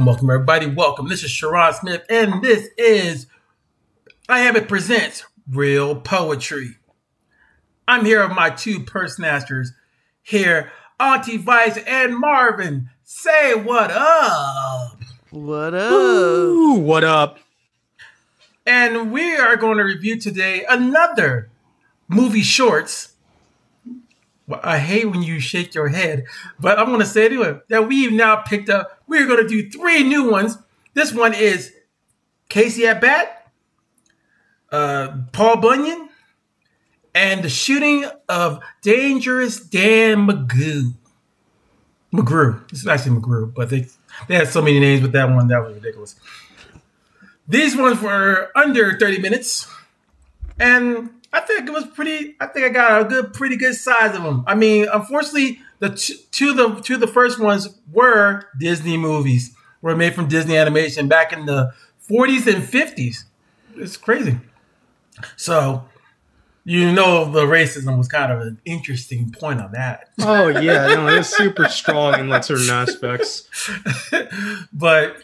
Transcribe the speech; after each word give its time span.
Welcome, 0.00 0.06
welcome, 0.06 0.30
everybody. 0.30 0.66
Welcome. 0.66 1.08
This 1.08 1.22
is 1.24 1.30
Sharon 1.30 1.74
Smith, 1.74 2.06
and 2.08 2.42
this 2.42 2.70
is 2.78 3.26
I 4.30 4.40
Am 4.40 4.56
It 4.56 4.66
Presents 4.66 5.26
Real 5.46 5.94
Poetry. 5.94 6.78
I'm 7.86 8.06
here 8.06 8.26
with 8.26 8.34
my 8.34 8.48
two 8.48 8.80
purse 8.80 9.18
personasters 9.18 9.72
here, 10.22 10.72
Auntie 10.98 11.36
Vice 11.36 11.76
and 11.86 12.18
Marvin. 12.18 12.88
Say 13.04 13.54
what 13.54 13.90
up. 13.90 14.98
What 15.32 15.74
up? 15.74 15.92
Ooh, 15.92 16.76
what 16.76 17.04
up? 17.04 17.38
And 18.64 19.12
we 19.12 19.36
are 19.36 19.56
going 19.56 19.76
to 19.76 19.84
review 19.84 20.18
today 20.18 20.64
another 20.66 21.50
movie 22.08 22.40
shorts. 22.40 23.09
Well, 24.50 24.58
I 24.64 24.78
hate 24.78 25.08
when 25.08 25.22
you 25.22 25.38
shake 25.38 25.76
your 25.76 25.90
head, 25.90 26.24
but 26.58 26.76
I'm 26.76 26.86
going 26.86 26.98
to 26.98 27.06
say 27.06 27.26
anyway 27.26 27.60
that 27.68 27.86
we've 27.86 28.12
now 28.12 28.34
picked 28.34 28.68
up. 28.68 29.00
We're 29.06 29.28
going 29.28 29.40
to 29.40 29.48
do 29.48 29.70
three 29.70 30.02
new 30.02 30.28
ones. 30.28 30.58
This 30.92 31.14
one 31.14 31.34
is 31.34 31.72
Casey 32.48 32.84
at 32.84 33.00
Bat, 33.00 33.52
uh, 34.72 35.18
Paul 35.30 35.58
Bunyan, 35.58 36.08
and 37.14 37.44
the 37.44 37.48
shooting 37.48 38.06
of 38.28 38.58
Dangerous 38.82 39.60
Dan 39.60 40.26
McGrew. 40.26 40.94
McGrew. 42.12 42.60
It's 42.72 42.88
actually 42.88 43.20
McGrew, 43.20 43.54
but 43.54 43.70
they 43.70 43.86
they 44.26 44.34
had 44.34 44.48
so 44.48 44.60
many 44.60 44.80
names 44.80 45.00
with 45.00 45.12
that 45.12 45.30
one 45.30 45.46
that 45.46 45.62
was 45.62 45.74
ridiculous. 45.74 46.16
These 47.46 47.76
ones 47.76 48.02
were 48.02 48.50
under 48.56 48.98
30 48.98 49.20
minutes, 49.20 49.68
and 50.58 51.19
I 51.32 51.40
think 51.40 51.68
it 51.68 51.72
was 51.72 51.86
pretty. 51.86 52.36
I 52.40 52.46
think 52.46 52.66
I 52.66 52.68
got 52.70 53.02
a 53.02 53.04
good, 53.04 53.32
pretty 53.32 53.56
good 53.56 53.74
size 53.74 54.16
of 54.16 54.22
them. 54.22 54.44
I 54.46 54.54
mean, 54.54 54.86
unfortunately, 54.92 55.60
the 55.78 55.90
t- 55.90 56.16
two 56.32 56.52
the 56.54 56.80
two 56.80 56.96
the 56.96 57.06
first 57.06 57.38
ones 57.38 57.68
were 57.92 58.44
Disney 58.58 58.96
movies, 58.96 59.54
were 59.80 59.96
made 59.96 60.14
from 60.14 60.28
Disney 60.28 60.56
Animation 60.56 61.08
back 61.08 61.32
in 61.32 61.46
the 61.46 61.72
40s 62.08 62.52
and 62.52 62.62
50s. 62.62 63.24
It's 63.76 63.96
crazy. 63.96 64.38
So, 65.36 65.84
you 66.64 66.92
know, 66.92 67.30
the 67.30 67.42
racism 67.42 67.96
was 67.96 68.08
kind 68.08 68.32
of 68.32 68.40
an 68.40 68.60
interesting 68.64 69.30
point 69.30 69.60
on 69.60 69.72
that. 69.72 70.10
Oh 70.20 70.48
yeah, 70.48 70.86
no, 70.94 71.06
it's 71.08 71.34
super 71.34 71.68
strong 71.68 72.18
in 72.18 72.28
like 72.28 72.44
certain 72.44 72.70
aspects. 72.70 73.48
but 74.72 75.22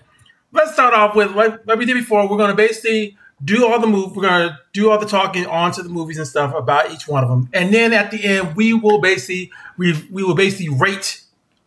let's 0.53 0.73
start 0.73 0.95
off 0.95 1.15
with 1.17 1.35
what, 1.35 1.67
like 1.67 1.79
we 1.79 1.85
did 1.85 1.95
before. 1.95 2.29
We're 2.29 2.39
going 2.39 2.51
to 2.51 2.57
basically 2.57 3.19
do 3.45 3.67
all 3.67 3.81
the 3.81 3.87
move. 3.87 4.17
We're 4.17 4.29
to 4.29 4.59
do 4.73 4.91
all 4.91 4.98
the 4.98 5.06
talking 5.06 5.47
onto 5.47 5.83
the 5.83 5.89
movies 5.89 6.19
and 6.19 6.27
stuff 6.27 6.55
about 6.55 6.91
each 6.91 7.06
one 7.06 7.23
of 7.23 7.31
them, 7.31 7.48
and 7.53 7.73
then 7.73 7.92
at 7.92 8.11
the 8.11 8.25
end, 8.25 8.56
we 8.56 8.73
will 8.73 9.01
basically 9.01 9.53
we 9.77 9.92
we 10.11 10.23
will 10.23 10.34
basically 10.34 10.75
rate 10.75 11.23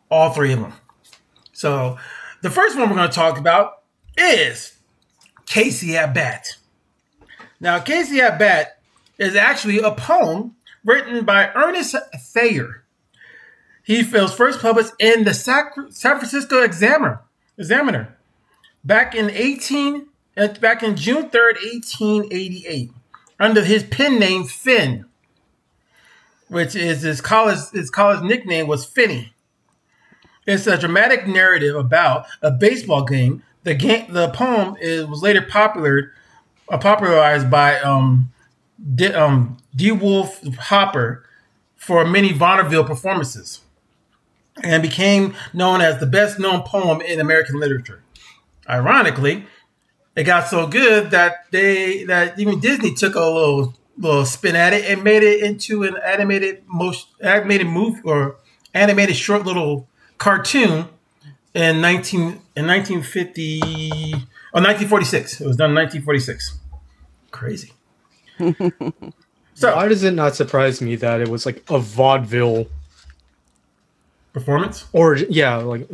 all 0.10 0.32
three 0.32 0.54
of 0.54 0.60
them. 0.60 0.74
So 1.54 1.98
the 2.42 2.50
first 2.50 2.78
one 2.78 2.90
we're 2.90 3.08
to 3.08 3.14
talk 3.14 3.38
about 3.38 3.84
is 4.18 4.78
Casey 5.46 5.96
at 5.98 6.14
Bat. 6.14 6.58
Now, 7.60 7.80
Casey 7.80 8.22
at 8.22 8.40
Bat 8.40 8.80
is 9.18 9.36
actually 9.36 9.80
a 9.80 9.92
poem 9.92 10.56
written 10.86 11.26
by 11.26 11.52
Ernest 11.54 11.96
Thayer. 12.16 12.84
He 13.84 14.04
was 14.04 14.34
first 14.34 14.62
published 14.62 14.94
in 15.00 15.24
the 15.24 15.34
San 15.34 15.72
Francisco 15.92 16.64
Examiner. 16.64 17.22
Examiner 17.58 18.16
back 18.84 19.16
in 19.16 19.30
18 19.30 20.08
uh, 20.40 20.48
back 20.60 20.84
in 20.84 20.96
June 20.96 21.30
3rd, 21.30 21.56
1888, 21.64 22.92
under 23.40 23.64
his 23.64 23.84
pen 23.84 24.20
name 24.20 24.46
Phin, 24.46 25.06
which 26.48 26.76
is 26.76 27.02
his 27.02 27.22
college 27.22 27.60
his 27.72 27.90
college 27.90 28.24
nickname 28.24 28.68
was 28.68 28.86
Phinney. 28.86 29.34
It's 30.48 30.66
a 30.66 30.78
dramatic 30.78 31.28
narrative 31.28 31.76
about 31.76 32.26
a 32.42 32.52
baseball 32.52 33.04
game. 33.04 33.44
The 33.64 33.76
game 33.76 34.12
the 34.12 34.30
poem 34.30 34.76
is 34.80 35.06
was 35.06 35.22
later 35.22 35.42
popular 35.42 36.14
uh, 36.70 36.78
popularized 36.78 37.52
by 37.52 37.80
um 37.82 38.32
D, 38.96 39.08
um, 39.08 39.58
DeWolf 39.76 40.56
Hopper 40.56 41.26
for 41.76 42.06
many 42.06 42.32
vaudeville 42.32 42.86
performances 42.86 43.62
and 44.64 44.82
became 44.82 45.36
known 45.54 45.82
as 45.82 46.00
the 46.00 46.06
best 46.06 46.40
known 46.40 46.62
poem 46.64 47.02
in 47.02 47.20
American 47.20 47.60
literature. 47.60 48.02
Ironically, 48.70 49.46
it 50.20 50.26
got 50.26 50.48
so 50.48 50.68
good 50.68 51.12
that 51.12 51.46
they 51.52 52.04
that 52.04 52.38
even 52.38 52.60
Disney 52.60 52.94
took 52.94 53.16
a 53.16 53.22
little 53.22 53.74
little 53.98 54.26
spin 54.26 54.56
at 54.56 54.74
it 54.74 54.84
and 54.86 55.02
made 55.02 55.24
it 55.24 55.42
into 55.42 55.84
an 55.84 55.96
animated 56.06 56.64
most 56.68 57.08
animated 57.22 57.68
movie 57.68 58.02
or 58.04 58.36
animated 58.74 59.16
short 59.16 59.46
little 59.46 59.88
cartoon 60.18 60.88
in 61.54 61.80
19 61.80 62.20
in 62.56 62.68
1950 62.68 63.62
or 64.52 64.62
1946. 64.62 65.40
It 65.40 65.48
was 65.48 65.56
done 65.56 65.70
in 65.70 65.76
1946. 65.76 66.60
Crazy. 67.32 67.74
So 69.60 69.76
why 69.76 69.90
does 69.90 70.06
it 70.06 70.14
not 70.14 70.38
surprise 70.38 70.82
me 70.82 70.96
that 70.96 71.20
it 71.20 71.28
was 71.28 71.46
like 71.46 71.70
a 71.70 71.80
vaudeville 71.80 72.68
performance? 74.32 74.86
Or 74.94 75.18
yeah, 75.18 75.58
like 75.58 75.86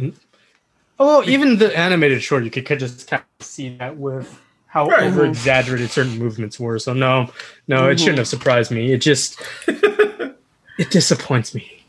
oh, 1.00 1.23
even 1.25 1.57
the 1.57 1.78
animated 1.78 2.22
short, 2.22 2.44
you 2.44 2.51
could, 2.51 2.66
could 2.66 2.79
just 2.79 3.07
kind 3.07 3.23
of 3.39 3.45
see 3.45 3.75
that 3.78 3.97
with 3.97 4.39
how 4.67 4.88
Right. 4.88 5.03
over 5.03 5.25
exaggerated 5.25 5.89
certain 5.89 6.17
movements 6.17 6.59
were. 6.59 6.79
So 6.79 6.94
no, 6.94 7.31
no, 7.67 7.89
it 7.89 8.00
shouldn't 8.00 8.17
have 8.17 8.28
surprised 8.28 8.72
me. 8.72 8.91
It 8.91 8.97
just 8.97 9.41
it 9.67 10.89
disappoints 10.89 11.56
me. 11.56 11.83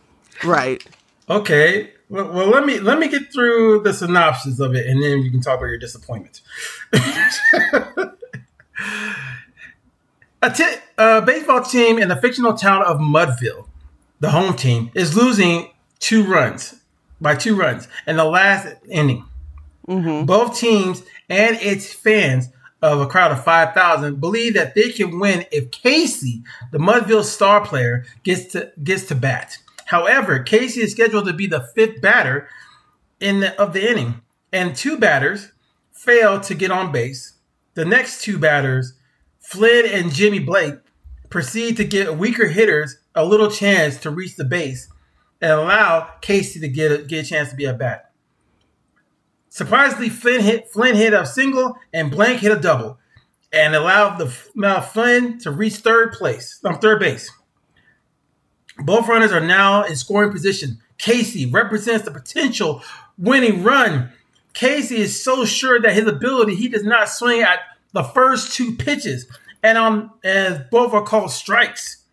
Right. 0.45 0.85
Okay. 1.29 1.91
Well, 2.09 2.31
well, 2.33 2.47
let 2.49 2.65
me 2.65 2.79
let 2.79 3.01
me 3.01 3.09
get 3.09 3.33
through 3.33 3.83
the 3.83 3.93
synopsis 3.93 4.61
of 4.61 4.77
it, 4.77 4.87
and 4.87 5.03
then 5.03 5.23
you 5.23 5.31
can 5.33 5.41
talk 5.41 5.59
about 5.59 5.67
your 5.67 5.79
disappointment. 5.79 6.41
a 10.43 10.51
ti- 10.55 10.77
a 10.99 11.23
baseball 11.23 11.63
team 11.63 11.99
in 11.99 12.09
the 12.09 12.15
fictional 12.17 12.55
town 12.55 12.83
of 12.85 12.99
Mudville, 12.99 13.67
the 14.21 14.31
home 14.31 14.55
team, 14.55 14.93
is 14.95 15.17
losing 15.17 15.71
two 15.99 16.23
runs 16.25 16.76
by 17.21 17.35
two 17.35 17.57
runs 17.57 17.89
in 18.07 18.17
the 18.17 18.25
last 18.25 18.75
inning. 18.89 19.25
Mm-hmm. 19.89 20.27
Both 20.27 20.59
teams 20.59 21.03
and 21.29 21.57
its 21.61 21.93
fans 21.93 22.49
of 22.83 23.01
a 23.01 23.07
crowd 23.07 23.33
of 23.33 23.43
5,000 23.43 24.21
believe 24.21 24.55
that 24.55 24.75
they 24.75 24.91
can 24.91 25.19
win 25.19 25.45
if 25.51 25.71
Casey, 25.71 26.43
the 26.73 26.79
Mudville 26.79 27.25
star 27.25 27.65
player, 27.65 28.05
gets 28.23 28.53
to 28.53 28.73
gets 28.83 29.07
to 29.07 29.15
bat. 29.15 29.59
However, 29.87 30.41
Casey 30.41 30.83
is 30.83 30.93
scheduled 30.93 31.27
to 31.27 31.33
be 31.33 31.47
the 31.47 31.69
fifth 31.75 32.01
batter 32.01 32.49
in 33.21 33.41
the, 33.41 33.61
of 33.61 33.73
the 33.73 33.89
inning, 33.89 34.21
and 34.53 34.75
two 34.75 34.99
batters 34.99 35.53
fail 35.93 36.41
to 36.41 36.55
get 36.55 36.71
on 36.71 36.93
base. 36.93 37.35
The 37.75 37.85
next 37.85 38.23
two 38.23 38.39
batters, 38.39 38.95
Flynn 39.39 39.87
and 39.87 40.13
Jimmy 40.13 40.39
Blake, 40.41 40.75
proceed 41.31 41.77
to 41.77 41.85
give 41.85 42.19
weaker 42.19 42.49
hitters 42.49 42.99
a 43.15 43.25
little 43.25 43.51
chance 43.51 43.99
to 43.99 44.11
reach 44.11 44.37
the 44.37 44.45
base 44.45 44.89
and 45.41 45.53
allow 45.53 46.11
Casey 46.21 46.61
to 46.61 46.69
get 46.69 46.93
a, 46.93 46.99
get 46.99 47.27
a 47.27 47.29
chance 47.29 47.51
to 47.51 47.57
be 47.57 47.67
at 47.67 47.79
bat. 47.79 48.11
Surprisingly, 49.49 50.09
Flynn 50.09 50.43
hit 50.43 50.69
Flynn 50.69 50.97
hit 50.97 51.15
a 51.15 51.25
single 51.25 51.77
and 51.93 52.11
Blank 52.11 52.41
hit 52.41 52.53
a 52.53 52.61
double, 52.61 52.99
and 53.53 53.75
allowed 53.75 54.19
the 54.19 54.37
allowed 54.57 54.81
Flynn 54.83 55.39
to 55.41 55.51
reach 55.51 55.77
third 55.77 56.13
place, 56.13 56.61
um, 56.65 56.79
third 56.79 57.01
base. 57.01 57.31
Both 58.79 59.09
runners 59.09 59.33
are 59.33 59.41
now 59.41 59.85
in 59.85 59.97
scoring 59.97 60.31
position. 60.31 60.79
Casey 60.99 61.47
represents 61.47 62.05
the 62.05 62.11
potential 62.11 62.83
winning 63.17 63.63
run. 63.63 64.13
Casey 64.53 64.97
is 64.97 65.23
so 65.23 65.45
sure 65.45 65.81
that 65.81 65.95
his 65.95 66.07
ability, 66.07 66.55
he 66.55 66.69
does 66.69 66.85
not 66.85 67.09
swing 67.09 67.43
at 67.43 67.61
the 67.93 68.03
first 68.03 68.55
two 68.55 68.77
pitches, 68.77 69.27
and 69.63 69.79
um, 69.79 70.13
as 70.23 70.61
both 70.71 70.93
are 70.93 71.03
called 71.03 71.31
strikes. 71.31 72.05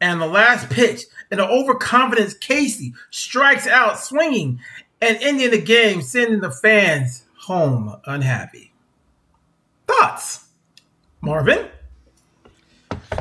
And 0.00 0.20
the 0.20 0.26
last 0.26 0.70
pitch, 0.70 1.02
and 1.30 1.40
the 1.40 1.48
overconfidence 1.48 2.34
Casey 2.34 2.94
strikes 3.10 3.66
out 3.66 3.98
swinging 3.98 4.60
and 5.00 5.18
ending 5.20 5.50
the 5.50 5.60
game, 5.60 6.02
sending 6.02 6.40
the 6.40 6.50
fans 6.50 7.24
home 7.40 7.96
unhappy. 8.06 8.72
Thoughts, 9.86 10.46
Marvin? 11.20 11.68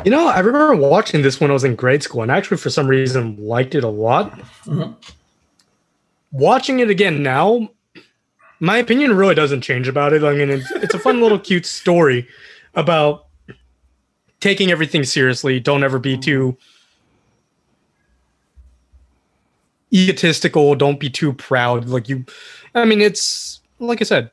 You 0.04 0.12
know, 0.12 0.28
I 0.28 0.40
remember 0.40 0.76
watching 0.76 1.22
this 1.22 1.40
when 1.40 1.50
I 1.50 1.54
was 1.54 1.64
in 1.64 1.76
grade 1.76 2.04
school, 2.04 2.22
and 2.22 2.32
actually, 2.32 2.58
for 2.58 2.70
some 2.70 2.88
reason, 2.88 3.38
liked 3.40 3.74
it 3.74 3.84
a 3.84 3.90
lot. 3.90 4.32
Mm-hmm. 4.66 4.94
Watching 6.32 6.80
it 6.80 6.90
again 6.90 7.24
now, 7.24 7.70
my 8.60 8.78
opinion 8.78 9.16
really 9.16 9.36
doesn't 9.36 9.62
change 9.62 9.88
about 9.88 10.14
it. 10.14 10.24
I 10.24 10.34
mean, 10.34 10.50
it's, 10.50 10.70
it's 10.72 10.94
a 10.94 11.00
fun 11.00 11.22
little 11.22 11.40
cute 11.40 11.66
story 11.66 12.28
about 12.76 13.27
taking 14.40 14.72
everything 14.72 15.04
seriously. 15.04 15.60
Don't 15.60 15.84
ever 15.84 16.00
be 16.00 16.18
too 16.18 16.58
egotistical. 19.94 20.76
Don't 20.76 21.00
be 21.00 21.10
too 21.10 21.34
proud. 21.34 21.88
Like 21.88 22.10
you, 22.10 22.26
I 22.76 22.86
mean, 22.86 23.02
it's 23.02 23.60
like 23.80 24.02
I 24.02 24.06
said, 24.06 24.32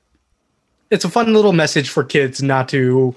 it's 0.90 1.04
a 1.04 1.10
fun 1.10 1.32
little 1.32 1.52
message 1.52 1.88
for 1.88 2.04
kids 2.04 2.42
not 2.42 2.68
to 2.70 3.14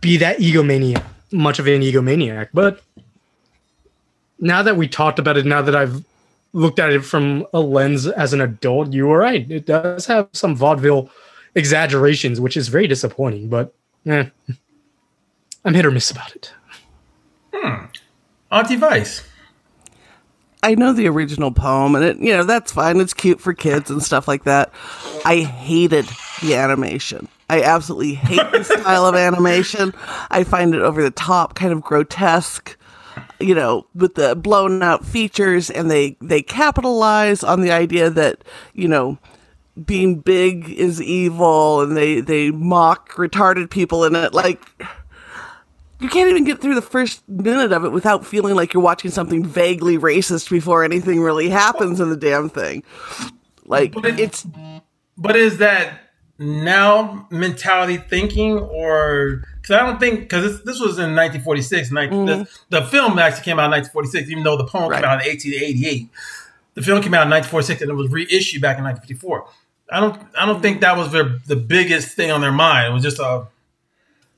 be 0.00 0.16
that 0.16 0.38
egomaniac, 0.38 1.02
much 1.32 1.58
of 1.58 1.66
an 1.66 1.82
egomaniac. 1.82 2.48
But 2.52 2.82
now 4.38 4.62
that 4.62 4.76
we 4.76 4.88
talked 4.88 5.18
about 5.18 5.36
it, 5.36 5.46
now 5.46 5.62
that 5.62 5.74
I've 5.74 6.04
looked 6.52 6.78
at 6.78 6.90
it 6.90 7.04
from 7.04 7.46
a 7.52 7.60
lens 7.60 8.06
as 8.06 8.32
an 8.32 8.40
adult, 8.40 8.92
you 8.92 9.06
were 9.06 9.18
right. 9.18 9.50
It 9.50 9.66
does 9.66 10.06
have 10.06 10.28
some 10.32 10.54
vaudeville 10.54 11.10
exaggerations, 11.54 12.40
which 12.40 12.56
is 12.56 12.68
very 12.68 12.86
disappointing. 12.86 13.48
But 13.48 13.74
eh, 14.06 14.26
I'm 15.64 15.74
hit 15.74 15.86
or 15.86 15.90
miss 15.90 16.10
about 16.10 16.34
it. 16.34 16.52
Hmm. 17.52 17.86
Auntie 18.50 18.76
Vice. 18.76 19.22
I 20.62 20.74
know 20.74 20.94
the 20.94 21.08
original 21.08 21.52
poem, 21.52 21.94
and 21.94 22.04
it 22.04 22.18
you 22.18 22.34
know 22.34 22.44
that's 22.44 22.72
fine. 22.72 22.98
It's 22.98 23.12
cute 23.12 23.40
for 23.40 23.52
kids 23.52 23.90
and 23.90 24.02
stuff 24.02 24.26
like 24.26 24.44
that. 24.44 24.72
I 25.24 25.40
hated 25.40 26.08
the 26.40 26.54
animation. 26.54 27.28
I 27.50 27.62
absolutely 27.62 28.14
hate 28.14 28.50
the 28.50 28.64
style 28.64 29.04
of 29.04 29.14
animation. 29.14 29.92
I 30.30 30.44
find 30.44 30.74
it 30.74 30.80
over 30.80 31.02
the 31.02 31.10
top, 31.10 31.54
kind 31.54 31.72
of 31.72 31.82
grotesque. 31.82 32.78
You 33.38 33.54
know, 33.54 33.86
with 33.94 34.14
the 34.14 34.34
blown 34.34 34.82
out 34.82 35.04
features, 35.04 35.68
and 35.68 35.90
they 35.90 36.16
they 36.22 36.40
capitalize 36.40 37.44
on 37.44 37.60
the 37.60 37.70
idea 37.70 38.08
that 38.08 38.42
you 38.72 38.88
know 38.88 39.18
being 39.84 40.20
big 40.20 40.70
is 40.70 41.02
evil, 41.02 41.82
and 41.82 41.94
they 41.94 42.20
they 42.20 42.50
mock 42.50 43.10
retarded 43.12 43.68
people 43.68 44.04
in 44.04 44.16
it. 44.16 44.32
Like 44.32 44.62
you 46.04 46.10
can't 46.10 46.28
even 46.28 46.44
get 46.44 46.60
through 46.60 46.74
the 46.74 46.82
first 46.82 47.26
minute 47.26 47.72
of 47.72 47.82
it 47.86 47.90
without 47.90 48.26
feeling 48.26 48.54
like 48.54 48.74
you're 48.74 48.82
watching 48.82 49.10
something 49.10 49.42
vaguely 49.42 49.96
racist 49.96 50.50
before 50.50 50.84
anything 50.84 51.22
really 51.22 51.48
happens 51.48 51.98
in 51.98 52.10
the 52.10 52.16
damn 52.16 52.50
thing. 52.50 52.82
Like 53.64 53.92
But 53.94 54.04
it- 54.04 54.20
it's 54.20 54.46
But 55.16 55.34
is 55.34 55.56
that 55.58 56.00
now 56.38 57.26
mentality 57.30 57.96
thinking, 57.96 58.58
or 58.58 59.44
because 59.62 59.76
I 59.76 59.86
don't 59.86 59.98
think 59.98 60.20
because 60.20 60.42
this, 60.44 60.60
this 60.64 60.80
was 60.80 60.98
in 60.98 61.14
1946. 61.16 61.90
19, 61.90 62.26
the, 62.26 62.32
mm-hmm. 62.32 62.42
the 62.68 62.82
film 62.82 63.18
actually 63.18 63.44
came 63.44 63.58
out 63.58 63.66
in 63.66 63.70
1946, 63.70 64.30
even 64.30 64.42
though 64.44 64.58
the 64.58 64.66
poem 64.66 64.90
Right. 64.90 65.00
came 65.00 65.08
out 65.08 65.24
in 65.24 65.30
1888. 65.30 66.08
The 66.74 66.82
film 66.82 67.00
came 67.00 67.14
out 67.14 67.22
in 67.22 67.30
1946 67.30 67.80
and 67.80 67.90
it 67.90 67.94
was 67.94 68.10
reissued 68.10 68.60
back 68.60 68.76
in 68.76 68.84
1954. 68.84 69.48
I 69.90 70.00
don't 70.00 70.20
I 70.38 70.44
don't 70.44 70.60
think 70.60 70.76
mm-hmm. 70.76 70.80
that 70.82 70.96
was 70.98 71.12
their 71.12 71.38
the 71.46 71.56
biggest 71.56 72.14
thing 72.14 72.30
on 72.30 72.42
their 72.42 72.52
mind. 72.52 72.90
It 72.90 72.92
was 72.92 73.02
just 73.02 73.20
a 73.20 73.46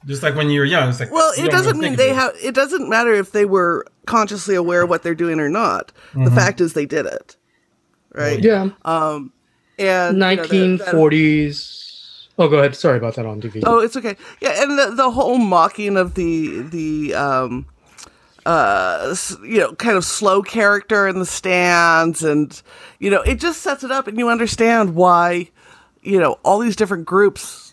just 0.04 0.22
like 0.22 0.34
when 0.34 0.50
you 0.50 0.60
were 0.60 0.66
young. 0.66 0.88
It's 0.90 1.00
like 1.00 1.10
well, 1.10 1.32
it 1.36 1.50
doesn't 1.50 1.78
mean 1.78 1.96
they 1.96 2.12
have. 2.12 2.32
It 2.42 2.54
doesn't 2.54 2.88
matter 2.88 3.12
if 3.14 3.32
they 3.32 3.44
were 3.44 3.86
consciously 4.06 4.54
aware 4.54 4.82
of 4.82 4.88
what 4.90 5.02
they're 5.02 5.14
doing 5.14 5.40
or 5.40 5.48
not. 5.48 5.92
The 6.14 6.20
Mm-hmm. 6.20 6.34
fact 6.34 6.60
is, 6.60 6.74
they 6.74 6.86
did 6.86 7.06
it, 7.06 7.36
right? 8.14 8.42
Yeah, 8.42 8.68
And 8.84 9.30
you 9.78 9.84
know, 9.86 10.12
that- 10.18 10.48
that- 10.48 10.94
1940s. 10.94 11.82
Oh, 12.38 12.48
go 12.48 12.58
ahead. 12.58 12.76
Sorry 12.76 12.98
about 12.98 13.14
that 13.14 13.24
on 13.24 13.40
TV. 13.40 13.62
Oh, 13.64 13.78
it's 13.78 13.96
okay. 13.96 14.14
Yeah, 14.40 14.62
and 14.62 14.78
the 14.78 14.90
the 14.94 15.10
whole 15.10 15.38
mocking 15.38 15.96
of 15.96 16.14
the 16.14 16.60
the 16.62 17.14
um 17.14 17.66
uh 18.44 19.14
you 19.42 19.58
know 19.58 19.72
kind 19.74 19.96
of 19.96 20.04
slow 20.04 20.42
character 20.42 21.08
in 21.08 21.18
the 21.18 21.26
stands 21.26 22.22
and 22.22 22.62
you 23.00 23.10
know 23.10 23.22
it 23.22 23.40
just 23.40 23.60
sets 23.62 23.82
it 23.82 23.90
up 23.90 24.06
and 24.06 24.18
you 24.18 24.28
understand 24.28 24.94
why 24.94 25.50
you 26.02 26.20
know 26.20 26.38
all 26.44 26.58
these 26.60 26.76
different 26.76 27.04
groups 27.06 27.65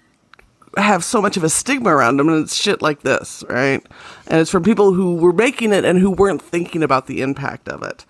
have 0.77 1.03
so 1.03 1.21
much 1.21 1.37
of 1.37 1.43
a 1.43 1.49
stigma 1.49 1.89
around 1.89 2.17
them 2.17 2.29
and 2.29 2.43
it's 2.43 2.55
shit 2.55 2.81
like 2.81 3.01
this, 3.01 3.43
right? 3.49 3.85
And 4.27 4.41
it's 4.41 4.51
from 4.51 4.63
people 4.63 4.93
who 4.93 5.15
were 5.15 5.33
making 5.33 5.73
it 5.73 5.85
and 5.85 5.99
who 5.99 6.11
weren't 6.11 6.41
thinking 6.41 6.83
about 6.83 7.07
the 7.07 7.21
impact 7.21 7.67
of 7.67 7.83
it. 7.83 8.05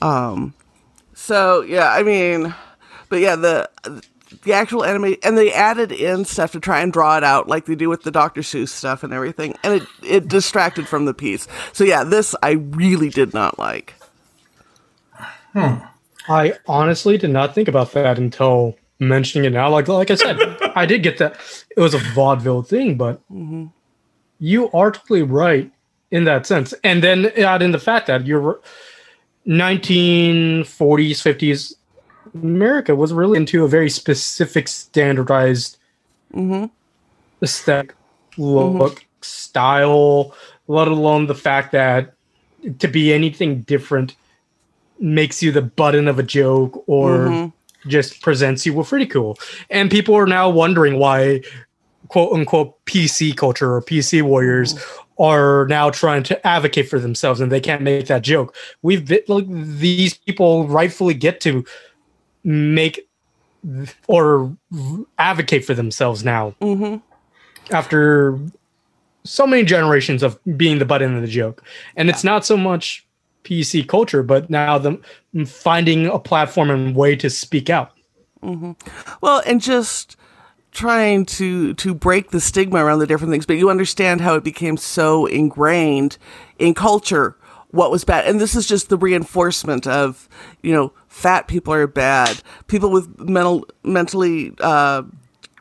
Um 0.00 0.54
so 1.14 1.62
yeah, 1.62 1.90
I 1.92 2.02
mean, 2.02 2.54
but 3.08 3.20
yeah, 3.20 3.36
the 3.36 3.68
the 4.42 4.52
actual 4.52 4.84
anime 4.84 5.16
and 5.22 5.38
they 5.38 5.52
added 5.52 5.90
in 5.92 6.24
stuff 6.24 6.52
to 6.52 6.60
try 6.60 6.80
and 6.80 6.92
draw 6.92 7.16
it 7.16 7.24
out 7.24 7.48
like 7.48 7.66
they 7.66 7.74
do 7.74 7.88
with 7.88 8.02
the 8.02 8.10
Dr. 8.10 8.42
Seuss 8.42 8.68
stuff 8.68 9.02
and 9.02 9.12
everything, 9.12 9.56
and 9.62 9.74
it 9.74 9.88
it 10.02 10.28
distracted 10.28 10.86
from 10.86 11.06
the 11.06 11.14
piece. 11.14 11.48
So 11.72 11.84
yeah, 11.84 12.04
this 12.04 12.34
I 12.42 12.52
really 12.52 13.08
did 13.08 13.34
not 13.34 13.58
like. 13.58 13.94
I 16.28 16.54
honestly 16.66 17.16
did 17.16 17.30
not 17.30 17.54
think 17.54 17.68
about 17.68 17.92
that 17.92 18.18
until 18.18 18.76
mentioning 19.00 19.46
it 19.46 19.54
now. 19.54 19.70
Like 19.70 19.88
like 19.88 20.10
I 20.10 20.14
said, 20.14 20.57
I 20.78 20.86
did 20.86 21.02
get 21.02 21.18
that. 21.18 21.36
It 21.76 21.80
was 21.80 21.94
a 21.94 21.98
vaudeville 21.98 22.62
thing, 22.62 22.96
but 22.96 23.20
mm-hmm. 23.30 23.66
you 24.38 24.70
are 24.72 24.90
totally 24.90 25.22
right 25.22 25.70
in 26.10 26.24
that 26.24 26.46
sense. 26.46 26.72
And 26.84 27.02
then 27.02 27.26
add 27.36 27.62
in 27.62 27.72
the 27.72 27.78
fact 27.78 28.06
that 28.06 28.26
you're 28.26 28.60
1940s, 29.46 30.66
50s, 30.68 31.74
America 32.34 32.94
was 32.94 33.12
really 33.12 33.38
into 33.38 33.64
a 33.64 33.68
very 33.68 33.90
specific 33.90 34.68
standardized 34.68 35.78
mm-hmm. 36.32 36.66
aesthetic 37.42 37.94
mm-hmm. 38.36 38.78
look, 38.78 39.04
style, 39.22 40.34
let 40.66 40.88
alone 40.88 41.26
the 41.26 41.34
fact 41.34 41.72
that 41.72 42.14
to 42.78 42.88
be 42.88 43.12
anything 43.12 43.62
different 43.62 44.14
makes 45.00 45.42
you 45.42 45.52
the 45.52 45.62
button 45.62 46.08
of 46.08 46.18
a 46.18 46.22
joke 46.22 46.84
or 46.86 47.52
just 47.86 48.20
presents 48.20 48.66
you 48.66 48.74
with 48.74 48.90
ridicule. 48.92 49.38
And 49.70 49.90
people 49.90 50.14
are 50.14 50.26
now 50.26 50.48
wondering 50.48 50.98
why 50.98 51.42
quote 52.08 52.32
unquote 52.32 52.84
PC 52.86 53.36
culture 53.36 53.74
or 53.74 53.82
PC 53.82 54.22
warriors 54.22 54.74
are 55.18 55.66
now 55.66 55.90
trying 55.90 56.22
to 56.22 56.46
advocate 56.46 56.88
for 56.88 56.98
themselves 56.98 57.40
and 57.40 57.50
they 57.50 57.60
can't 57.60 57.82
make 57.82 58.06
that 58.06 58.22
joke. 58.22 58.54
We've 58.82 59.04
been 59.04 59.20
like 59.28 59.46
these 59.48 60.14
people 60.14 60.66
rightfully 60.68 61.14
get 61.14 61.40
to 61.42 61.64
make 62.44 63.08
or 64.06 64.56
advocate 65.18 65.64
for 65.64 65.74
themselves 65.74 66.24
now 66.24 66.54
mm-hmm. 66.60 66.96
after 67.74 68.38
so 69.24 69.46
many 69.46 69.64
generations 69.64 70.22
of 70.22 70.38
being 70.56 70.78
the 70.78 70.84
butt 70.84 71.02
end 71.02 71.16
of 71.16 71.22
the 71.22 71.28
joke. 71.28 71.64
And 71.96 72.08
it's 72.08 72.24
not 72.24 72.46
so 72.46 72.56
much 72.56 73.06
PC 73.44 73.86
culture, 73.86 74.22
but 74.22 74.50
now 74.50 74.78
them 74.78 75.02
finding 75.46 76.06
a 76.06 76.18
platform 76.18 76.70
and 76.70 76.94
way 76.94 77.16
to 77.16 77.30
speak 77.30 77.70
out. 77.70 77.92
Well, 79.20 79.42
and 79.46 79.60
just 79.60 80.16
trying 80.70 81.24
to 81.24 81.74
to 81.74 81.94
break 81.94 82.30
the 82.30 82.40
stigma 82.40 82.84
around 82.84 82.98
the 82.98 83.06
different 83.06 83.32
things, 83.32 83.46
but 83.46 83.56
you 83.56 83.70
understand 83.70 84.20
how 84.20 84.34
it 84.34 84.44
became 84.44 84.76
so 84.76 85.26
ingrained 85.26 86.18
in 86.58 86.74
culture 86.74 87.36
what 87.70 87.90
was 87.90 88.04
bad. 88.04 88.26
And 88.26 88.40
this 88.40 88.54
is 88.54 88.66
just 88.66 88.88
the 88.88 88.96
reinforcement 88.96 89.86
of, 89.86 90.28
you 90.62 90.72
know, 90.72 90.92
fat 91.08 91.48
people 91.48 91.72
are 91.72 91.86
bad. 91.86 92.42
People 92.66 92.90
with 92.90 93.18
mental 93.20 93.66
mentally 93.82 94.54
uh 94.60 95.02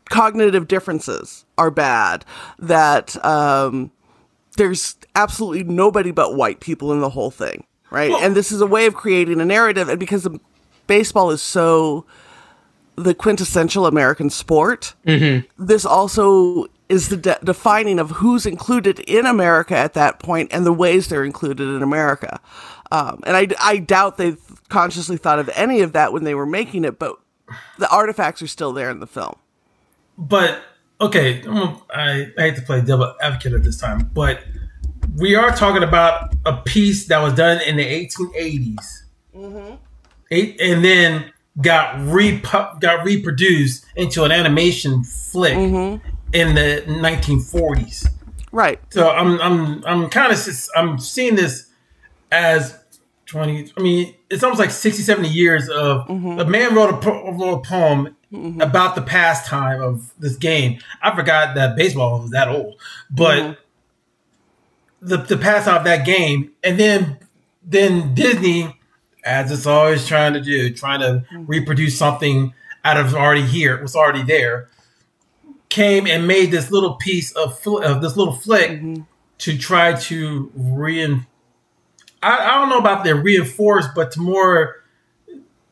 cognitive 0.10 0.68
differences 0.68 1.46
are 1.57 1.72
bad. 1.72 2.24
That 2.60 3.24
um 3.26 3.92
there's 4.57 4.95
absolutely 5.16 5.64
nobody 5.64 6.11
but 6.11 6.35
white 6.35 6.59
people 6.59 6.92
in 6.92 6.99
the 6.99 7.09
whole 7.09 7.31
thing, 7.31 7.66
right? 7.90 8.11
and 8.21 8.35
this 8.35 8.52
is 8.52 8.61
a 8.61 8.68
way 8.68 8.85
of 8.85 8.94
creating 8.94 9.40
a 9.42 9.45
narrative 9.45 9.87
and 9.90 9.99
because 9.99 10.28
baseball 10.87 11.31
is 11.31 11.42
so 11.42 12.06
the 12.95 13.14
quintessential 13.14 13.85
American 13.85 14.30
sport. 14.30 14.95
This 15.57 15.85
also 15.85 16.66
is 16.90 17.09
the 17.09 17.18
de- 17.18 17.40
defining 17.44 17.99
of 17.99 18.11
who's 18.11 18.45
included 18.45 18.99
in 19.02 19.26
America 19.26 19.76
at 19.76 19.94
that 19.94 20.19
point 20.19 20.49
and 20.54 20.66
the 20.66 20.73
ways 20.73 21.07
they're 21.09 21.26
included 21.26 21.68
in 21.68 21.83
America. 21.83 22.40
Um, 22.92 23.19
and 23.26 23.35
I, 23.35 23.47
I 23.61 23.78
doubt 23.80 24.18
they 24.18 24.37
consciously 24.69 25.18
thought 25.18 25.37
of 25.40 25.49
any 25.54 25.81
of 25.81 25.92
that 25.94 26.14
when 26.14 26.23
they 26.23 26.33
were 26.33 26.45
making 26.45 26.85
it, 26.85 26.97
but 26.97 27.18
the 27.78 27.90
artifacts 27.90 28.42
are 28.42 28.47
still 28.47 28.71
there 28.73 28.90
in 28.90 28.99
the 28.99 29.07
film. 29.07 29.35
But 30.18 30.61
okay, 31.01 31.44
I, 31.94 32.31
I 32.37 32.42
hate 32.42 32.56
to 32.56 32.61
play 32.61 32.81
devil 32.81 33.13
advocate 33.21 33.54
at 33.54 33.63
this 33.63 33.77
time, 33.77 34.09
but 34.13 34.44
we 35.16 35.35
are 35.35 35.51
talking 35.51 35.83
about 35.83 36.35
a 36.45 36.57
piece 36.57 37.07
that 37.07 37.19
was 37.19 37.33
done 37.33 37.61
in 37.61 37.77
the 37.77 37.83
1880s, 37.83 39.04
Eight, 40.30 40.59
mm-hmm. 40.59 40.73
and 40.73 40.83
then 40.83 41.31
got 41.61 41.95
repu- 41.95 42.80
got 42.80 43.06
reproduced 43.06 43.85
into 43.95 44.23
an 44.23 44.31
animation 44.31 45.04
flick 45.04 45.54
mm-hmm. 45.54 46.06
in 46.33 46.56
the 46.56 46.83
1940s. 46.87 48.09
Right. 48.51 48.80
So 48.89 49.09
I'm 49.09 49.39
I'm 49.42 49.85
I'm 49.85 50.09
kind 50.09 50.31
of 50.31 50.39
I'm 50.75 50.99
seeing 50.99 51.35
this 51.35 51.69
as 52.31 52.77
20 53.27 53.71
I 53.77 53.81
mean 53.81 54.16
it's 54.30 54.44
almost 54.44 54.59
like 54.59 54.71
60 54.71 55.01
70 55.04 55.30
years 55.30 55.69
of 55.69 56.07
mm-hmm. 56.07 56.39
a 56.39 56.45
man 56.45 56.75
wrote 56.75 56.94
a, 56.94 56.97
po- 56.97 57.31
wrote 57.31 57.59
a 57.59 57.61
poem 57.61 58.17
Mm-hmm. 58.31 58.60
about 58.60 58.96
the 58.96 59.02
pastime 59.02 59.81
of 59.81 60.14
this 60.19 60.36
game. 60.36 60.80
I 61.02 61.16
forgot 61.16 61.56
that 61.56 61.78
baseball 61.78 62.19
was 62.19 62.31
that 62.31 62.50
old. 62.50 62.76
But 63.10 63.40
mm-hmm. 63.40 65.07
the 65.07 65.18
the 65.18 65.38
pastime 65.38 65.78
of 65.78 65.84
that 65.86 66.06
game 66.06 66.52
and 66.64 66.78
then 66.78 67.19
then 67.64 68.14
Disney 68.14 68.78
as 69.24 69.52
it's 69.52 69.66
always 69.66 70.07
trying 70.07 70.34
to 70.34 70.42
do, 70.42 70.74
trying 70.74 71.02
to 71.02 71.26
mm-hmm. 71.31 71.46
reproduce 71.46 71.98
something 71.98 72.54
out 72.84 72.98
of 72.98 73.14
already 73.14 73.46
here, 73.46 73.81
was 73.81 73.96
already 73.96 74.24
there 74.24 74.69
came 75.69 76.07
and 76.07 76.28
made 76.28 76.50
this 76.50 76.72
little 76.72 76.96
piece 76.96 77.31
of, 77.34 77.60
fl- 77.60 77.80
of 77.80 78.02
this 78.02 78.16
little 78.16 78.34
flick 78.34 78.81
to 79.40 79.57
try 79.57 79.94
to 79.94 80.52
rein. 80.56 81.28
I, 82.24 82.38
I 82.38 82.54
don't 82.56 82.69
know 82.69 82.80
about 82.80 83.04
the 83.04 83.16
reinforce, 83.16 83.86
but 83.94 84.12
to 84.14 84.22
more 84.22 84.84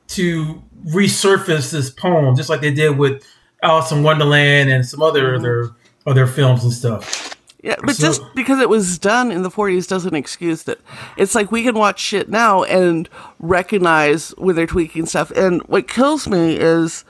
to 0.09 0.61
resurface 0.85 1.71
this 1.71 1.89
poem, 1.89 2.35
just 2.35 2.49
like 2.49 2.61
they 2.61 2.73
did 2.73 2.97
with 2.97 3.23
Alice 3.63 3.91
in 3.91 4.03
Wonderland 4.03 4.69
and 4.69 4.85
some 4.85 5.01
other 5.01 5.33
mm-hmm. 5.33 5.39
other 5.39 5.71
other 6.05 6.27
films 6.27 6.63
and 6.63 6.73
stuff. 6.73 7.35
Yeah, 7.63 7.77
but 7.83 7.95
So- 7.95 8.07
just 8.07 8.21
because 8.35 8.59
it 8.59 8.69
was 8.69 8.99
done 8.99 9.31
in 9.31 9.41
the 9.41 9.49
40s 9.49 9.87
doesn't 9.87 10.13
excuse 10.13 10.67
it. 10.67 10.79
It's 11.17 11.33
like 11.33 11.51
we 11.51 11.63
can 11.63 11.73
watch 11.73 11.99
shit 11.99 12.29
now 12.29 12.61
and 12.63 13.09
recognize 13.39 14.29
when 14.37 14.55
they're 14.55 14.67
tweaking 14.67 15.07
stuff. 15.07 15.31
And 15.31 15.63
what 15.63 15.87
kills 15.87 16.27
me 16.27 16.57
is, 16.57 17.05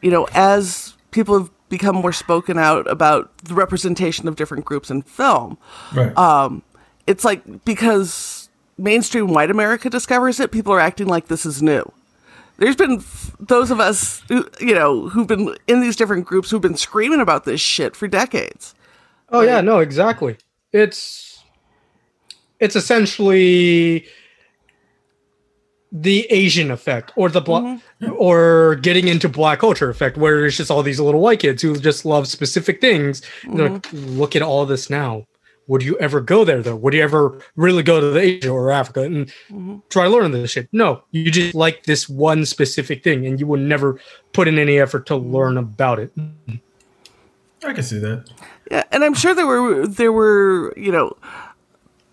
you 0.00 0.10
know, 0.10 0.26
as 0.34 0.94
people 1.12 1.38
have 1.38 1.50
become 1.68 1.94
more 1.94 2.12
spoken 2.12 2.58
out 2.58 2.90
about 2.90 3.30
the 3.44 3.54
representation 3.54 4.26
of 4.26 4.34
different 4.34 4.64
groups 4.64 4.90
in 4.90 5.02
film, 5.02 5.56
Right. 5.94 6.16
Um, 6.18 6.62
it's 7.06 7.24
like 7.24 7.64
because 7.64 8.48
mainstream 8.78 9.28
white 9.28 9.50
America 9.50 9.88
discovers 9.88 10.40
it, 10.40 10.50
people 10.50 10.72
are 10.72 10.80
acting 10.80 11.06
like 11.06 11.28
this 11.28 11.46
is 11.46 11.62
new. 11.62 11.84
There's 12.62 12.76
been 12.76 12.98
f- 12.98 13.34
those 13.40 13.72
of 13.72 13.80
us, 13.80 14.22
who, 14.28 14.48
you 14.60 14.72
know, 14.72 15.08
who've 15.08 15.26
been 15.26 15.56
in 15.66 15.80
these 15.80 15.96
different 15.96 16.26
groups 16.26 16.48
who've 16.48 16.62
been 16.62 16.76
screaming 16.76 17.18
about 17.20 17.44
this 17.44 17.60
shit 17.60 17.96
for 17.96 18.06
decades. 18.06 18.72
Oh 19.30 19.40
yeah, 19.40 19.60
no, 19.60 19.80
exactly. 19.80 20.36
It's 20.70 21.42
it's 22.60 22.76
essentially 22.76 24.06
the 25.90 26.24
Asian 26.30 26.70
effect 26.70 27.12
or 27.16 27.30
the 27.30 27.40
black 27.40 27.64
mm-hmm. 27.64 28.12
or 28.16 28.76
getting 28.76 29.08
into 29.08 29.28
black 29.28 29.58
culture 29.58 29.90
effect 29.90 30.16
where 30.16 30.46
it's 30.46 30.56
just 30.56 30.70
all 30.70 30.84
these 30.84 31.00
little 31.00 31.20
white 31.20 31.40
kids 31.40 31.62
who 31.62 31.74
just 31.74 32.04
love 32.04 32.28
specific 32.28 32.80
things. 32.80 33.22
They're 33.42 33.70
like, 33.70 33.82
mm-hmm. 33.82 34.20
look 34.20 34.36
at 34.36 34.42
all 34.42 34.64
this 34.66 34.88
now. 34.88 35.26
Would 35.72 35.82
you 35.82 35.96
ever 35.96 36.20
go 36.20 36.44
there 36.44 36.60
though? 36.60 36.76
Would 36.76 36.92
you 36.92 37.00
ever 37.00 37.40
really 37.56 37.82
go 37.82 37.98
to 37.98 38.10
the 38.10 38.20
Asia 38.20 38.50
or 38.50 38.70
Africa 38.70 39.04
and 39.04 39.26
mm-hmm. 39.48 39.78
try 39.88 40.04
to 40.04 40.10
learn 40.10 40.30
this 40.30 40.50
shit? 40.50 40.68
No, 40.70 41.02
you 41.12 41.30
just 41.30 41.54
like 41.54 41.84
this 41.84 42.10
one 42.10 42.44
specific 42.44 43.02
thing 43.02 43.24
and 43.24 43.40
you 43.40 43.46
would 43.46 43.60
never 43.60 43.98
put 44.34 44.48
in 44.48 44.58
any 44.58 44.78
effort 44.78 45.06
to 45.06 45.16
learn 45.16 45.56
about 45.56 45.98
it. 45.98 46.12
I 47.64 47.72
can 47.72 47.82
see 47.82 47.98
that. 48.00 48.28
Yeah, 48.70 48.82
and 48.92 49.02
I'm 49.02 49.14
sure 49.14 49.34
there 49.34 49.46
were 49.46 49.86
there 49.86 50.12
were 50.12 50.74
you 50.76 50.92
know 50.92 51.16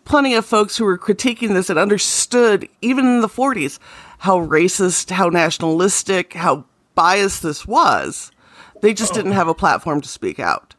plenty 0.06 0.36
of 0.36 0.46
folks 0.46 0.78
who 0.78 0.86
were 0.86 0.98
critiquing 0.98 1.50
this 1.50 1.70
and 1.70 1.78
understood 1.78 2.66
even 2.82 3.06
in 3.06 3.20
the 3.20 3.28
40s 3.28 3.78
how 4.20 4.40
racist, 4.40 5.10
how 5.10 5.28
nationalistic, 5.28 6.32
how 6.32 6.64
biased 6.96 7.44
this 7.44 7.68
was. 7.68 8.32
They 8.82 8.94
just 8.94 9.12
oh. 9.12 9.16
didn't 9.16 9.34
have 9.34 9.50
a 9.50 9.54
platform 9.54 10.00
to 10.00 10.08
speak 10.08 10.40
out. 10.40 10.76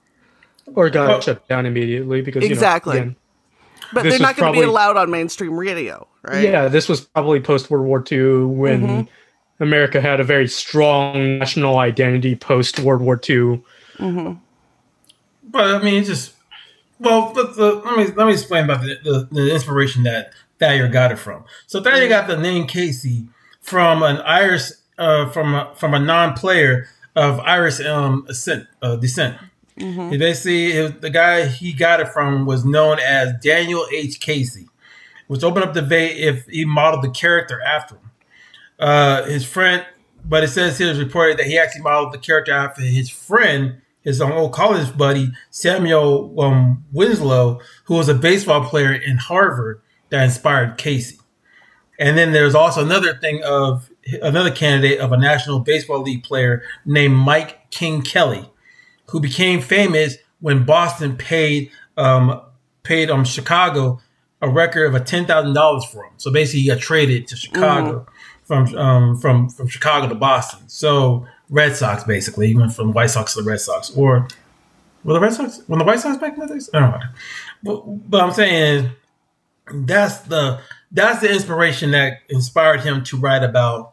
Or 0.74 0.90
got 0.90 1.08
Well- 1.08 1.20
shut 1.20 1.46
down 1.48 1.66
immediately 1.66 2.22
because 2.22 2.44
Exactly. 2.44 2.96
You 2.96 3.00
know, 3.00 3.06
again, 3.06 3.16
But 3.92 4.02
they're 4.04 4.18
not 4.18 4.36
going 4.36 4.52
to 4.52 4.60
be 4.60 4.64
allowed 4.64 4.96
on 4.96 5.10
mainstream 5.10 5.58
radio, 5.58 6.06
right? 6.22 6.44
Yeah, 6.44 6.68
this 6.68 6.88
was 6.88 7.00
probably 7.00 7.40
post 7.40 7.70
World 7.70 7.86
War 7.86 8.04
II 8.10 8.44
when 8.44 9.08
America 9.58 10.00
had 10.00 10.20
a 10.20 10.24
very 10.24 10.46
strong 10.46 11.38
national 11.38 11.78
identity 11.78 12.36
post 12.36 12.78
World 12.78 13.02
War 13.02 13.20
II. 13.28 13.62
But 13.98 15.74
I 15.74 15.82
mean, 15.82 15.94
it's 15.94 16.08
just 16.08 16.32
well. 17.00 17.32
Let, 17.34 17.56
let, 17.56 17.84
let 17.84 17.96
me 17.96 18.14
let 18.14 18.26
me 18.26 18.32
explain 18.32 18.64
about 18.64 18.82
the, 18.82 18.98
the, 19.02 19.28
the 19.32 19.52
inspiration 19.52 20.04
that 20.04 20.32
Thayer 20.60 20.86
got 20.86 21.10
it 21.10 21.16
from. 21.16 21.44
So 21.66 21.82
Thayer 21.82 22.08
got 22.08 22.28
the 22.28 22.36
name 22.36 22.68
Casey 22.68 23.26
from 23.60 24.02
an 24.04 24.18
Irish 24.18 24.70
uh, 24.98 25.28
from 25.30 25.54
a, 25.54 25.72
from 25.74 25.94
a 25.94 25.98
non-player 25.98 26.86
of 27.16 27.40
Irish 27.40 27.80
um, 27.80 28.26
ascent, 28.28 28.66
uh, 28.82 28.96
descent. 28.96 29.36
He 30.10 30.16
basically 30.18 30.80
was- 30.80 30.92
the 31.00 31.10
guy 31.10 31.46
he 31.46 31.72
got 31.72 32.00
it 32.00 32.08
from 32.08 32.46
was 32.46 32.64
known 32.64 32.98
as 32.98 33.32
Daniel 33.42 33.86
H. 33.92 34.20
Casey, 34.20 34.66
which 35.26 35.42
opened 35.42 35.64
up 35.64 35.74
the 35.74 35.80
debate 35.82 36.16
if 36.18 36.46
he 36.46 36.64
modeled 36.64 37.02
the 37.04 37.10
character 37.10 37.60
after 37.62 37.96
him. 37.96 38.10
Uh, 38.78 39.24
his 39.24 39.44
friend, 39.44 39.84
but 40.24 40.42
it 40.42 40.48
says 40.48 40.78
here 40.78 40.88
it's 40.90 40.98
reported 40.98 41.38
that 41.38 41.46
he 41.46 41.58
actually 41.58 41.82
modeled 41.82 42.12
the 42.12 42.18
character 42.18 42.52
after 42.52 42.82
his 42.82 43.10
friend, 43.10 43.80
his 44.02 44.20
old 44.20 44.52
college 44.52 44.96
buddy 44.96 45.30
Samuel 45.50 46.34
um, 46.40 46.84
Winslow, 46.92 47.60
who 47.84 47.94
was 47.94 48.08
a 48.08 48.14
baseball 48.14 48.64
player 48.64 48.92
in 48.92 49.18
Harvard 49.18 49.82
that 50.08 50.24
inspired 50.24 50.78
Casey. 50.78 51.18
And 51.98 52.16
then 52.16 52.32
there's 52.32 52.54
also 52.54 52.82
another 52.82 53.14
thing 53.14 53.42
of 53.44 53.90
another 54.22 54.50
candidate 54.50 54.98
of 55.00 55.12
a 55.12 55.18
National 55.18 55.58
Baseball 55.60 56.00
League 56.00 56.22
player 56.24 56.62
named 56.86 57.14
Mike 57.14 57.70
King 57.70 58.00
Kelly, 58.00 58.49
who 59.10 59.20
became 59.20 59.60
famous 59.60 60.16
when 60.40 60.64
Boston 60.64 61.16
paid 61.16 61.70
um, 61.96 62.40
paid 62.82 63.10
um 63.10 63.24
Chicago 63.24 64.00
a 64.42 64.48
record 64.48 64.86
of 64.86 64.94
a 64.94 65.00
ten 65.00 65.26
thousand 65.26 65.54
dollars 65.54 65.84
for 65.84 66.04
him. 66.04 66.12
So 66.16 66.30
basically, 66.30 66.60
he 66.60 66.68
got 66.68 66.78
traded 66.78 67.28
to 67.28 67.36
Chicago 67.36 68.06
from 68.44 68.74
um, 68.76 69.16
from 69.16 69.48
from 69.48 69.68
Chicago 69.68 70.08
to 70.08 70.14
Boston. 70.14 70.68
So 70.68 71.26
Red 71.50 71.76
Sox 71.76 72.04
basically 72.04 72.48
he 72.48 72.54
went 72.54 72.72
from 72.72 72.92
White 72.92 73.10
Sox 73.10 73.34
to 73.34 73.42
the 73.42 73.48
Red 73.48 73.60
Sox, 73.60 73.90
or 73.90 74.26
were 75.04 75.14
the 75.14 75.20
Red 75.20 75.34
Sox 75.34 75.60
when 75.66 75.78
the 75.78 75.84
White 75.84 76.00
Sox 76.00 76.16
back 76.16 76.34
in 76.34 76.40
the 76.40 76.46
days? 76.46 76.70
I 76.72 76.80
don't 76.80 76.90
know. 76.90 77.00
But, 77.62 78.10
but 78.10 78.20
I'm 78.22 78.32
saying 78.32 78.90
that's 79.72 80.18
the 80.20 80.60
that's 80.90 81.20
the 81.20 81.32
inspiration 81.32 81.92
that 81.92 82.22
inspired 82.28 82.80
him 82.80 83.04
to 83.04 83.16
write 83.16 83.42
about 83.42 83.92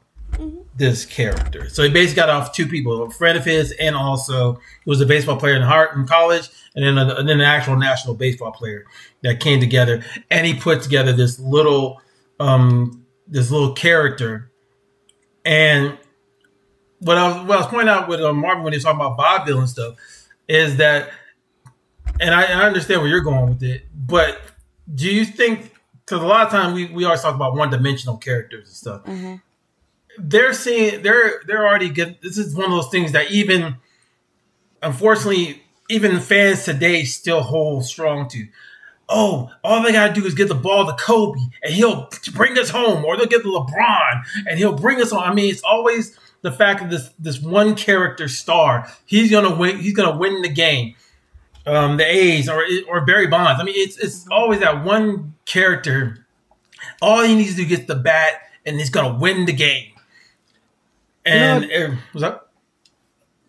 this 0.78 1.06
character. 1.06 1.70
So 1.70 1.84
he 1.84 1.90
basically 1.90 2.18
got 2.18 2.30
off 2.30 2.54
two 2.54 2.68
people, 2.68 3.04
a 3.04 3.10
friend 3.10 3.38
of 3.38 3.44
his, 3.44 3.72
and 3.74 3.96
also 3.96 4.54
he 4.54 4.90
was 4.90 5.02
a 5.02 5.06
baseball 5.06 5.38
player 5.38 5.56
in 5.56 5.64
Hart 5.64 5.96
in 5.96 6.06
college, 6.06 6.50
and 6.76 6.86
then 6.86 6.98
a, 6.98 7.16
and 7.16 7.28
then 7.28 7.40
an 7.40 7.46
actual 7.46 7.76
national 7.76 8.16
baseball 8.16 8.52
player 8.52 8.86
that 9.24 9.40
came 9.40 9.60
together, 9.60 10.04
and 10.30 10.46
he 10.46 10.54
put 10.54 10.84
together 10.84 11.14
this 11.14 11.40
little 11.40 12.02
um 12.40 13.06
this 13.28 13.52
little 13.52 13.74
character. 13.74 14.52
And 15.44 15.98
what 17.00 17.18
I 17.18 17.28
was, 17.28 17.48
what 17.48 17.58
I 17.58 17.62
was 17.62 17.68
pointing 17.68 17.90
out 17.90 18.08
with 18.08 18.22
uh, 18.22 18.34
Marvin 18.34 18.64
when 18.64 18.74
he 18.74 18.78
was 18.78 18.84
talking 18.84 19.00
about 19.00 19.18
vaudeville 19.18 19.60
and 19.60 19.70
stuff 19.70 19.96
is 20.48 20.78
that, 20.78 21.10
and 22.20 22.34
I, 22.34 22.44
I 22.44 22.66
understand 22.66 23.02
where 23.02 23.10
you're 23.10 23.22
going 23.22 23.50
with 23.50 23.64
it, 23.64 23.86
but 23.96 24.42
do 24.94 25.10
you 25.12 25.26
think? 25.26 25.74
Because 26.06 26.22
a 26.24 26.26
lot 26.26 26.46
of 26.46 26.52
times 26.52 26.74
we, 26.74 26.86
we 26.86 27.04
always 27.04 27.22
talk 27.22 27.36
about 27.36 27.56
one 27.56 27.70
dimensional 27.70 28.18
characters 28.18 28.68
and 28.68 28.76
stuff 28.76 29.02
they're 30.18 30.54
seeing 30.54 31.02
they're 31.04 31.42
they're 31.46 31.68
already 31.68 31.90
good. 31.90 32.18
This 32.22 32.38
is 32.38 32.56
one 32.56 32.66
of 32.66 32.72
those 32.72 32.90
things 32.90 33.12
that 33.12 33.32
even 33.32 33.78
unfortunately 34.82 35.62
even 35.90 36.20
fans 36.20 36.66
today 36.66 37.04
still 37.04 37.42
hold 37.42 37.86
strong 37.86 38.28
to. 38.30 38.48
Oh, 39.10 39.50
all 39.64 39.84
they 39.84 39.94
gotta 39.94 40.14
do 40.14 40.26
is 40.26 40.34
get 40.34 40.50
the 40.50 40.56
ball 40.56 40.86
to 40.86 40.94
Kobe 40.94 41.40
and 41.64 41.74
he'll 41.74 42.10
bring 42.34 42.58
us 42.58 42.70
home, 42.70 43.06
or 43.06 43.16
they'll 43.16 43.26
get 43.26 43.44
the 43.44 43.50
LeBron 43.50 44.24
and 44.48 44.58
he'll 44.58 44.76
bring 44.76 45.02
us 45.02 45.12
home. 45.12 45.24
I 45.24 45.34
mean, 45.34 45.50
it's 45.50 45.64
always 45.64 46.18
the 46.42 46.52
fact 46.52 46.82
of 46.82 46.90
this 46.90 47.10
this 47.20 47.40
one 47.40 47.76
character 47.76 48.28
star. 48.28 48.92
He's 49.06 49.32
gonna 49.32 49.56
win. 49.56 49.80
He's 49.80 49.94
gonna 49.94 50.18
win 50.18 50.42
the 50.42 50.50
game. 50.50 50.96
Um, 51.66 51.98
the 51.98 52.06
A's 52.06 52.50
or 52.50 52.64
or 52.90 53.02
Barry 53.06 53.28
Bonds. 53.28 53.62
I 53.62 53.64
mean, 53.64 53.76
it's 53.78 53.98
it's 53.98 54.28
always 54.30 54.60
that 54.60 54.84
one 54.84 55.36
character. 55.46 56.26
All 57.02 57.24
he 57.24 57.36
needs 57.36 57.52
to 57.52 57.58
do 57.58 57.64
is 57.64 57.80
get 57.80 57.88
the 57.88 57.96
bat, 57.96 58.42
and 58.66 58.78
he's 58.78 58.90
gonna 58.90 59.18
win 59.18 59.46
the 59.46 59.54
game. 59.54 59.92
And 61.28 61.72
uh, 61.72 61.96
was 62.14 62.22
that? 62.22 62.48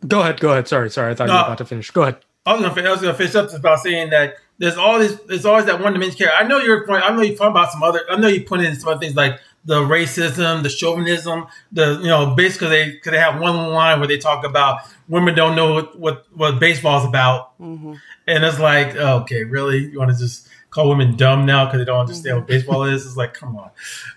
Go 0.06 0.20
ahead, 0.20 0.40
go 0.40 0.50
ahead. 0.50 0.68
Sorry, 0.68 0.90
sorry. 0.90 1.12
I 1.12 1.14
thought 1.14 1.28
you 1.28 1.35
were 1.35 1.40
about 1.40 1.58
to 1.58 1.64
finish. 1.64 1.90
Go 1.90 2.02
ahead. 2.02 2.18
I 2.47 2.52
was 2.54 2.62
gonna 2.62 2.88
I 2.88 2.92
was 2.92 3.00
gonna 3.02 3.14
finish 3.14 3.35
up 3.35 3.47
just 3.47 3.58
about 3.58 3.80
saying 3.80 4.11
that 4.11 4.37
there's 4.58 4.76
all 4.76 4.99
this 4.99 5.18
there's 5.26 5.44
always 5.44 5.66
that 5.66 5.80
one 5.82 5.92
dimension 5.92 6.16
character. 6.18 6.37
I 6.42 6.47
know 6.49 6.58
you're 6.58 6.87
point 6.87 7.02
I 7.04 7.14
know 7.14 7.20
you're 7.23 7.37
talking 7.37 7.50
about 7.50 7.73
some 7.73 7.82
other 7.82 8.00
I 8.11 8.16
know 8.16 8.28
you 8.28 8.42
put 8.44 8.61
in 8.61 8.75
some 8.76 8.88
other 8.88 9.00
things 9.00 9.14
like 9.16 9.38
the 9.64 9.82
racism, 9.82 10.62
the 10.62 10.70
chauvinism, 10.70 11.47
the 11.73 11.99
you 12.00 12.06
know, 12.06 12.35
basically 12.35 12.68
they 12.68 12.92
cause 12.99 13.11
they 13.11 13.18
have 13.18 13.38
one 13.40 13.54
line 13.54 13.99
where 13.99 14.08
they 14.08 14.16
talk 14.16 14.44
about 14.44 14.80
women 15.08 15.35
don't 15.35 15.56
know 15.56 15.75
what 15.75 15.99
what, 15.99 16.26
what 16.35 16.58
baseball's 16.58 17.04
about. 17.04 17.52
And 17.58 17.97
it's 18.26 18.58
like, 18.58 18.97
oh, 18.97 19.20
okay, 19.23 19.44
really? 19.44 19.90
You 19.90 19.99
wanna 19.99 20.16
just 20.16 20.49
call 20.70 20.88
women 20.88 21.16
dumb 21.16 21.44
now 21.44 21.66
because 21.66 21.80
they 21.80 21.85
don't 21.85 22.00
understand 22.00 22.37
what 22.38 22.47
baseball 22.47 22.85
is? 22.85 23.04
It's 23.04 23.16
like, 23.16 23.35
come 23.35 23.56
on. 23.56 23.70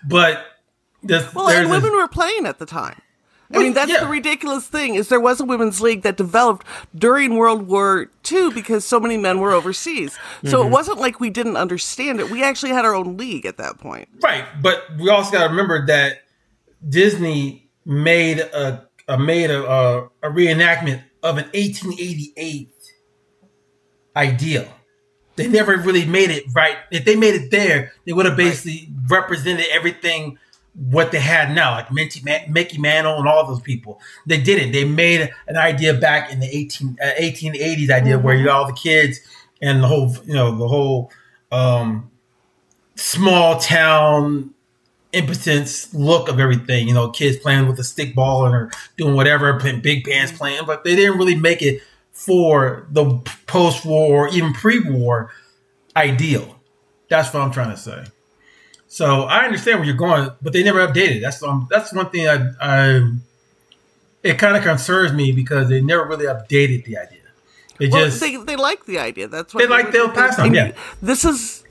But 0.06 0.46
there's, 1.02 1.34
Well, 1.34 1.48
there's 1.48 1.64
and 1.64 1.72
this- 1.72 1.82
women 1.82 1.98
were 1.98 2.08
playing 2.08 2.46
at 2.46 2.58
the 2.58 2.66
time. 2.66 3.00
I 3.54 3.58
mean, 3.58 3.74
that's 3.74 3.90
yeah. 3.90 4.00
the 4.00 4.06
ridiculous 4.08 4.66
thing 4.66 4.94
is 4.94 5.08
there 5.08 5.20
was 5.20 5.40
a 5.40 5.44
women's 5.44 5.80
league 5.80 6.02
that 6.02 6.16
developed 6.16 6.66
during 6.94 7.36
World 7.36 7.68
War 7.68 8.08
II 8.30 8.50
because 8.52 8.84
so 8.84 8.98
many 8.98 9.16
men 9.16 9.40
were 9.40 9.52
overseas. 9.52 10.18
So 10.44 10.58
Mm-hmm. 10.58 10.68
it 10.68 10.70
wasn't 10.70 10.98
like 10.98 11.20
we 11.20 11.30
didn't 11.30 11.56
understand 11.56 12.20
it. 12.20 12.30
We 12.30 12.42
actually 12.42 12.72
had 12.72 12.84
our 12.84 12.94
own 12.94 13.16
league 13.16 13.44
at 13.46 13.58
that 13.58 13.78
point. 13.78 14.08
Right, 14.22 14.44
but 14.62 14.84
we 14.98 15.08
also 15.10 15.30
got 15.32 15.44
to 15.44 15.50
remember 15.50 15.86
that 15.86 16.22
Disney 16.88 17.68
made 17.84 18.38
a, 18.40 18.86
a 19.08 19.18
made 19.18 19.50
a, 19.50 19.64
a, 19.68 20.04
a 20.22 20.30
reenactment 20.30 21.02
of 21.22 21.38
an 21.38 21.44
1888 21.54 22.70
ideal. 24.16 24.68
They 25.36 25.48
never 25.48 25.76
really 25.78 26.04
made 26.04 26.30
it 26.30 26.44
right. 26.54 26.76
If 26.90 27.04
they 27.04 27.16
made 27.16 27.34
it 27.34 27.50
there, 27.50 27.92
they 28.04 28.12
would 28.12 28.26
have 28.26 28.36
basically 28.36 28.88
represented 29.08 29.66
everything 29.70 30.38
what 30.74 31.12
they 31.12 31.20
had 31.20 31.54
now, 31.54 31.72
like 31.72 31.92
Mickey, 31.92 32.20
Man- 32.22 32.50
Mickey 32.52 32.78
Mantle 32.78 33.18
and 33.18 33.28
all 33.28 33.46
those 33.46 33.60
people. 33.60 34.00
They 34.26 34.40
didn't. 34.40 34.72
They 34.72 34.84
made 34.84 35.30
an 35.46 35.56
idea 35.56 35.94
back 35.94 36.32
in 36.32 36.40
the 36.40 36.46
18, 36.46 36.98
uh, 37.02 37.10
1880s 37.20 37.90
idea 37.90 38.18
where 38.18 38.34
you 38.34 38.46
got 38.46 38.56
all 38.56 38.66
the 38.66 38.72
kids 38.72 39.20
and 39.60 39.82
the 39.82 39.88
whole, 39.88 40.16
you 40.24 40.34
know, 40.34 40.56
the 40.56 40.68
whole 40.68 41.10
um, 41.50 42.10
small 42.96 43.58
town 43.58 44.54
impotence 45.12 45.92
look 45.92 46.28
of 46.28 46.40
everything. 46.40 46.88
You 46.88 46.94
know, 46.94 47.10
kids 47.10 47.36
playing 47.36 47.68
with 47.68 47.78
a 47.78 47.84
stick 47.84 48.14
ball 48.14 48.46
and 48.46 48.54
or 48.54 48.70
doing 48.96 49.14
whatever, 49.14 49.58
playing 49.60 49.80
big 49.80 50.04
bands 50.04 50.32
playing, 50.32 50.62
but 50.66 50.84
they 50.84 50.96
didn't 50.96 51.18
really 51.18 51.36
make 51.36 51.62
it 51.62 51.82
for 52.12 52.86
the 52.90 53.18
post-war 53.46 54.26
or 54.26 54.28
even 54.28 54.52
pre-war 54.52 55.30
ideal. 55.96 56.58
That's 57.08 57.32
what 57.32 57.42
I'm 57.42 57.52
trying 57.52 57.70
to 57.70 57.76
say. 57.76 58.04
So 58.92 59.22
I 59.22 59.46
understand 59.46 59.78
where 59.78 59.86
you're 59.88 59.96
going, 59.96 60.28
but 60.42 60.52
they 60.52 60.62
never 60.62 60.86
updated. 60.86 61.22
That's 61.22 61.42
um, 61.42 61.66
that's 61.70 61.94
one 61.94 62.10
thing 62.10 62.28
I, 62.28 62.50
I 62.60 63.10
it 64.22 64.38
kind 64.38 64.54
of 64.54 64.62
concerns 64.62 65.14
me 65.14 65.32
because 65.32 65.70
they 65.70 65.80
never 65.80 66.04
really 66.04 66.26
updated 66.26 66.84
the 66.84 66.98
idea. 66.98 67.18
They 67.78 67.88
Well, 67.88 68.04
just 68.04 68.20
they 68.20 68.36
they 68.36 68.54
like 68.56 68.84
the 68.84 68.98
idea. 68.98 69.28
That's 69.28 69.54
why 69.54 69.62
They 69.62 69.66
like- 69.68 69.92
they'll 69.92 70.10
pass 70.10 70.38
on, 70.38 70.48
and 70.48 70.54
yeah. 70.54 70.72
This 71.00 71.24
is 71.24 71.64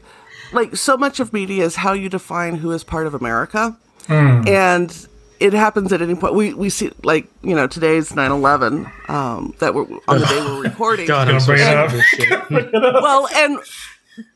like 0.52 0.76
so 0.76 0.98
much 0.98 1.20
of 1.20 1.32
media 1.32 1.64
is 1.64 1.76
how 1.76 1.94
you 1.94 2.10
define 2.10 2.56
who 2.56 2.72
is 2.72 2.84
part 2.84 3.06
of 3.06 3.14
America, 3.14 3.78
Hmm. 4.08 4.42
and 4.48 5.08
it 5.40 5.54
happens 5.54 5.94
at 5.94 6.02
any 6.02 6.16
point. 6.16 6.34
We 6.34 6.56
we 6.56 6.72
see 6.72 6.92
like 7.04 7.28
you 7.44 7.56
know 7.56 7.68
today's 7.68 8.12
9-11, 8.14 8.92
um, 9.12 9.54
that 9.60 9.76
we're 9.76 9.86
on 10.08 10.20
the 10.22 10.26
day 10.26 10.40
we're 10.44 10.64
recording. 10.72 11.06
God, 11.06 11.28
I'm 11.28 11.36
Gonna 11.36 11.40
so 11.42 11.46
bring 11.54 11.62
it 11.62 11.78
up. 11.78 11.86
of 11.86 11.92
this 11.94 12.06
shit. 12.08 12.72
well, 12.74 13.28
and 13.36 13.60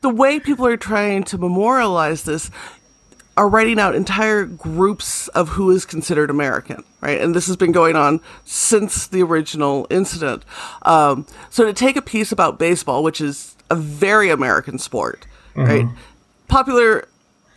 the 0.00 0.08
way 0.08 0.40
people 0.40 0.66
are 0.66 0.78
trying 0.78 1.22
to 1.24 1.36
memorialize 1.36 2.22
this 2.22 2.50
are 3.36 3.48
writing 3.48 3.78
out 3.78 3.94
entire 3.94 4.44
groups 4.46 5.28
of 5.28 5.50
who 5.50 5.70
is 5.70 5.84
considered 5.84 6.30
American, 6.30 6.82
right? 7.02 7.20
And 7.20 7.34
this 7.34 7.46
has 7.48 7.56
been 7.56 7.72
going 7.72 7.94
on 7.96 8.20
since 8.44 9.06
the 9.08 9.22
original 9.22 9.86
incident. 9.90 10.44
Um, 10.82 11.26
so 11.50 11.64
to 11.64 11.72
take 11.74 11.96
a 11.96 12.02
piece 12.02 12.32
about 12.32 12.58
baseball, 12.58 13.02
which 13.02 13.20
is 13.20 13.54
a 13.70 13.74
very 13.74 14.30
American 14.30 14.78
sport, 14.78 15.26
right? 15.54 15.86
Popular 16.48 17.08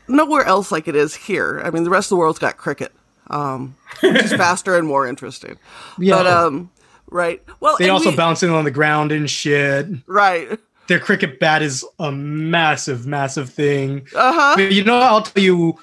nowhere 0.07 0.43
else 0.43 0.71
like 0.71 0.87
it 0.87 0.95
is 0.95 1.15
here. 1.15 1.61
I 1.63 1.69
mean, 1.69 1.83
the 1.83 1.89
rest 1.89 2.07
of 2.07 2.09
the 2.09 2.15
world's 2.17 2.39
got 2.39 2.57
cricket, 2.57 2.91
um, 3.29 3.75
which 4.01 4.23
is 4.23 4.33
faster 4.45 4.75
and 4.75 4.87
more 4.87 5.05
interesting. 5.07 5.57
Yeah. 5.99 6.15
But 6.15 6.27
um, 6.27 6.71
right. 7.11 7.41
Well, 7.59 7.75
They 7.77 7.89
also 7.89 8.09
we- 8.09 8.15
bouncing 8.15 8.49
on 8.49 8.63
the 8.65 8.71
ground 8.71 9.11
and 9.11 9.29
shit. 9.29 9.87
right. 10.07 10.59
Their 10.89 10.99
cricket 10.99 11.39
bat 11.39 11.61
is 11.61 11.85
a 11.99 12.11
massive, 12.11 13.05
massive 13.05 13.49
thing. 13.49 14.07
Uh 14.15 14.55
huh. 14.55 14.61
You 14.61 14.83
know, 14.83 14.97
I'll 14.97 15.21
tell 15.21 15.43
you 15.43 15.79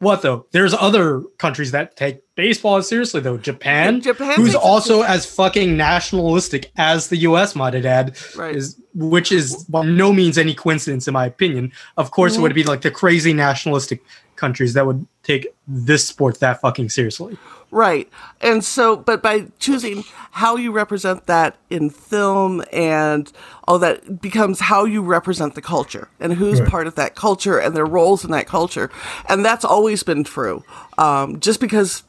what 0.00 0.22
though. 0.22 0.46
There's 0.50 0.74
other 0.74 1.22
countries 1.38 1.70
that 1.70 1.96
take 1.96 2.20
baseball 2.36 2.76
as 2.76 2.88
seriously 2.88 3.20
though. 3.20 3.36
Japan, 3.36 4.00
Japan 4.00 4.36
who's 4.36 4.54
also 4.54 5.02
as 5.02 5.26
fucking 5.26 5.76
nationalistic 5.76 6.70
as 6.76 7.08
the 7.08 7.16
U.S. 7.18 7.54
Might 7.54 7.74
add, 7.74 8.16
Right. 8.36 8.56
is 8.56 8.80
which 8.94 9.30
is 9.32 9.64
by 9.64 9.84
no 9.84 10.12
means 10.12 10.38
any 10.38 10.54
coincidence 10.54 11.06
in 11.06 11.14
my 11.14 11.26
opinion. 11.26 11.72
Of 11.96 12.10
course, 12.10 12.32
Mm-hmm. 12.32 12.40
it 12.40 12.42
would 12.42 12.54
be 12.54 12.64
like 12.64 12.80
the 12.82 12.90
crazy 12.90 13.32
nationalistic 13.32 14.02
countries 14.36 14.72
that 14.74 14.86
would 14.86 15.06
take 15.22 15.48
this 15.68 16.06
sport 16.08 16.40
that 16.40 16.60
fucking 16.62 16.88
seriously. 16.88 17.36
Right. 17.72 18.08
And 18.40 18.64
so, 18.64 18.96
but 18.96 19.22
by 19.22 19.46
choosing 19.60 20.02
how 20.32 20.56
you 20.56 20.72
represent 20.72 21.26
that 21.26 21.56
in 21.68 21.90
film 21.90 22.64
and 22.72 23.30
all 23.68 23.78
that 23.78 24.20
becomes 24.20 24.58
how 24.60 24.86
you 24.86 25.02
represent 25.02 25.54
the 25.54 25.62
culture 25.62 26.08
and 26.18 26.32
who's 26.32 26.60
Right. 26.60 26.68
part 26.70 26.86
of 26.88 26.94
that 26.96 27.14
culture 27.14 27.58
and 27.60 27.76
their 27.76 27.86
roles 27.86 28.24
in 28.24 28.30
that 28.32 28.46
culture. 28.48 28.90
And 29.28 29.44
that's 29.44 29.64
always 29.64 30.02
been 30.02 30.24
true. 30.24 30.64
Um, 30.98 31.38
just 31.38 31.60
because 31.60 32.02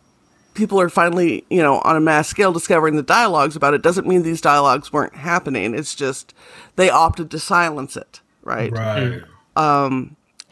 people 0.54 0.80
are 0.80 0.90
finally, 0.90 1.46
you 1.50 1.62
know, 1.62 1.80
on 1.80 1.96
a 1.96 2.02
mass 2.02 2.28
scale 2.28 2.52
discovering 2.52 2.96
the 2.96 3.04
dialogues 3.04 3.56
about 3.56 3.74
it 3.74 3.82
doesn't 3.82 4.08
mean 4.08 4.24
these 4.24 4.42
dialogues 4.42 4.92
weren't 4.92 5.16
happening. 5.16 5.74
It's 5.74 5.96
just 5.96 6.34
they 6.76 6.90
opted 6.90 7.32
to 7.32 7.40
silence 7.40 7.98
it. 7.98 8.22
Right. 8.44 8.72
right. 8.72 9.22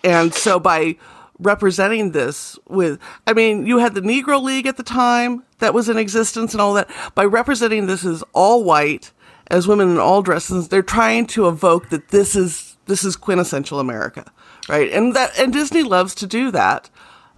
And 0.04 0.34
so 0.34 0.60
by 0.60 0.96
representing 1.40 2.12
this 2.12 2.58
with, 2.68 3.00
I 3.26 3.34
mean, 3.34 3.66
you 3.66 3.78
had 3.78 3.96
the 3.96 4.02
Negro 4.02 4.42
League 4.42 4.68
at 4.68 4.78
the 4.78 4.84
time 4.84 5.44
that 5.60 5.74
was 5.74 5.90
in 5.90 5.98
existence 5.98 6.54
and 6.54 6.62
all 6.62 6.74
that. 6.76 6.90
By 7.16 7.26
representing 7.26 7.88
this 7.88 8.06
as 8.06 8.24
all 8.34 8.64
white, 8.64 9.12
as 9.48 9.68
women 9.68 9.90
in 9.90 9.98
all 9.98 10.22
dresses, 10.22 10.68
they're 10.68 10.84
trying 10.84 11.28
to 11.28 11.48
evoke 11.48 11.90
that 11.90 12.10
this 12.10 12.36
is 12.36 12.78
this 12.86 13.04
is 13.04 13.16
quintessential 13.16 13.80
America, 13.80 14.26
right? 14.68 14.92
And 14.92 15.16
that 15.16 15.38
and 15.40 15.54
Disney 15.54 15.84
loves 15.84 16.16
to 16.16 16.28
do 16.28 16.52
that. 16.52 16.90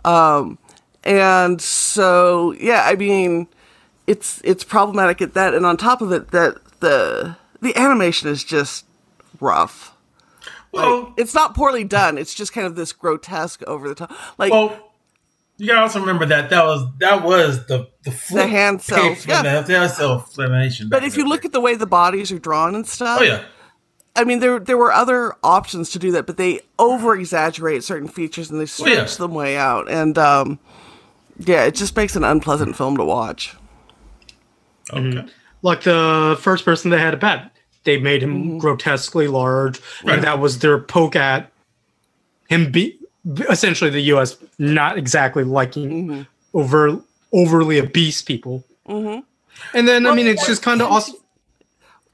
Um, 0.03 0.57
and 1.03 1.61
so 1.61 2.53
yeah, 2.59 2.83
I 2.85 2.95
mean, 2.95 3.47
it's 4.07 4.41
it's 4.43 4.63
problematic 4.63 5.21
at 5.21 5.33
that, 5.33 5.53
and 5.53 5.65
on 5.65 5.77
top 5.77 6.01
of 6.01 6.11
it, 6.11 6.31
that 6.31 6.57
the 6.79 7.37
the 7.61 7.75
animation 7.77 8.29
is 8.29 8.43
just 8.43 8.85
rough 9.39 9.95
Well, 10.71 11.13
it's 11.17 11.33
not 11.33 11.55
poorly 11.55 11.83
done. 11.83 12.17
It's 12.17 12.33
just 12.33 12.53
kind 12.53 12.65
of 12.67 12.75
this 12.75 12.93
grotesque 12.93 13.61
over 13.67 13.89
the 13.89 13.95
top. 13.95 14.11
Like 14.37 14.51
well, 14.51 14.91
you 15.57 15.67
gotta 15.67 15.81
also 15.81 15.99
remember 15.99 16.25
that 16.27 16.49
that 16.49 16.63
was 16.63 16.85
that 16.99 17.23
was 17.23 17.65
the 17.67 17.87
the, 18.03 18.11
The 18.31 18.47
hand 18.47 18.81
cells, 18.81 19.25
yeah. 19.27 19.61
the 19.61 19.73
hand 19.73 19.91
cell 19.91 20.19
flamination. 20.19 20.89
but 20.89 21.03
if 21.03 21.17
you 21.17 21.27
look 21.27 21.45
at 21.45 21.51
the 21.51 21.61
way 21.61 21.75
the 21.75 21.85
bodies 21.85 22.31
are 22.31 22.39
drawn 22.39 22.73
and 22.73 22.87
stuff, 22.87 23.19
oh 23.21 23.23
yeah, 23.23 23.43
I 24.15 24.23
mean 24.23 24.39
there 24.39 24.59
there 24.59 24.77
were 24.77 24.91
other 24.91 25.35
options 25.43 25.89
to 25.91 25.99
do 25.99 26.11
that, 26.13 26.25
but 26.25 26.37
they 26.37 26.61
over 26.79 27.15
exaggerate 27.15 27.83
certain 27.83 28.07
features 28.07 28.49
and 28.49 28.59
they 28.59 28.65
stretch 28.65 29.11
yeah. 29.11 29.17
them 29.17 29.33
way 29.33 29.57
out. 29.57 29.89
And 29.89 30.17
um 30.17 30.59
yeah, 31.47 31.65
it 31.65 31.75
just 31.75 31.95
makes 31.95 32.15
an 32.15 32.23
unpleasant 32.23 32.75
film 32.75 32.97
to 32.97 33.03
watch. 33.03 33.55
okay, 34.91 34.99
mm-hmm. 35.01 35.27
Like 35.61 35.83
the 35.83 36.37
first 36.39 36.65
person 36.65 36.89
that 36.91 36.99
had 36.99 37.13
a 37.13 37.17
bat, 37.17 37.51
they 37.83 37.99
made 37.99 38.23
him 38.23 38.43
mm-hmm. 38.43 38.57
grotesquely 38.57 39.27
large, 39.27 39.79
Right. 40.03 40.15
and 40.15 40.23
that 40.23 40.39
was 40.39 40.59
their 40.59 40.79
poke 40.79 41.15
at 41.15 41.51
him. 42.49 42.71
Be 42.71 42.97
essentially 43.49 43.89
the 43.91 44.01
U.S. 44.01 44.37
not 44.57 44.97
exactly 44.97 45.43
liking 45.43 46.07
mm-hmm. 46.07 46.21
over 46.57 46.99
overly 47.31 47.79
obese 47.79 48.21
people. 48.21 48.63
And 48.87 49.87
then 49.87 50.05
I 50.05 50.15
mean, 50.15 50.27
it's 50.27 50.45
just 50.45 50.63
kind 50.63 50.81
of 50.81 50.91
also. 50.91 51.13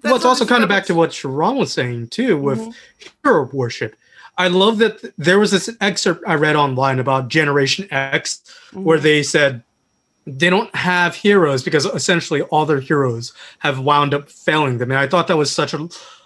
Well, 0.03 0.15
it's 0.15 0.25
also 0.25 0.45
kind 0.45 0.63
of 0.63 0.69
back 0.69 0.85
to 0.85 0.93
what 0.93 1.11
Sharon 1.11 1.55
was 1.55 1.73
saying 1.73 2.09
too 2.09 2.37
with 2.37 2.75
hero 3.23 3.49
worship. 3.51 3.95
I 4.37 4.47
love 4.47 4.77
that 4.79 5.01
th- 5.01 5.13
there 5.17 5.39
was 5.39 5.51
this 5.51 5.69
excerpt 5.81 6.23
I 6.27 6.35
read 6.35 6.55
online 6.55 6.99
about 6.99 7.27
Generation 7.27 7.87
X 7.91 8.41
where 8.73 8.97
mm-hmm. 8.97 9.03
they 9.03 9.23
said 9.23 9.63
they 10.25 10.49
don't 10.49 10.73
have 10.75 11.15
heroes 11.15 11.63
because 11.63 11.85
essentially 11.85 12.41
all 12.43 12.65
their 12.65 12.79
heroes 12.79 13.33
have 13.59 13.79
wound 13.79 14.13
up 14.13 14.29
failing 14.29 14.77
them. 14.77 14.91
And 14.91 14.99
I 14.99 15.07
thought 15.07 15.27
that 15.27 15.37
was 15.37 15.51
such 15.51 15.73
a 15.73 15.77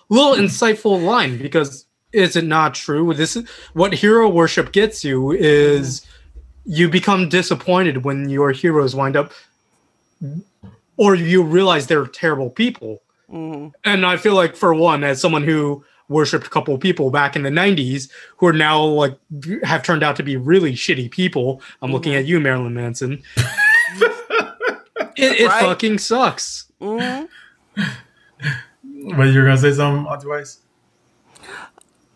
little 0.10 0.36
insightful 0.36 1.04
line 1.04 1.38
because 1.38 1.86
is 2.12 2.36
it 2.36 2.46
not 2.46 2.76
true? 2.76 3.14
This 3.14 3.36
is 3.36 3.48
what 3.74 3.94
hero 3.94 4.28
worship 4.28 4.72
gets 4.72 5.04
you 5.04 5.32
is 5.32 6.02
mm-hmm. 6.02 6.72
you 6.74 6.90
become 6.90 7.30
disappointed 7.30 8.04
when 8.04 8.28
your 8.28 8.52
heroes 8.52 8.96
wind 8.96 9.16
up 9.16 9.32
or 10.98 11.16
you 11.16 11.44
realize 11.44 11.88
they're 11.88 12.08
terrible 12.08 12.50
people. 12.50 13.02
Mm-hmm. 13.32 13.70
And 13.86 14.06
I 14.06 14.18
feel 14.18 14.36
like 14.36 14.56
for 14.56 14.74
one, 14.74 15.04
as 15.04 15.22
someone 15.22 15.44
who 15.44 15.86
worshipped 16.12 16.46
a 16.46 16.50
couple 16.50 16.76
of 16.76 16.80
people 16.82 17.10
back 17.10 17.36
in 17.36 17.44
the 17.44 17.50
90s 17.50 18.10
who 18.38 18.46
are 18.48 18.54
now 18.54 18.84
like 18.84 19.18
have 19.64 19.82
turned 19.84 20.04
out 20.04 20.16
to 20.18 20.24
be 20.24 20.38
really 20.38 20.74
shitty 20.74 21.10
people. 21.10 21.62
I'm 21.82 21.92
looking 21.92 22.14
at 22.14 22.26
you, 22.26 22.40
Marilyn 22.40 22.74
Manson. 22.76 23.24
it 25.18 25.40
it 25.42 25.48
Right. 25.48 25.62
fucking 25.64 25.98
sucks. 25.98 26.66
Mhm. 26.82 27.28
but 29.16 29.24
you're 29.24 29.46
gonna 29.46 29.58
say 29.58 29.72
something, 29.72 30.06
Auntie 30.12 30.28
Vice? 30.28 30.60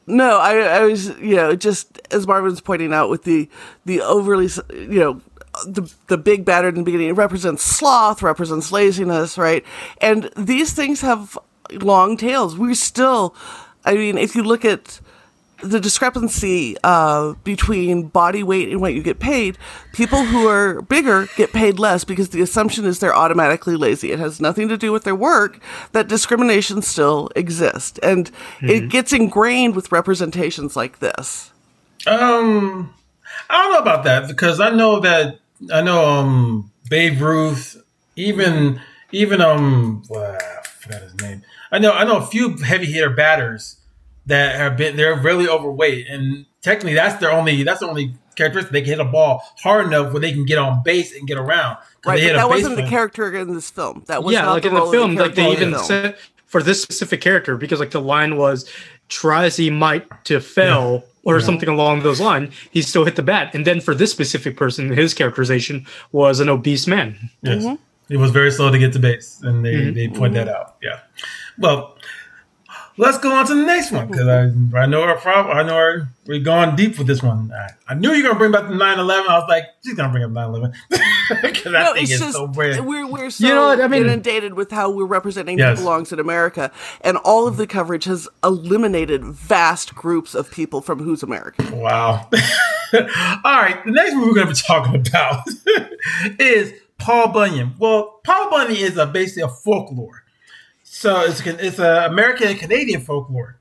No, 0.07 0.37
I, 0.37 0.57
I 0.59 0.81
was, 0.85 1.09
you 1.19 1.35
know, 1.35 1.55
just 1.55 1.99
as 2.11 2.27
Marvin's 2.27 2.61
pointing 2.61 2.93
out 2.93 3.09
with 3.09 3.23
the 3.23 3.49
the 3.85 4.01
overly, 4.01 4.49
you 4.73 4.99
know, 4.99 5.21
the 5.65 5.91
the 6.07 6.17
big 6.17 6.45
batter 6.45 6.67
in 6.67 6.75
the 6.75 6.83
beginning 6.83 7.09
it 7.09 7.13
represents 7.13 7.63
sloth, 7.63 8.21
represents 8.21 8.71
laziness, 8.71 9.37
right? 9.37 9.63
And 10.01 10.29
these 10.37 10.73
things 10.73 11.01
have 11.01 11.37
long 11.71 12.17
tails. 12.17 12.55
We're 12.57 12.75
still, 12.75 13.35
I 13.85 13.93
mean, 13.93 14.17
if 14.17 14.35
you 14.35 14.43
look 14.43 14.65
at 14.65 14.99
the 15.61 15.79
discrepancy 15.79 16.75
uh, 16.83 17.33
between 17.43 18.07
body 18.07 18.43
weight 18.43 18.69
and 18.69 18.81
what 18.81 18.93
you 18.93 19.01
get 19.01 19.19
paid, 19.19 19.57
people 19.93 20.23
who 20.23 20.47
are 20.47 20.81
bigger 20.81 21.27
get 21.37 21.53
paid 21.53 21.79
less 21.79 22.03
because 22.03 22.29
the 22.29 22.41
assumption 22.41 22.85
is 22.85 22.99
they're 22.99 23.15
automatically 23.15 23.75
lazy. 23.75 24.11
It 24.11 24.19
has 24.19 24.41
nothing 24.41 24.67
to 24.67 24.77
do 24.77 24.91
with 24.91 25.03
their 25.03 25.15
work. 25.15 25.59
That 25.93 26.07
discrimination 26.07 26.81
still 26.81 27.29
exists, 27.35 27.99
and 27.99 28.29
it 28.61 28.89
gets 28.89 29.13
ingrained 29.13 29.75
with 29.75 29.91
representations 29.91 30.75
like 30.75 30.99
this. 30.99 31.51
Um, 32.05 32.93
I 33.49 33.57
don't 33.63 33.73
know 33.73 33.79
about 33.79 34.03
that 34.03 34.27
because 34.27 34.59
I 34.59 34.69
know 34.71 34.99
that 34.99 35.39
I 35.73 35.81
know 35.81 36.05
um 36.05 36.71
Babe 36.89 37.21
Ruth, 37.21 37.81
even 38.15 38.81
even 39.11 39.41
um 39.41 40.03
well, 40.09 40.35
I 40.35 40.67
forgot 40.67 41.01
his 41.01 41.15
name. 41.21 41.43
I 41.71 41.79
know 41.79 41.91
I 41.91 42.03
know 42.03 42.17
a 42.17 42.25
few 42.25 42.57
heavy 42.57 42.87
hitter 42.87 43.09
batters 43.09 43.77
that 44.25 44.55
have 44.55 44.77
been 44.77 44.95
they're 44.95 45.15
really 45.15 45.47
overweight 45.47 46.07
and 46.07 46.45
technically 46.61 46.93
that's 46.93 47.19
their 47.19 47.31
only 47.31 47.63
that's 47.63 47.79
the 47.79 47.87
only 47.87 48.15
characteristic 48.35 48.73
they 48.73 48.81
can 48.81 48.89
hit 48.89 48.99
a 48.99 49.05
ball 49.05 49.41
hard 49.59 49.87
enough 49.87 50.11
where 50.11 50.19
they 50.19 50.31
can 50.31 50.45
get 50.45 50.57
on 50.57 50.83
base 50.83 51.15
and 51.15 51.27
get 51.27 51.37
around. 51.37 51.77
Right, 52.05 52.19
they 52.19 52.27
but 52.27 52.37
that 52.37 52.49
wasn't 52.49 52.75
the 52.75 52.87
character 52.87 53.33
in 53.35 53.53
this 53.53 53.69
film. 53.69 54.03
That 54.07 54.23
was 54.23 54.33
yeah, 54.33 54.41
not 54.41 54.53
like 54.53 54.63
the 54.63 54.69
in 54.69 54.73
the 54.73 54.79
role 54.79 54.89
of 54.89 54.93
film, 54.93 55.15
like 55.15 55.35
they 55.35 55.51
even 55.51 55.71
the 55.71 55.79
said 55.79 56.17
for 56.45 56.61
this 56.61 56.81
specific 56.81 57.21
character 57.21 57.57
because 57.57 57.79
like 57.79 57.91
the 57.91 58.01
line 58.01 58.37
was 58.37 58.69
try 59.07 59.45
as 59.45 59.57
he 59.57 59.69
might 59.69 60.07
to 60.25 60.39
fail 60.39 61.03
or 61.23 61.39
something 61.39 61.67
along 61.67 62.01
those 62.01 62.21
lines, 62.21 62.53
he 62.69 62.83
still 62.83 63.03
hit 63.03 63.15
the 63.15 63.23
bat. 63.23 63.53
And 63.55 63.65
then 63.65 63.81
for 63.81 63.95
this 63.95 64.11
specific 64.11 64.55
person, 64.55 64.91
his 64.91 65.13
characterization 65.13 65.87
was 66.11 66.39
an 66.39 66.49
obese 66.49 66.85
man. 66.85 67.31
Yes. 67.41 67.63
Mm-hmm. 67.63 67.75
He 68.07 68.17
was 68.17 68.31
very 68.31 68.51
slow 68.51 68.71
to 68.71 68.77
get 68.77 68.93
to 68.93 68.99
base, 68.99 69.41
and 69.41 69.65
they, 69.65 69.73
mm-hmm. 69.73 69.93
they 69.95 70.07
point 70.07 70.33
that 70.35 70.47
out. 70.47 70.75
Yeah. 70.81 70.99
Well, 71.57 71.97
let's 72.97 73.17
go 73.17 73.33
on 73.33 73.45
to 73.47 73.55
the 73.55 73.65
next 73.65 73.91
one 73.91 74.07
because 74.07 74.27
I, 74.27 74.51
I 74.77 74.85
know 74.85 75.01
our 75.01 75.17
problem. 75.17 75.57
I 75.57 75.63
know 75.63 75.75
our, 75.75 76.07
we're 76.27 76.39
going 76.39 76.75
deep 76.75 76.97
with 76.97 77.07
this 77.07 77.23
one. 77.23 77.51
I, 77.51 77.71
I 77.89 77.93
knew 77.95 78.11
you 78.11 78.23
were 78.23 78.29
gonna 78.29 78.39
bring 78.39 78.51
back 78.51 78.67
the 78.67 78.75
9/11. 78.75 79.27
I 79.27 79.39
was 79.39 79.45
like, 79.49 79.63
she's 79.83 79.95
gonna 79.95 80.11
bring 80.11 80.23
up 80.23 80.31
9/11 80.31 80.73
because 81.41 81.63
that 81.63 81.71
No, 81.71 81.93
thing 81.93 82.03
it's 82.03 82.11
is 82.13 82.19
just 82.19 82.33
so 82.33 82.45
weird. 82.45 82.79
we're 82.81 83.07
we're 83.07 83.29
so 83.29 83.47
You 83.47 83.53
know 83.53 83.65
what, 83.67 83.81
I 83.81 83.87
mean- 83.87 84.03
inundated 84.03 84.53
with 84.53 84.71
how 84.71 84.89
we're 84.91 85.05
representing 85.05 85.57
Yes. 85.57 85.77
who 85.79 85.83
belongs 85.85 86.11
in 86.13 86.19
America, 86.19 86.71
and 87.01 87.17
all 87.17 87.47
of 87.47 87.57
the 87.57 87.65
coverage 87.67 88.03
has 88.05 88.27
eliminated 88.43 89.23
vast 89.25 89.95
groups 89.95 90.35
of 90.35 90.51
people 90.51 90.81
from 90.81 90.99
who's 90.99 91.23
American. 91.23 91.71
Wow. 91.79 92.29
All 92.93 93.01
right, 93.61 93.83
the 93.83 93.91
next 93.91 94.13
movie 94.13 94.27
we're 94.27 94.35
going 94.35 94.47
to 94.47 94.53
be 94.53 94.59
talking 94.59 94.95
about 94.95 95.43
is 96.39 96.71
Paul 96.97 97.29
Bunyan. 97.29 97.75
Well, 97.77 98.19
Paul 98.23 98.49
Bunyan 98.49 98.77
is 98.77 98.97
a, 98.97 99.05
basically 99.05 99.43
a 99.43 99.49
folklore. 99.49 100.23
So 100.83 101.21
it's 101.21 101.41
it's 101.45 101.79
a 101.79 102.05
American 102.05 102.47
and 102.47 102.59
Canadian 102.59 103.01
folklore. 103.01 103.57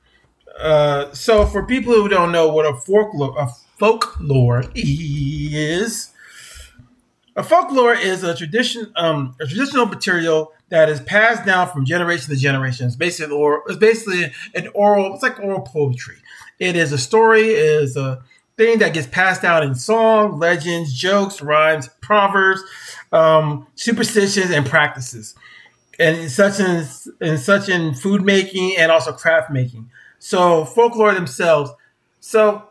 Uh, 0.58 1.12
so 1.12 1.46
for 1.46 1.66
people 1.66 1.92
who 1.92 2.08
don't 2.08 2.30
know 2.30 2.48
what 2.52 2.64
a 2.64 2.76
folklore 2.76 3.34
a 3.38 3.48
folklore 3.76 4.64
is, 4.74 6.12
a 7.34 7.42
folklore 7.42 7.94
is 7.94 8.22
a 8.22 8.36
tradition 8.36 8.92
um, 8.94 9.34
a 9.40 9.46
traditional 9.46 9.86
material 9.86 10.52
that 10.68 10.88
is 10.88 11.00
passed 11.00 11.44
down 11.44 11.68
from 11.70 11.84
generation 11.84 12.30
to 12.30 12.36
generation. 12.36 12.86
It's 12.86 12.96
basically 12.96 13.34
or 13.34 13.62
it's 13.66 13.78
basically 13.78 14.32
an 14.54 14.68
oral. 14.74 15.14
It's 15.14 15.22
like 15.22 15.40
oral 15.40 15.62
poetry. 15.62 16.16
It 16.58 16.76
is 16.76 16.92
a 16.92 16.98
story. 16.98 17.48
It 17.48 17.82
is 17.82 17.96
a 17.96 18.22
thing 18.56 18.78
that 18.78 18.94
gets 18.94 19.06
passed 19.06 19.42
down 19.42 19.62
in 19.62 19.74
song, 19.74 20.38
legends, 20.38 20.92
jokes, 20.92 21.42
rhymes, 21.42 21.88
proverbs, 22.00 22.62
um, 23.12 23.66
superstitions, 23.74 24.50
and 24.50 24.66
practices, 24.66 25.34
and 25.98 26.16
in 26.18 26.28
such 26.28 26.60
in, 26.60 26.86
in 27.20 27.38
such 27.38 27.68
in 27.68 27.94
food 27.94 28.22
making 28.22 28.76
and 28.78 28.92
also 28.92 29.12
craft 29.12 29.50
making. 29.50 29.90
So 30.18 30.64
folklore 30.64 31.14
themselves. 31.14 31.70
So 32.20 32.62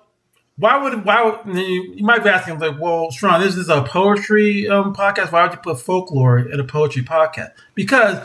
why 0.57 0.77
would 0.81 1.05
why 1.05 1.39
you, 1.45 2.03
might 2.03 2.23
be 2.23 2.29
asking 2.29 2.59
like, 2.59 2.79
well, 2.79 3.11
Sharon, 3.11 3.41
this 3.41 3.55
is 3.55 3.69
a 3.69 3.81
poetry 3.83 4.67
um, 4.67 4.93
podcast. 4.93 5.31
Why 5.31 5.43
would 5.43 5.53
you 5.53 5.59
put 5.59 5.79
folklore 5.79 6.39
in 6.39 6.59
a 6.59 6.63
poetry 6.63 7.03
podcast? 7.03 7.51
Because 7.75 8.19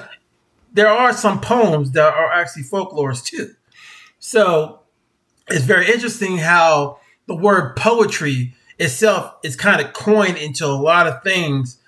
there 0.73 0.89
are 0.89 1.13
some 1.13 1.41
poems 1.41 1.93
that 1.93 2.13
are 2.13 2.31
actually 2.31 2.65
folklores 2.65 3.25
too. 3.25 3.55
So 4.19 4.81
it's 5.49 5.65
very 5.65 5.91
interesting 5.91 6.39
how 6.39 6.99
the 7.29 7.37
word 7.37 7.77
poetry 7.77 8.55
itself 8.79 9.35
is 9.45 9.55
kind 9.55 9.81
of 9.81 9.93
coined 9.93 10.39
into 10.39 10.67
a 10.67 10.75
lot 10.75 11.07
of 11.07 11.23
things 11.23 11.79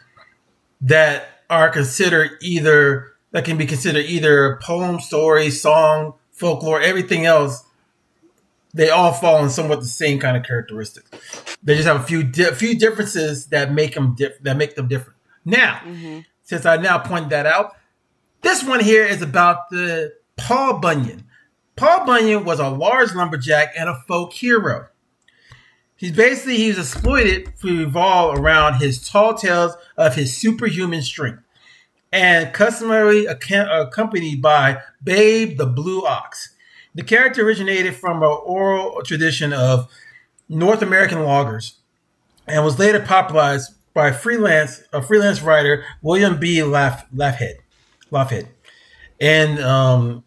that 0.82 1.26
are 1.48 1.70
considered 1.70 2.32
either 2.40 3.12
that 3.32 3.44
can 3.44 3.56
be 3.56 3.66
considered 3.66 4.04
either 4.06 4.58
poem, 4.62 5.00
story, 5.00 5.50
song, 5.50 6.14
folklore, 6.32 6.80
everything 6.80 7.26
else. 7.26 7.64
They 8.72 8.90
all 8.90 9.12
fall 9.12 9.42
in 9.42 9.50
somewhat 9.50 9.80
the 9.80 9.86
same 9.86 10.20
kind 10.20 10.36
of 10.36 10.44
characteristics. 10.44 11.10
They 11.62 11.74
just 11.74 11.88
have 11.88 12.00
a 12.00 12.04
few 12.04 12.22
di- 12.22 12.52
few 12.52 12.78
differences 12.78 13.46
that 13.46 13.72
make 13.72 13.94
them 13.94 14.14
diff- 14.14 14.40
that 14.42 14.56
make 14.56 14.76
them 14.76 14.86
different. 14.86 15.18
Now, 15.44 15.80
mm-hmm. 15.84 16.20
since 16.44 16.66
I 16.66 16.76
now 16.76 16.98
pointed 16.98 17.30
that 17.30 17.46
out, 17.46 17.74
this 18.42 18.62
one 18.62 18.80
here 18.80 19.04
is 19.04 19.22
about 19.22 19.70
the 19.70 20.14
Paul 20.36 20.78
Bunyan. 20.78 21.24
Paul 21.76 22.04
Bunyan 22.04 22.44
was 22.44 22.60
a 22.60 22.68
large 22.68 23.14
lumberjack 23.14 23.72
and 23.76 23.88
a 23.88 24.00
folk 24.06 24.32
hero. 24.32 24.86
He's 26.00 26.12
basically 26.12 26.56
he's 26.56 26.78
exploited 26.78 27.52
to 27.60 27.80
revolve 27.80 28.38
around 28.38 28.80
his 28.80 29.06
tall 29.06 29.34
tales 29.34 29.74
of 29.98 30.14
his 30.14 30.34
superhuman 30.34 31.02
strength, 31.02 31.42
and 32.10 32.54
customarily 32.54 33.26
accompanied 33.26 34.40
by 34.40 34.80
Babe 35.04 35.58
the 35.58 35.66
Blue 35.66 36.06
Ox. 36.06 36.54
The 36.94 37.02
character 37.02 37.46
originated 37.46 37.96
from 37.96 38.22
an 38.22 38.34
oral 38.46 39.02
tradition 39.02 39.52
of 39.52 39.90
North 40.48 40.80
American 40.80 41.22
loggers, 41.22 41.80
and 42.46 42.64
was 42.64 42.78
later 42.78 43.00
popularized 43.00 43.74
by 43.92 44.10
freelance 44.10 44.82
a 44.94 45.02
freelance 45.02 45.42
writer 45.42 45.84
William 46.00 46.40
B. 46.40 46.62
Laugh, 46.62 47.04
Laughead, 47.14 47.56
Laughead, 48.10 48.48
and 49.20 49.58
um, 49.58 50.24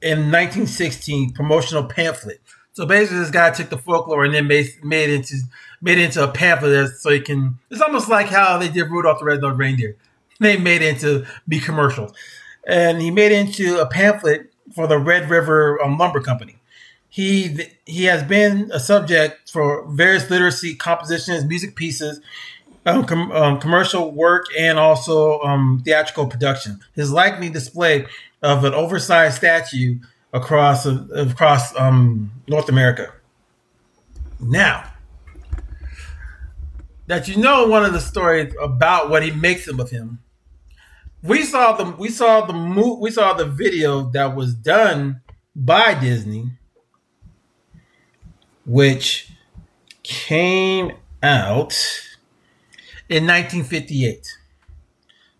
in 0.00 0.30
1916 0.30 1.32
promotional 1.32 1.82
pamphlet. 1.82 2.40
So 2.80 2.86
basically, 2.86 3.18
this 3.18 3.30
guy 3.30 3.50
took 3.50 3.68
the 3.68 3.76
folklore 3.76 4.24
and 4.24 4.32
then 4.32 4.46
made, 4.46 4.82
made 4.82 5.10
into 5.10 5.34
made 5.82 5.98
into 5.98 6.24
a 6.24 6.28
pamphlet 6.28 6.96
so 6.96 7.10
he 7.10 7.20
can. 7.20 7.58
It's 7.70 7.82
almost 7.82 8.08
like 8.08 8.28
how 8.28 8.56
they 8.56 8.70
did 8.70 8.84
Rudolph 8.84 9.18
the 9.18 9.26
Red-Nosed 9.26 9.58
Reindeer. 9.58 9.96
They 10.38 10.56
made 10.56 10.80
it 10.80 10.88
into 10.88 11.26
be 11.46 11.60
commercial, 11.60 12.10
and 12.66 13.02
he 13.02 13.10
made 13.10 13.32
it 13.32 13.38
into 13.38 13.78
a 13.78 13.86
pamphlet 13.86 14.50
for 14.74 14.86
the 14.86 14.96
Red 14.98 15.28
River 15.28 15.78
um, 15.84 15.98
Lumber 15.98 16.22
Company. 16.22 16.56
He 17.10 17.66
he 17.84 18.04
has 18.04 18.22
been 18.22 18.70
a 18.72 18.80
subject 18.80 19.50
for 19.50 19.86
various 19.90 20.30
literacy 20.30 20.74
compositions, 20.74 21.44
music 21.44 21.76
pieces, 21.76 22.22
um, 22.86 23.04
com- 23.04 23.30
um, 23.32 23.60
commercial 23.60 24.10
work, 24.10 24.46
and 24.58 24.78
also 24.78 25.38
um, 25.40 25.82
theatrical 25.84 26.28
production. 26.28 26.80
His 26.94 27.12
likely 27.12 27.50
display 27.50 28.06
of 28.40 28.64
an 28.64 28.72
oversized 28.72 29.36
statue 29.36 29.98
across 30.32 30.86
across 30.86 31.76
um, 31.76 32.32
North 32.48 32.68
America. 32.68 33.12
Now, 34.38 34.90
that 37.06 37.26
you 37.28 37.36
know 37.36 37.66
one 37.66 37.84
of 37.84 37.92
the 37.92 38.00
stories 38.00 38.54
about 38.60 39.10
what 39.10 39.22
he 39.22 39.32
makes 39.32 39.66
him 39.66 39.80
of 39.80 39.90
him. 39.90 40.20
We 41.22 41.42
saw 41.42 41.72
the 41.72 41.84
we 41.98 42.08
saw 42.08 42.46
the 42.46 42.52
mo- 42.52 42.98
we 43.00 43.10
saw 43.10 43.34
the 43.34 43.44
video 43.44 44.10
that 44.12 44.36
was 44.36 44.54
done 44.54 45.20
by 45.54 45.94
Disney, 45.94 46.52
which 48.64 49.32
came 50.02 50.92
out 51.22 51.76
in 53.08 53.26
1958. 53.26 54.38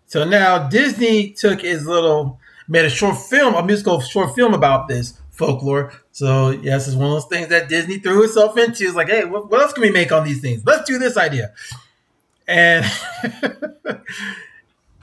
So 0.07 0.25
now 0.25 0.67
Disney 0.67 1.31
took 1.31 1.61
his 1.61 1.87
little 1.87 2.40
made 2.71 2.85
a 2.85 2.89
short 2.89 3.17
film, 3.17 3.53
a 3.53 3.63
musical 3.63 3.99
short 3.99 4.33
film 4.33 4.53
about 4.53 4.87
this 4.87 5.19
folklore. 5.29 5.91
So 6.13 6.51
yes, 6.51 6.87
it's 6.87 6.95
one 6.95 7.07
of 7.07 7.11
those 7.11 7.25
things 7.25 7.49
that 7.49 7.67
Disney 7.67 7.99
threw 7.99 8.23
itself 8.23 8.57
into. 8.57 8.85
It's 8.85 8.95
like, 8.95 9.09
hey, 9.09 9.25
what, 9.25 9.51
what 9.51 9.61
else 9.61 9.73
can 9.73 9.81
we 9.81 9.91
make 9.91 10.13
on 10.13 10.23
these 10.23 10.39
things? 10.39 10.63
Let's 10.65 10.87
do 10.87 10.97
this 10.97 11.17
idea. 11.17 11.51
And 12.47 12.85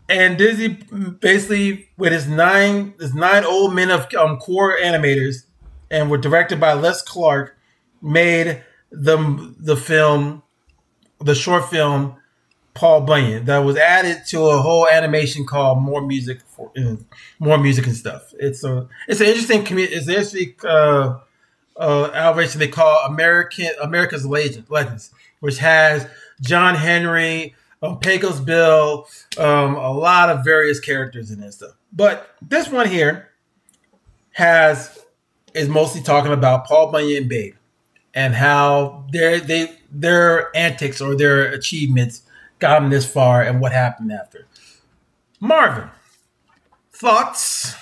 and 0.09 0.39
Disney 0.39 0.69
basically 1.21 1.91
with 1.99 2.13
his 2.13 2.27
nine 2.27 2.95
his 2.99 3.15
nine 3.15 3.45
old 3.45 3.75
men 3.75 3.91
of 3.91 4.07
um, 4.15 4.39
core 4.39 4.79
animators 4.79 5.45
and 5.91 6.11
were 6.11 6.19
directed 6.19 6.59
by 6.59 6.73
Les 6.73 7.03
Clark, 7.03 7.55
made 8.01 8.63
the 8.91 9.55
the 9.59 9.77
film, 9.77 10.43
the 11.21 11.35
short 11.35 11.69
film 11.69 12.17
Paul 12.75 13.03
Bunyan 13.03 13.45
that 13.47 13.59
was 13.59 13.77
added 13.77 14.23
to 14.29 14.41
a 14.47 14.59
whole 14.59 14.89
animation 14.89 15.45
called 15.45 15.83
More 15.83 16.01
Music 16.01 16.41
for 16.43 16.71
More 17.39 17.59
Music 17.59 17.87
and 17.87 17.97
stuff. 17.97 18.33
It's 18.39 18.63
a 18.65 18.89
it's 19.09 19.21
an 19.21 19.27
interesting 19.27 19.65
community. 19.65 19.97
It's 19.97 20.09
actually 20.09 20.57
uh, 20.65 21.19
uh, 21.77 22.11
animation 22.15 22.61
they 22.61 22.69
call 22.69 23.05
American 23.07 23.71
America's 23.81 24.27
Legend 24.27 24.67
Legends, 24.69 25.13
which 25.41 25.59
has 25.59 26.07
John 26.41 26.75
Henry, 26.75 27.55
um, 27.83 27.99
Pecos 27.99 28.41
Bill, 28.41 29.09
um, 29.39 29.75
a 29.75 29.93
lot 29.93 30.31
of 30.31 30.45
various 30.45 30.81
characters 30.81 31.31
in 31.31 31.41
it 31.41 31.45
and 31.45 31.55
stuff. 31.55 31.73
But 31.93 32.35
this 32.43 32.69
one 32.69 32.89
here 32.89 33.31
has 34.33 35.05
is 35.55 35.69
mostly 35.69 36.03
talking 36.03 36.33
about 36.33 36.67
Paul 36.67 36.93
Bunyan 36.93 37.29
Babe 37.29 37.55
and 38.15 38.35
how 38.35 39.05
their 39.13 39.41
they 39.41 39.77
their 39.91 40.55
antics 40.57 41.01
or 41.01 41.17
their 41.17 41.45
achievements 41.53 42.23
got 42.59 42.81
them 42.81 42.91
this 42.91 43.11
far 43.11 43.43
and 43.43 43.61
what 43.61 43.73
happened 43.73 44.13
after. 44.13 44.47
Marvin, 45.41 45.89
thoughts? 46.93 47.75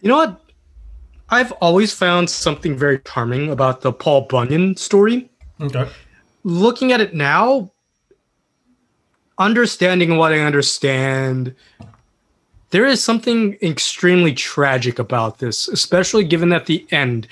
You 0.00 0.08
know 0.08 0.16
what? 0.16 0.40
I've 1.30 1.52
always 1.52 1.92
found 1.92 2.30
something 2.30 2.76
very 2.76 3.00
charming 3.00 3.50
about 3.50 3.80
the 3.80 3.92
Paul 3.92 4.22
Bunyan 4.22 4.76
story. 4.76 5.30
Okay. 5.60 5.88
Looking 6.44 6.92
at 6.92 7.00
it 7.00 7.14
now, 7.14 7.72
understanding 9.38 10.16
what 10.16 10.32
I 10.32 10.40
understand, 10.40 11.54
there 12.70 12.84
is 12.84 13.02
something 13.02 13.56
extremely 13.62 14.34
tragic 14.34 14.98
about 14.98 15.38
this, 15.38 15.68
especially 15.68 16.24
given 16.24 16.52
at 16.52 16.66
the 16.66 16.86
end. 16.90 17.26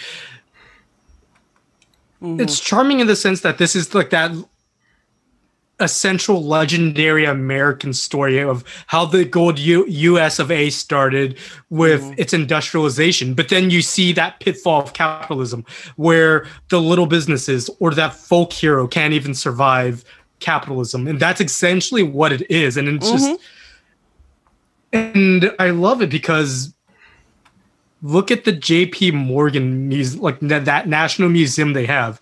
It's 2.22 2.60
charming 2.60 3.00
in 3.00 3.08
the 3.08 3.16
sense 3.16 3.40
that 3.40 3.58
this 3.58 3.74
is 3.74 3.94
like 3.94 4.10
that 4.10 4.30
essential 5.82 6.42
legendary 6.42 7.24
American 7.24 7.92
story 7.92 8.38
of 8.38 8.64
how 8.86 9.04
the 9.04 9.24
gold 9.24 9.58
U- 9.58 9.86
US 9.86 10.38
of 10.38 10.50
A 10.50 10.70
started 10.70 11.38
with 11.70 12.02
mm-hmm. 12.02 12.14
its 12.18 12.32
industrialization. 12.32 13.34
But 13.34 13.48
then 13.48 13.70
you 13.70 13.82
see 13.82 14.12
that 14.12 14.40
pitfall 14.40 14.82
of 14.82 14.92
capitalism 14.92 15.64
where 15.96 16.46
the 16.68 16.80
little 16.80 17.06
businesses 17.06 17.68
or 17.80 17.92
that 17.94 18.14
folk 18.14 18.52
hero 18.52 18.86
can't 18.86 19.14
even 19.14 19.34
survive 19.34 20.04
capitalism. 20.40 21.06
And 21.06 21.18
that's 21.18 21.40
essentially 21.40 22.02
what 22.02 22.32
it 22.32 22.50
is. 22.50 22.76
And 22.76 22.88
it's 22.88 23.10
just, 23.10 23.30
mm-hmm. 24.92 25.18
and 25.18 25.54
I 25.58 25.70
love 25.70 26.02
it 26.02 26.10
because 26.10 26.74
look 28.02 28.30
at 28.30 28.44
the 28.44 28.52
JP 28.52 29.14
Morgan 29.14 29.88
Museum, 29.88 30.22
like 30.22 30.40
that 30.40 30.88
national 30.88 31.28
museum 31.28 31.72
they 31.72 31.86
have. 31.86 32.20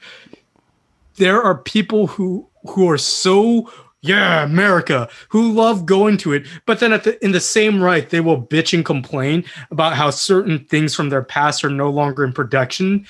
There 1.17 1.43
are 1.43 1.57
people 1.57 2.07
who 2.07 2.47
who 2.69 2.89
are 2.89 2.99
so 2.99 3.71
yeah, 4.03 4.45
America, 4.45 5.09
who 5.29 5.53
love 5.53 5.85
going 5.85 6.17
to 6.19 6.33
it, 6.33 6.47
but 6.65 6.81
then 6.81 6.93
at 6.93 7.05
the 7.05 7.23
in 7.23 7.33
the 7.33 7.41
same 7.41 7.83
right, 7.83 8.09
they 8.09 8.21
will 8.21 8.41
bitch 8.41 8.73
and 8.73 8.85
complain 8.85 9.45
about 9.71 9.95
how 9.95 10.09
certain 10.11 10.65
things 10.65 10.95
from 10.95 11.11
their 11.11 11.23
past 11.23 11.65
are 11.65 11.71
no 11.71 11.91
longer 11.91 12.25
in 12.25 12.33
production. 12.33 13.07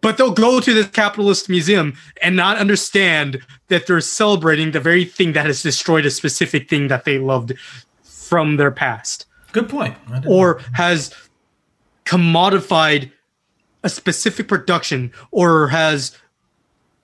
But 0.00 0.16
they'll 0.18 0.32
go 0.32 0.60
to 0.60 0.74
this 0.74 0.88
capitalist 0.88 1.48
museum 1.48 1.94
and 2.22 2.36
not 2.36 2.58
understand 2.58 3.40
that 3.68 3.86
they're 3.86 4.02
celebrating 4.02 4.70
the 4.70 4.80
very 4.80 5.04
thing 5.04 5.32
that 5.32 5.46
has 5.46 5.62
destroyed 5.62 6.04
a 6.04 6.10
specific 6.10 6.68
thing 6.68 6.88
that 6.88 7.04
they 7.04 7.18
loved 7.18 7.54
from 8.02 8.56
their 8.58 8.70
past. 8.70 9.26
Good 9.52 9.68
point. 9.68 9.96
Or 10.26 10.60
has 10.74 11.14
commodified 12.04 13.10
a 13.82 13.88
specific 13.88 14.46
production 14.46 15.10
or 15.30 15.68
has 15.68 16.16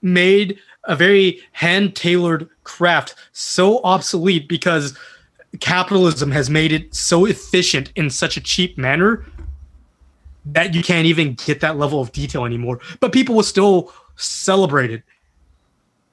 made 0.03 0.59
a 0.91 0.97
very 0.97 1.41
hand 1.53 1.95
tailored 1.95 2.49
craft 2.65 3.15
so 3.33 3.81
obsolete 3.85 4.49
because 4.49 4.99
capitalism 5.61 6.33
has 6.33 6.51
made 6.51 6.73
it 6.73 6.93
so 6.93 7.25
efficient 7.25 7.93
in 7.95 8.11
such 8.11 8.37
a 8.37 8.41
cheap 8.41 8.77
manner 8.77 9.25
that 10.45 10.75
you 10.75 10.83
can't 10.83 11.07
even 11.07 11.35
get 11.35 11.61
that 11.61 11.79
level 11.79 12.01
of 12.01 12.11
detail 12.11 12.45
anymore. 12.45 12.81
But 12.99 13.13
people 13.13 13.37
will 13.37 13.45
still 13.45 13.93
celebrate 14.17 14.91
it 14.91 15.03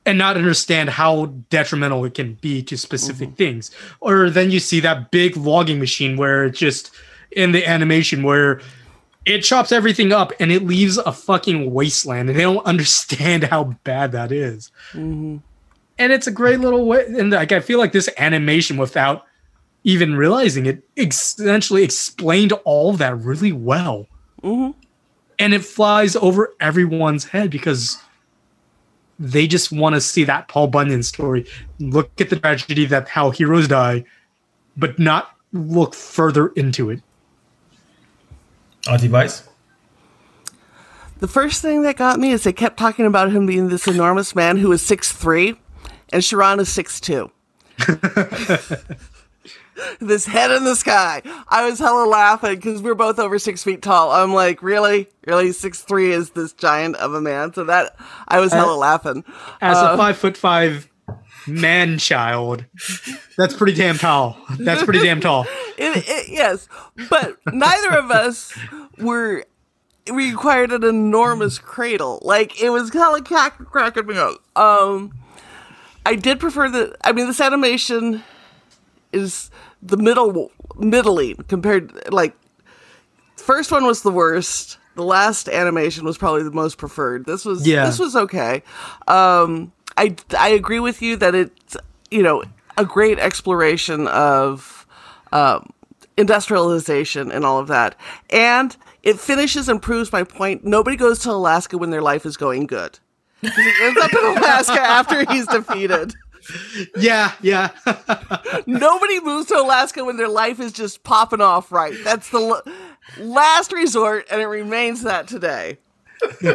and 0.05 0.17
not 0.17 0.37
understand 0.37 0.91
how 0.91 1.25
detrimental 1.49 2.05
it 2.05 2.13
can 2.13 2.35
be 2.35 2.61
to 2.63 2.77
specific 2.77 3.29
mm-hmm. 3.29 3.35
things. 3.35 3.71
Or 3.99 4.29
then 4.29 4.51
you 4.51 4.59
see 4.59 4.79
that 4.81 5.09
big 5.09 5.35
logging 5.35 5.79
machine 5.79 6.17
where 6.17 6.45
it 6.45 6.51
just 6.51 6.91
in 7.31 7.51
the 7.51 7.67
animation 7.67 8.21
where 8.21 8.61
it 9.27 9.41
chops 9.41 9.73
everything 9.73 10.13
up 10.13 10.31
and 10.39 10.51
it 10.51 10.63
leaves 10.63 10.97
a 10.97 11.11
fucking 11.11 11.73
wasteland 11.73 12.29
and 12.29 12.39
they 12.39 12.43
don't 12.43 12.65
understand 12.65 13.43
how 13.43 13.65
bad 13.83 14.13
that 14.13 14.31
is. 14.31 14.71
Mm-hmm. 14.93 15.37
and 15.99 16.13
it's 16.13 16.27
a 16.27 16.31
great 16.31 16.59
little 16.59 16.85
way 16.85 17.05
and 17.05 17.31
like 17.31 17.51
i 17.51 17.59
feel 17.59 17.77
like 17.77 17.91
this 17.91 18.09
animation 18.17 18.77
without 18.77 19.25
even 19.83 20.15
realizing 20.15 20.65
it 20.65 20.83
essentially 20.95 21.83
explained 21.83 22.53
all 22.65 22.93
that 22.93 23.17
really 23.19 23.51
well 23.51 24.07
mm-hmm. 24.41 24.77
and 25.39 25.53
it 25.53 25.63
flies 25.63 26.15
over 26.15 26.53
everyone's 26.59 27.25
head 27.25 27.49
because 27.49 27.97
they 29.19 29.47
just 29.47 29.71
want 29.71 29.95
to 29.95 30.01
see 30.01 30.23
that 30.23 30.47
paul 30.47 30.67
bunyan 30.67 31.03
story 31.03 31.45
look 31.79 32.09
at 32.21 32.29
the 32.29 32.39
tragedy 32.39 32.85
that 32.85 33.09
how 33.09 33.29
heroes 33.29 33.67
die 33.67 34.03
but 34.77 34.97
not 34.99 35.31
look 35.51 35.95
further 35.95 36.49
into 36.49 36.89
it 36.89 37.01
our 38.87 38.97
device. 38.97 39.47
The 41.19 41.27
first 41.27 41.61
thing 41.61 41.81
that 41.81 41.97
got 41.97 42.19
me 42.19 42.31
is 42.31 42.43
they 42.43 42.53
kept 42.53 42.77
talking 42.77 43.05
about 43.05 43.31
him 43.31 43.45
being 43.45 43.69
this 43.69 43.87
enormous 43.87 44.35
man 44.35 44.57
who 44.57 44.71
is 44.71 44.81
six 44.81 45.11
three, 45.11 45.55
and 46.09 46.23
Sharon 46.23 46.59
is 46.59 46.69
six 46.69 46.99
two. 46.99 47.31
this 49.99 50.25
head 50.25 50.51
in 50.51 50.63
the 50.63 50.75
sky. 50.75 51.21
I 51.47 51.67
was 51.67 51.79
hella 51.79 52.07
laughing 52.07 52.55
because 52.55 52.81
we're 52.81 52.95
both 52.95 53.19
over 53.19 53.39
six 53.39 53.63
feet 53.63 53.81
tall. 53.81 54.11
I'm 54.11 54.33
like, 54.33 54.61
really, 54.61 55.09
really, 55.25 55.51
six 55.51 55.81
three 55.81 56.11
is 56.11 56.31
this 56.31 56.53
giant 56.53 56.95
of 56.97 57.13
a 57.13 57.21
man. 57.21 57.53
So 57.53 57.63
that 57.63 57.95
I 58.27 58.39
was 58.39 58.51
hella 58.51 58.75
uh, 58.75 58.77
laughing. 58.77 59.23
As 59.61 59.77
uh, 59.77 59.93
a 59.93 59.97
five 59.97 60.17
foot 60.17 60.37
five 60.37 60.87
man 61.47 61.97
child, 61.97 62.65
that's 63.37 63.53
pretty 63.53 63.73
damn 63.73 63.97
tall. 63.97 64.37
That's 64.59 64.83
pretty 64.83 64.99
damn 64.99 65.21
tall. 65.21 65.45
It, 65.79 66.05
it, 66.07 66.29
yes, 66.29 66.67
but 67.07 67.37
neither 67.53 67.99
of 67.99 68.09
us 68.09 68.51
were 68.97 69.45
required 70.09 70.71
an 70.71 70.83
enormous 70.83 71.59
cradle. 71.59 72.19
Like 72.23 72.59
it 72.59 72.71
was 72.71 72.89
kind 72.89 73.15
of 73.15 73.25
crack, 73.25 73.57
cracking 73.59 74.07
me 74.07 74.17
up. 74.17 74.41
Um, 74.57 75.13
I 76.03 76.15
did 76.15 76.39
prefer 76.39 76.67
the. 76.69 76.95
I 77.03 77.11
mean, 77.11 77.27
this 77.27 77.39
animation 77.39 78.23
is 79.11 79.51
the 79.83 79.97
middle 79.97 80.51
middling 80.77 81.35
compared. 81.47 82.11
Like 82.11 82.35
first 83.35 83.71
one 83.71 83.85
was 83.85 84.01
the 84.01 84.11
worst. 84.11 84.77
The 84.95 85.03
last 85.03 85.47
animation 85.47 86.05
was 86.05 86.17
probably 86.17 86.43
the 86.43 86.51
most 86.51 86.77
preferred. 86.77 87.25
This 87.25 87.45
was 87.45 87.67
yeah. 87.67 87.85
this 87.85 87.99
was 87.99 88.15
okay. 88.15 88.63
Um, 89.07 89.71
I 89.97 90.15
I 90.37 90.49
agree 90.49 90.79
with 90.79 91.01
you 91.01 91.15
that 91.17 91.35
it's 91.35 91.75
you 92.11 92.23
know 92.23 92.43
a 92.77 92.85
great 92.85 93.19
exploration 93.19 94.07
of 94.07 94.85
um, 95.31 95.69
industrialization 96.15 97.31
and 97.31 97.45
all 97.45 97.59
of 97.59 97.67
that. 97.67 97.95
And 98.29 98.75
it 99.03 99.19
finishes 99.19 99.67
and 99.69 99.81
proves 99.81 100.11
my 100.11 100.23
point. 100.23 100.63
Nobody 100.65 100.95
goes 100.95 101.19
to 101.19 101.31
Alaska 101.31 101.77
when 101.77 101.89
their 101.89 102.01
life 102.01 102.25
is 102.25 102.37
going 102.37 102.67
good. 102.67 102.99
He 103.41 103.49
ends 103.81 103.99
up 104.01 104.11
in 104.13 104.37
Alaska 104.37 104.73
after 104.81 105.25
he's 105.31 105.47
defeated. 105.47 106.13
Yeah, 106.97 107.33
yeah. 107.41 107.69
Nobody 108.67 109.19
moves 109.21 109.47
to 109.47 109.55
Alaska 109.59 110.03
when 110.03 110.17
their 110.17 110.29
life 110.29 110.59
is 110.59 110.71
just 110.71 111.03
popping 111.03 111.41
off 111.41 111.71
right. 111.71 111.95
That's 112.03 112.29
the 112.29 112.39
l- 112.39 112.61
last 113.19 113.71
resort, 113.73 114.25
and 114.31 114.41
it 114.41 114.45
remains 114.47 115.03
that 115.03 115.27
today. 115.27 115.77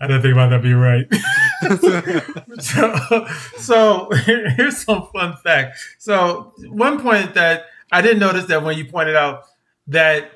I 0.00 0.06
didn't 0.06 0.22
think 0.22 0.32
about 0.32 0.48
that 0.50 0.62
being 0.62 0.76
right. 0.76 1.06
so, 2.60 3.26
so 3.58 4.10
here's 4.56 4.78
some 4.78 5.08
fun 5.12 5.36
fact. 5.36 5.78
So 5.98 6.54
one 6.68 7.00
point 7.02 7.34
that 7.34 7.66
I 7.92 8.00
didn't 8.00 8.20
notice 8.20 8.46
that 8.46 8.62
when 8.62 8.78
you 8.78 8.86
pointed 8.86 9.14
out 9.14 9.44
that 9.88 10.30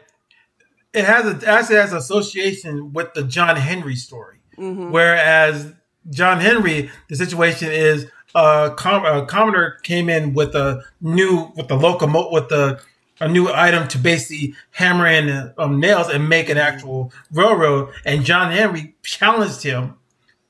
it 0.93 1.05
has 1.05 1.25
a, 1.25 1.49
actually 1.49 1.77
has 1.77 1.93
association 1.93 2.93
with 2.93 3.15
the 3.15 3.23
John 3.25 3.57
Henry 3.57 3.97
story, 3.97 4.39
mm-hmm. 4.59 4.91
whereas 4.91 5.73
John 6.11 6.41
Henry, 6.41 6.91
the 7.09 7.17
situation 7.17 7.71
is 7.71 8.07
a, 8.35 8.73
com- 8.77 9.07
a 9.07 9.25
commoner 9.27 9.79
came 9.83 10.11
in 10.11 10.35
with 10.35 10.55
a 10.55 10.85
new 11.01 11.53
with 11.57 11.69
the 11.69 11.77
locomotive 11.77 12.33
with 12.33 12.49
the 12.49 12.81
a 13.21 13.29
new 13.29 13.49
item 13.53 13.89
to 13.89 13.99
basically 13.99 14.55
hammer 14.73 15.07
in 15.07 15.53
um, 15.59 15.81
nails 15.81 16.09
and 16.09 16.29
make 16.29 16.49
an 16.49 16.59
actual 16.59 17.13
railroad. 17.33 17.93
And 18.05 18.25
John 18.25 18.53
Henry 18.53 18.95
challenged 19.03 19.63
him 19.63 19.95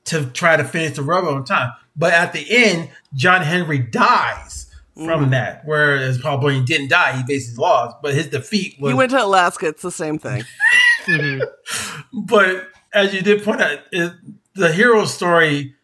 to 0.05 0.25
try 0.27 0.57
to 0.57 0.63
finish 0.63 0.95
the 0.95 1.03
railroad 1.03 1.35
on 1.35 1.45
time. 1.45 1.73
But 1.95 2.13
at 2.13 2.33
the 2.33 2.45
end, 2.49 2.89
John 3.13 3.41
Henry 3.41 3.79
dies 3.79 4.67
from 4.95 5.27
mm. 5.27 5.29
that. 5.31 5.61
Whereas 5.65 6.17
Paul 6.17 6.39
Bunyan 6.39 6.65
didn't 6.65 6.89
die; 6.89 7.17
he 7.17 7.23
basically 7.23 7.61
lost. 7.61 7.97
But 8.01 8.13
his 8.13 8.27
defeat 8.27 8.79
was. 8.79 8.91
He 8.91 8.97
went 8.97 9.11
to 9.11 9.23
Alaska. 9.23 9.67
It's 9.67 9.81
the 9.81 9.91
same 9.91 10.19
thing. 10.19 10.43
mm-hmm. 11.05 12.19
But 12.21 12.69
as 12.93 13.13
you 13.13 13.21
did 13.21 13.43
point 13.43 13.61
out, 13.61 13.79
it, 13.91 14.13
the 14.55 14.71
hero 14.71 15.05
story 15.05 15.75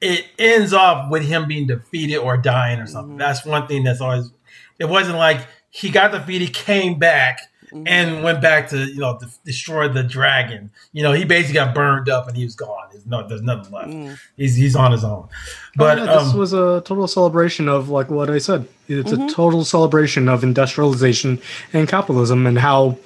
it 0.00 0.26
ends 0.38 0.72
off 0.72 1.10
with 1.10 1.22
him 1.22 1.46
being 1.46 1.66
defeated 1.66 2.16
or 2.16 2.36
dying 2.36 2.80
or 2.80 2.86
something. 2.86 3.10
Mm-hmm. 3.10 3.18
That's 3.18 3.44
one 3.44 3.66
thing 3.66 3.84
that's 3.84 4.00
always. 4.00 4.30
It 4.78 4.88
wasn't 4.88 5.18
like 5.18 5.46
he 5.70 5.90
got 5.90 6.12
defeated, 6.12 6.52
came 6.52 6.98
back, 6.98 7.40
mm-hmm. 7.72 7.86
and 7.86 8.22
went 8.22 8.40
back 8.40 8.68
to 8.70 8.84
you 8.84 8.98
know 8.98 9.18
destroy 9.44 9.88
the 9.88 10.02
dragon. 10.02 10.70
You 10.92 11.02
know, 11.02 11.12
he 11.12 11.24
basically 11.24 11.54
got 11.54 11.74
burned 11.74 12.08
up 12.08 12.28
and 12.28 12.36
he 12.36 12.44
was 12.44 12.54
gone. 12.54 12.88
There's 12.90 13.06
no, 13.06 13.26
there's 13.26 13.42
nothing 13.42 13.72
left. 13.72 13.90
Mm. 13.90 14.18
He's 14.36 14.56
he's 14.56 14.76
on 14.76 14.92
his 14.92 15.04
own. 15.04 15.28
But 15.76 15.98
oh, 15.98 16.04
yeah, 16.04 16.18
this 16.18 16.32
um, 16.32 16.38
was 16.38 16.52
a 16.52 16.82
total 16.84 17.06
celebration 17.06 17.68
of 17.68 17.88
like 17.88 18.10
what 18.10 18.30
I 18.30 18.38
said. 18.38 18.68
It's 18.88 19.12
mm-hmm. 19.12 19.22
a 19.22 19.30
total 19.30 19.64
celebration 19.64 20.28
of 20.28 20.42
industrialization 20.42 21.40
and 21.72 21.88
capitalism 21.88 22.46
and 22.46 22.58
how 22.58 22.98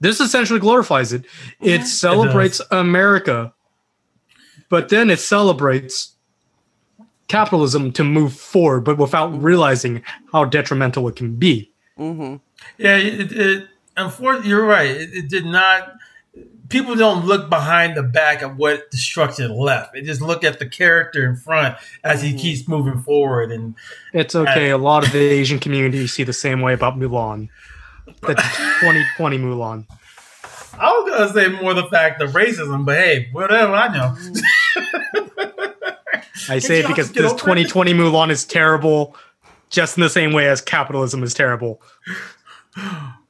this 0.00 0.20
essentially 0.20 0.60
glorifies 0.60 1.12
it. 1.12 1.24
It 1.60 1.80
yeah. 1.80 1.84
celebrates 1.84 2.60
it 2.60 2.66
America, 2.70 3.54
but 4.68 4.88
then 4.88 5.08
it 5.08 5.20
celebrates 5.20 6.13
capitalism 7.28 7.92
to 7.92 8.04
move 8.04 8.32
forward, 8.34 8.82
but 8.82 8.98
without 8.98 9.28
realizing 9.42 10.02
how 10.32 10.44
detrimental 10.44 11.08
it 11.08 11.16
can 11.16 11.36
be. 11.36 11.70
Mm-hmm. 11.98 12.36
Yeah, 12.78 12.96
it, 12.96 13.32
it, 13.32 13.68
unfortunately, 13.96 14.50
you're 14.50 14.66
right. 14.66 14.90
It, 14.90 15.14
it, 15.14 15.28
did 15.28 15.46
not. 15.46 15.94
People 16.68 16.96
don't 16.96 17.24
look 17.24 17.48
behind 17.48 17.96
the 17.96 18.02
back 18.02 18.42
of 18.42 18.56
what 18.56 18.90
destruction 18.90 19.54
left. 19.54 19.92
They 19.92 20.02
just 20.02 20.20
look 20.20 20.42
at 20.42 20.58
the 20.58 20.66
character 20.66 21.28
in 21.28 21.36
front 21.36 21.76
as 22.02 22.22
he 22.22 22.30
mm-hmm. 22.30 22.38
keeps 22.38 22.68
moving 22.68 23.00
forward. 23.02 23.52
And 23.52 23.74
it's 24.12 24.34
okay. 24.34 24.70
a 24.70 24.78
lot 24.78 25.06
of 25.06 25.12
the 25.12 25.20
Asian 25.20 25.58
community 25.58 26.06
see 26.06 26.24
the 26.24 26.32
same 26.32 26.62
way 26.62 26.72
about 26.72 26.98
Mulan, 26.98 27.48
the 28.06 28.34
2020 28.34 29.38
Mulan. 29.38 29.86
I 30.78 30.90
was 30.90 31.10
gonna 31.10 31.32
say 31.32 31.62
more 31.62 31.74
the 31.74 31.86
fact 31.86 32.20
of 32.20 32.32
racism, 32.32 32.84
but 32.84 32.96
hey, 32.96 33.28
whatever 33.30 33.74
I 33.74 33.88
know. 33.88 34.16
I 36.48 36.58
say 36.58 36.80
it 36.80 36.86
because 36.86 37.12
this 37.12 37.32
2020 37.32 37.90
it? 37.90 37.94
Mulan 37.94 38.30
is 38.30 38.44
terrible, 38.44 39.16
just 39.70 39.96
in 39.96 40.02
the 40.02 40.10
same 40.10 40.32
way 40.32 40.48
as 40.48 40.60
capitalism 40.60 41.22
is 41.22 41.34
terrible. 41.34 41.80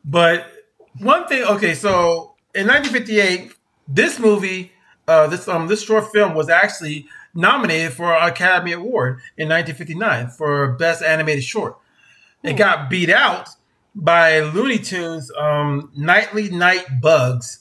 But 0.07 0.53
one 0.99 1.27
thing, 1.29 1.45
okay, 1.45 1.75
so 1.75 2.35
in 2.55 2.67
1958, 2.67 3.55
this 3.89 4.19
movie, 4.19 4.71
uh, 5.09 5.27
this 5.29 5.49
um, 5.49 5.67
this 5.67 5.83
short 5.83 6.13
film 6.13 6.35
was 6.35 6.49
actually 6.49 7.07
nominated 7.35 7.93
for 7.93 8.15
an 8.15 8.29
Academy 8.29 8.73
Award 8.73 9.21
in 9.37 9.49
1959 9.49 10.29
for 10.29 10.73
Best 10.73 11.03
Animated 11.03 11.45
Short. 11.45 11.77
It 12.43 12.53
hmm. 12.53 12.57
got 12.57 12.91
beat 12.91 13.11
out 13.11 13.49
by 13.95 14.41
Looney 14.41 14.79
Tunes, 14.79 15.31
um, 15.39 15.91
Knighty 15.97 16.51
Knight 16.51 16.85
Bugs. 17.01 17.61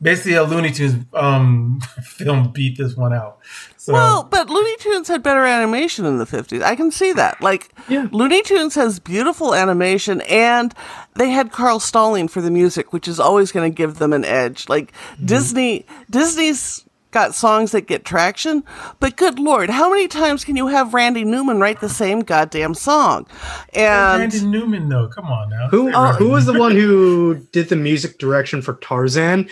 Basically, 0.00 0.34
a 0.34 0.44
Looney 0.44 0.70
Tunes 0.70 1.04
um, 1.14 1.80
film 2.02 2.52
beat 2.52 2.78
this 2.78 2.96
one 2.96 3.12
out. 3.12 3.38
So, 3.76 3.92
Well, 3.92 4.22
but 4.24 4.48
Looney 4.48 4.76
Tunes 4.76 5.08
had 5.08 5.22
better 5.22 5.44
animation 5.44 6.04
in 6.04 6.18
the 6.18 6.24
50s. 6.24 6.62
I 6.62 6.76
can 6.76 6.90
see 6.90 7.12
that. 7.14 7.40
Like, 7.40 7.72
Yeah. 7.88 8.06
Looney 8.12 8.42
Tunes 8.42 8.74
has 8.74 8.98
beautiful 8.98 9.54
animation, 9.54 10.20
and 10.22 10.74
they 11.14 11.30
had 11.30 11.50
Carl 11.50 11.80
Stalling 11.80 12.28
for 12.28 12.40
the 12.40 12.50
music, 12.50 12.92
which 12.92 13.08
is 13.08 13.18
always 13.18 13.50
going 13.50 13.70
to 13.70 13.74
give 13.74 13.98
them 13.98 14.12
an 14.12 14.24
edge. 14.24 14.68
Like, 14.68 14.92
Disney, 15.24 15.84
Disney's 16.10 16.84
got 17.10 17.34
songs 17.34 17.72
that 17.72 17.86
get 17.86 18.04
traction, 18.04 18.62
but 19.00 19.16
good 19.16 19.38
lord, 19.38 19.70
how 19.70 19.90
many 19.90 20.08
times 20.08 20.44
can 20.44 20.56
you 20.56 20.66
have 20.66 20.92
Randy 20.92 21.24
Newman 21.24 21.58
write 21.58 21.80
the 21.80 21.88
same 21.88 22.20
goddamn 22.20 22.74
song? 22.74 23.26
And 23.72 24.20
Randy 24.20 24.46
Newman, 24.46 24.88
though, 24.88 25.08
come 25.08 25.26
on 25.26 25.48
now. 25.50 25.68
Who 25.68 25.90
Say 25.90 25.98
Randy 25.98 26.24
who 26.24 26.30
was 26.30 26.46
the 26.46 26.58
one 26.58 26.72
who 26.72 27.36
did 27.52 27.68
the 27.68 27.76
music 27.76 28.18
direction 28.18 28.62
for 28.62 28.74
Tarzan? 28.74 29.48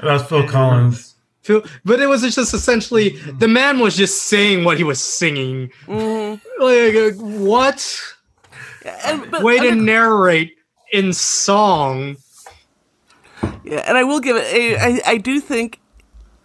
That 0.00 0.12
was 0.12 0.22
Phil 0.24 0.46
Collins. 0.48 1.14
Phil, 1.42 1.62
but 1.84 2.00
it 2.00 2.06
was 2.06 2.22
just 2.22 2.52
essentially 2.54 3.10
the 3.38 3.48
man 3.48 3.78
was 3.78 3.96
just 3.96 4.24
saying 4.24 4.64
what 4.64 4.78
he 4.78 4.84
was 4.84 5.00
singing. 5.02 5.70
Like 5.88 6.40
uh, 6.94 7.10
what? 7.12 8.02
and, 9.04 9.30
but 9.30 9.42
Way 9.42 9.58
to 9.60 9.68
other- 9.68 9.76
narrate 9.76 10.56
in 10.92 11.12
song. 11.12 12.16
Yeah, 13.64 13.82
and 13.86 13.96
I 13.98 14.04
will 14.04 14.20
give 14.20 14.36
it. 14.36 14.44
I, 14.80 14.86
I, 14.88 15.00
I 15.12 15.16
do 15.18 15.40
think 15.40 15.80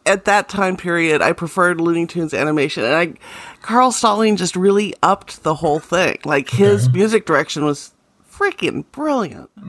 at 0.06 0.26
that 0.26 0.50
time 0.50 0.76
period, 0.78 1.22
I 1.22 1.32
preferred 1.34 1.80
Looney 1.80 2.06
Tunes 2.08 2.34
animation, 2.34 2.84
and 2.84 2.94
I 2.94 3.14
Carl 3.62 3.92
Stalling 3.92 4.36
just 4.36 4.56
really 4.56 4.94
upped 5.04 5.44
the 5.44 5.56
whole 5.56 5.80
thing. 5.80 6.18
Like 6.26 6.50
his 6.50 6.90
music 6.90 7.26
direction 7.26 7.66
was 7.66 7.94
freaking 8.32 8.86
brilliant. 8.92 9.50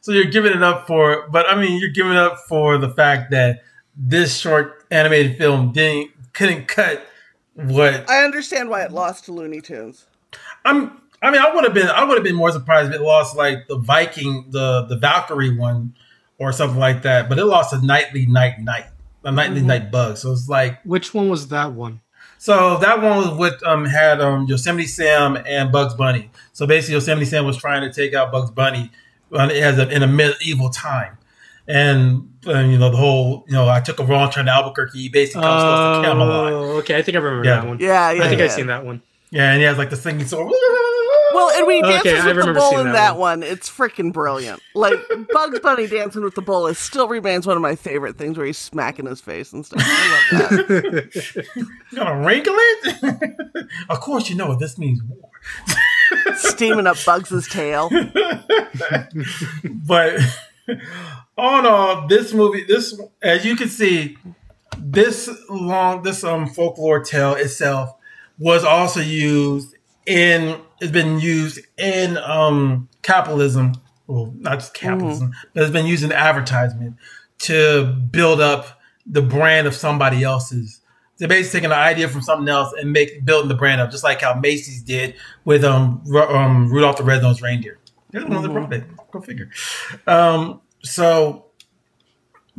So 0.00 0.12
you're 0.12 0.24
giving 0.26 0.52
it 0.52 0.62
up 0.62 0.86
for, 0.86 1.28
but 1.30 1.48
I 1.48 1.60
mean, 1.60 1.80
you're 1.80 1.90
giving 1.90 2.16
up 2.16 2.38
for 2.48 2.78
the 2.78 2.88
fact 2.88 3.30
that 3.30 3.62
this 3.96 4.36
short 4.38 4.84
animated 4.90 5.38
film 5.38 5.72
didn't 5.72 6.10
couldn't 6.32 6.66
cut 6.66 7.06
what 7.54 8.08
I 8.08 8.24
understand 8.24 8.70
why 8.70 8.82
it 8.82 8.92
lost 8.92 9.26
to 9.26 9.32
Looney 9.32 9.60
Tunes. 9.60 10.06
I'm. 10.64 10.98
I 11.24 11.30
mean, 11.30 11.40
I 11.40 11.54
would 11.54 11.62
have 11.64 11.74
been. 11.74 11.88
I 11.88 12.02
would 12.04 12.16
have 12.16 12.24
been 12.24 12.34
more 12.34 12.50
surprised 12.50 12.90
if 12.90 12.96
it 12.96 13.02
lost 13.02 13.36
like 13.36 13.68
the 13.68 13.78
Viking, 13.78 14.46
the 14.50 14.86
the 14.86 14.96
Valkyrie 14.96 15.56
one, 15.56 15.94
or 16.38 16.52
something 16.52 16.78
like 16.78 17.02
that. 17.02 17.28
But 17.28 17.38
it 17.38 17.44
lost 17.44 17.72
a 17.72 17.84
nightly 17.84 18.26
night 18.26 18.58
night, 18.58 18.86
a 19.22 19.30
nightly 19.30 19.62
night 19.62 19.92
bug. 19.92 20.16
So 20.16 20.32
it's 20.32 20.48
like 20.48 20.82
Which 20.84 21.14
one 21.14 21.28
was 21.28 21.48
that 21.48 21.72
one? 21.72 22.00
so 22.38 22.76
that 22.78 23.00
one 23.00 23.18
was 23.18 23.38
with 23.38 23.62
um 23.64 23.84
had 23.84 24.20
um 24.20 24.46
Yosemite 24.46 24.86
Sam 24.86 25.38
and 25.46 25.70
Bugs 25.70 25.94
Bunny. 25.94 26.30
So 26.52 26.66
basically, 26.66 26.94
Yosemite 26.94 27.26
Sam 27.26 27.46
was 27.46 27.56
trying 27.56 27.82
to 27.82 27.92
take 27.92 28.14
out 28.14 28.32
Bugs 28.32 28.50
Bunny 28.50 28.90
as 29.38 29.78
a, 29.78 29.88
in 29.88 30.02
a 30.02 30.06
medieval 30.06 30.70
time. 30.70 31.18
And, 31.68 32.28
uh, 32.46 32.58
you 32.58 32.76
know 32.76 32.90
the 32.90 32.96
whole 32.96 33.44
you 33.46 33.52
know 33.54 33.68
I 33.68 33.80
took 33.80 34.00
a 34.00 34.04
wrong 34.04 34.30
turn 34.30 34.46
to 34.46 34.50
Albuquerque. 34.52 34.98
He 35.00 35.08
basically 35.08 35.42
comes 35.42 35.62
close 35.62 35.78
to 35.78 36.02
Camelot. 36.08 36.52
Oh, 36.52 36.56
okay, 36.78 36.96
I 36.98 37.02
think 37.02 37.16
I 37.16 37.20
remember 37.20 37.44
Yeah. 37.48 37.60
that 37.60 37.66
one. 37.68 37.78
Yeah, 37.78 38.10
yeah. 38.10 38.24
I 38.24 38.28
think 38.28 38.38
yeah. 38.40 38.44
I've 38.46 38.52
seen 38.52 38.66
that 38.66 38.84
one. 38.84 39.00
Yeah, 39.30 39.50
and 39.52 39.58
he 39.60 39.64
has 39.64 39.78
like 39.78 39.88
the 39.90 39.96
singing 39.96 40.26
sword. 40.26 40.52
Well, 41.34 41.50
and 41.56 41.66
when 41.66 41.76
he 41.76 41.82
Okay, 41.82 41.92
dances 42.10 42.12
I 42.12 42.26
with 42.26 42.34
the 42.36 42.40
remember 42.40 42.60
bull 42.60 42.78
in 42.80 42.86
that 42.88 42.92
that 42.92 43.16
one. 43.16 43.42
it's 43.42 43.70
freaking 43.70 44.12
brilliant. 44.12 44.60
Like 44.74 44.98
Bugs 45.32 45.60
Bunny 45.60 45.86
dancing 45.86 46.22
with 46.24 46.34
the 46.34 46.42
bull 46.42 46.66
is 46.66 46.78
still 46.78 47.08
remains 47.08 47.46
one 47.46 47.56
of 47.56 47.62
my 47.62 47.74
favorite 47.74 48.18
things, 48.18 48.36
where 48.36 48.46
he's 48.46 48.58
smacking 48.58 49.06
his 49.06 49.20
face 49.22 49.52
and 49.54 49.64
stuff. 49.64 49.80
I 49.82 50.10
love 50.10 50.50
that. 50.66 51.42
You 51.92 51.98
gonna 51.98 52.26
wrinkle 52.26 52.54
it? 52.56 53.66
of 53.88 54.00
course, 54.00 54.28
you 54.28 54.36
know 54.36 54.48
what 54.48 54.58
this 54.58 54.76
means 54.78 55.00
war. 55.04 55.30
Steaming 56.36 56.86
up 56.86 56.96
Bugs's 57.04 57.48
tail. 57.48 57.90
But 59.64 60.18
all 61.36 61.58
in 61.60 61.66
all, 61.66 62.06
this 62.06 62.32
movie, 62.32 62.64
this 62.64 62.98
as 63.22 63.44
you 63.44 63.56
can 63.56 63.68
see, 63.68 64.16
this 64.78 65.28
long, 65.48 66.02
this 66.02 66.24
um 66.24 66.48
folklore 66.48 67.02
tale 67.02 67.34
itself 67.34 67.94
was 68.38 68.64
also 68.64 69.00
used 69.00 69.74
in. 70.06 70.60
It's 70.80 70.90
been 70.92 71.20
used 71.20 71.60
in 71.78 72.16
um 72.18 72.88
capitalism. 73.02 73.74
Well, 74.06 74.32
not 74.38 74.58
just 74.58 74.74
capitalism, 74.74 75.32
but 75.54 75.62
it's 75.62 75.72
been 75.72 75.86
used 75.86 76.04
in 76.04 76.12
advertisement 76.12 76.96
to 77.40 77.84
build 78.10 78.40
up 78.40 78.80
the 79.06 79.22
brand 79.22 79.66
of 79.66 79.74
somebody 79.74 80.22
else's. 80.22 80.80
They're 81.22 81.28
basically 81.28 81.60
taking 81.60 81.70
an 81.70 81.78
idea 81.78 82.08
from 82.08 82.20
something 82.20 82.48
else 82.48 82.72
and 82.76 82.90
make 82.90 83.24
building 83.24 83.46
the 83.46 83.54
brand 83.54 83.80
up, 83.80 83.92
just 83.92 84.02
like 84.02 84.22
how 84.22 84.34
Macy's 84.34 84.82
did 84.82 85.14
with 85.44 85.62
um, 85.62 86.02
um 86.16 86.68
Rudolph 86.68 86.96
the 86.96 87.04
Red-Nosed 87.04 87.40
Reindeer. 87.40 87.78
They're 88.10 88.22
the 88.22 88.26
ones 88.26 88.42
that 88.42 88.48
brought 88.48 88.72
it. 88.72 88.82
Go 89.12 89.20
figure. 89.20 89.48
Um, 90.08 90.62
so 90.82 91.44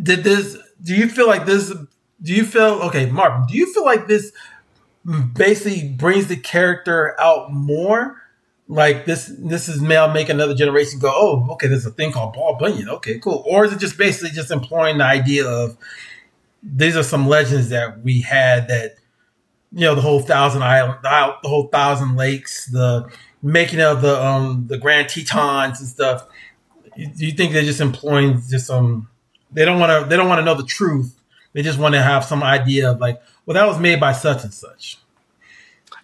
did 0.02 0.24
this? 0.24 0.58
Do 0.82 0.96
you 0.96 1.10
feel 1.10 1.28
like 1.28 1.46
this? 1.46 1.74
Do 2.22 2.34
you 2.34 2.46
feel 2.46 2.80
okay, 2.84 3.08
Martin? 3.08 3.48
Do 3.50 3.58
you 3.58 3.66
feel 3.74 3.84
like 3.84 4.08
this 4.08 4.32
basically 5.36 5.90
brings 5.90 6.28
the 6.28 6.38
character 6.38 7.20
out 7.20 7.52
more? 7.52 8.22
Like 8.70 9.06
this, 9.06 9.30
this 9.40 9.68
is 9.68 9.82
now 9.82 10.08
make 10.08 10.30
another 10.30 10.56
generation 10.56 11.00
go, 11.00 11.12
oh, 11.14 11.52
okay, 11.52 11.68
there's 11.68 11.86
a 11.86 11.92
thing 11.92 12.14
called 12.14 12.34
Paul 12.34 12.56
Bunyan. 12.58 12.88
Okay, 12.88 13.20
cool. 13.20 13.44
Or 13.46 13.66
is 13.66 13.74
it 13.74 13.80
just 13.80 13.98
basically 13.98 14.30
just 14.30 14.52
employing 14.52 15.00
the 15.00 15.04
idea 15.04 15.46
of 15.46 15.78
these 16.64 16.96
are 16.96 17.04
some 17.04 17.28
legends 17.28 17.70
that 17.70 18.02
we 18.02 18.22
had 18.22 18.68
that 18.70 18.96
you 19.72 19.82
know 19.82 19.96
the 19.96 20.02
whole 20.02 20.20
thousand 20.20 20.64
island, 20.64 21.00
the 21.04 21.50
whole 21.50 21.68
thousand 21.68 22.16
lakes, 22.16 22.68
the 22.68 23.10
making 23.42 23.82
of 23.82 24.02
the 24.02 24.24
um 24.24 24.66
the 24.68 24.78
Grand 24.78 25.10
Tetons 25.10 25.80
and 25.80 25.88
stuff. 25.90 26.26
You, 26.96 27.10
you 27.16 27.32
think 27.32 27.54
they're 27.54 27.64
just 27.64 27.82
employing 27.82 28.42
just 28.50 28.68
some? 28.68 29.10
They 29.52 29.66
don't 29.66 29.80
want 29.80 30.04
to. 30.04 30.10
They 30.10 30.16
don't 30.16 30.30
want 30.30 30.40
to 30.40 30.46
know 30.46 30.56
the 30.56 30.64
truth. 30.64 31.20
They 31.54 31.62
just 31.62 31.80
want 31.80 31.94
to 31.96 32.02
have 32.02 32.24
some 32.24 32.42
idea 32.44 32.92
of 32.92 33.00
like, 33.00 33.22
well, 33.46 33.56
that 33.56 33.68
was 33.68 33.80
made 33.80 34.00
by 34.00 34.14
such 34.14 34.44
and 34.44 34.54
such. 34.54 34.98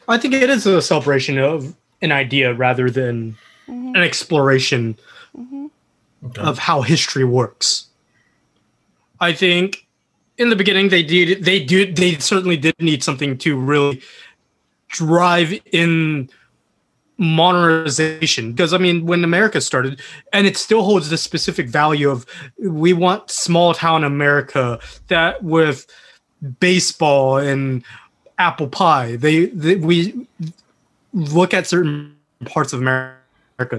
I 0.07 0.17
think 0.17 0.33
it 0.33 0.49
is 0.49 0.65
a 0.65 0.81
celebration 0.81 1.37
of 1.37 1.75
an 2.01 2.11
idea 2.11 2.53
rather 2.53 2.89
than 2.89 3.37
an 3.67 3.97
exploration 3.97 4.97
Okay. 6.25 6.41
of 6.41 6.57
how 6.59 6.81
history 6.81 7.23
works. 7.23 7.87
I 9.21 9.31
think 9.31 9.87
in 10.39 10.49
the 10.49 10.55
beginning 10.55 10.89
they 10.89 11.03
did 11.03 11.43
they 11.43 11.63
do 11.63 11.91
they 11.93 12.17
certainly 12.17 12.57
did 12.57 12.73
need 12.79 13.03
something 13.03 13.37
to 13.37 13.59
really 13.59 14.01
drive 14.87 15.53
in 15.71 16.29
modernization. 17.17 18.53
Because 18.53 18.73
I 18.73 18.77
mean 18.77 19.05
when 19.05 19.23
America 19.23 19.61
started 19.61 20.01
and 20.33 20.47
it 20.47 20.57
still 20.57 20.83
holds 20.83 21.09
the 21.09 21.17
specific 21.17 21.67
value 21.67 22.09
of 22.09 22.25
we 22.57 22.93
want 22.93 23.29
small 23.29 23.73
town 23.73 24.03
America 24.03 24.79
that 25.09 25.43
with 25.43 25.85
baseball 26.61 27.37
and 27.37 27.83
apple 28.39 28.69
pie. 28.69 29.17
They, 29.17 29.47
they 29.47 29.75
we 29.75 30.25
look 31.13 31.53
at 31.53 31.67
certain 31.67 32.15
parts 32.45 32.71
of 32.71 32.79
America 32.79 33.17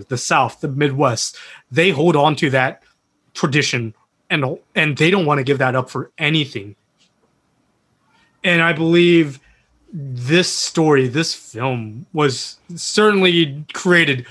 the 0.09 0.19
south 0.19 0.61
the 0.61 0.69
midwest 0.69 1.39
they 1.71 1.89
hold 1.89 2.15
on 2.15 2.37
to 2.37 2.51
that 2.51 2.83
tradition 3.33 3.95
and 4.31 4.59
and 4.75 4.97
they 4.97 5.11
don't 5.11 5.27
want 5.27 5.39
to 5.39 5.45
give 5.45 5.59
that 5.59 5.75
up 5.75 5.91
for 5.91 6.11
anything. 6.19 6.77
And 8.43 8.63
i 8.63 8.73
believe 8.73 9.41
this 9.93 10.49
story 10.49 11.09
this 11.09 11.35
film 11.35 12.07
was 12.13 12.59
certainly 12.77 13.65
created 13.73 14.25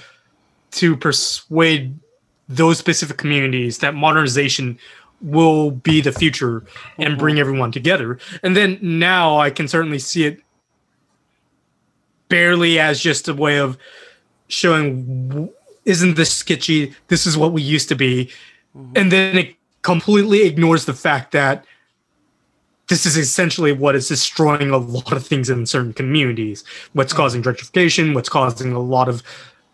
to 0.71 0.95
persuade 0.95 1.93
those 2.47 2.77
specific 2.77 3.17
communities 3.17 3.79
that 3.79 3.93
modernization 3.93 4.79
will 5.21 5.71
be 5.71 5.99
the 5.99 6.13
future 6.13 6.63
and 6.97 7.17
bring 7.17 7.35
mm-hmm. 7.35 7.41
everyone 7.41 7.71
together. 7.73 8.17
And 8.41 8.55
then 8.55 8.79
now 8.81 9.37
i 9.37 9.49
can 9.49 9.67
certainly 9.67 9.99
see 9.99 10.25
it 10.25 10.41
barely 12.29 12.79
as 12.79 13.01
just 13.01 13.27
a 13.27 13.33
way 13.33 13.59
of 13.59 13.77
showing 14.47 15.49
isn't 15.85 16.15
this 16.15 16.31
sketchy? 16.31 16.93
This 17.07 17.25
is 17.25 17.37
what 17.37 17.51
we 17.51 17.61
used 17.61 17.89
to 17.89 17.95
be. 17.95 18.29
Mm-hmm. 18.77 18.93
And 18.95 19.11
then 19.11 19.37
it 19.37 19.55
completely 19.81 20.43
ignores 20.43 20.85
the 20.85 20.93
fact 20.93 21.31
that 21.31 21.65
this 22.87 23.05
is 23.05 23.15
essentially 23.15 23.71
what 23.71 23.95
is 23.95 24.07
destroying 24.07 24.71
a 24.71 24.77
lot 24.77 25.13
of 25.13 25.25
things 25.25 25.49
in 25.49 25.65
certain 25.65 25.93
communities. 25.93 26.63
What's 26.93 27.13
causing 27.13 27.41
gentrification 27.43 28.13
what's 28.13 28.29
causing 28.29 28.73
a 28.73 28.79
lot 28.79 29.07
of 29.07 29.23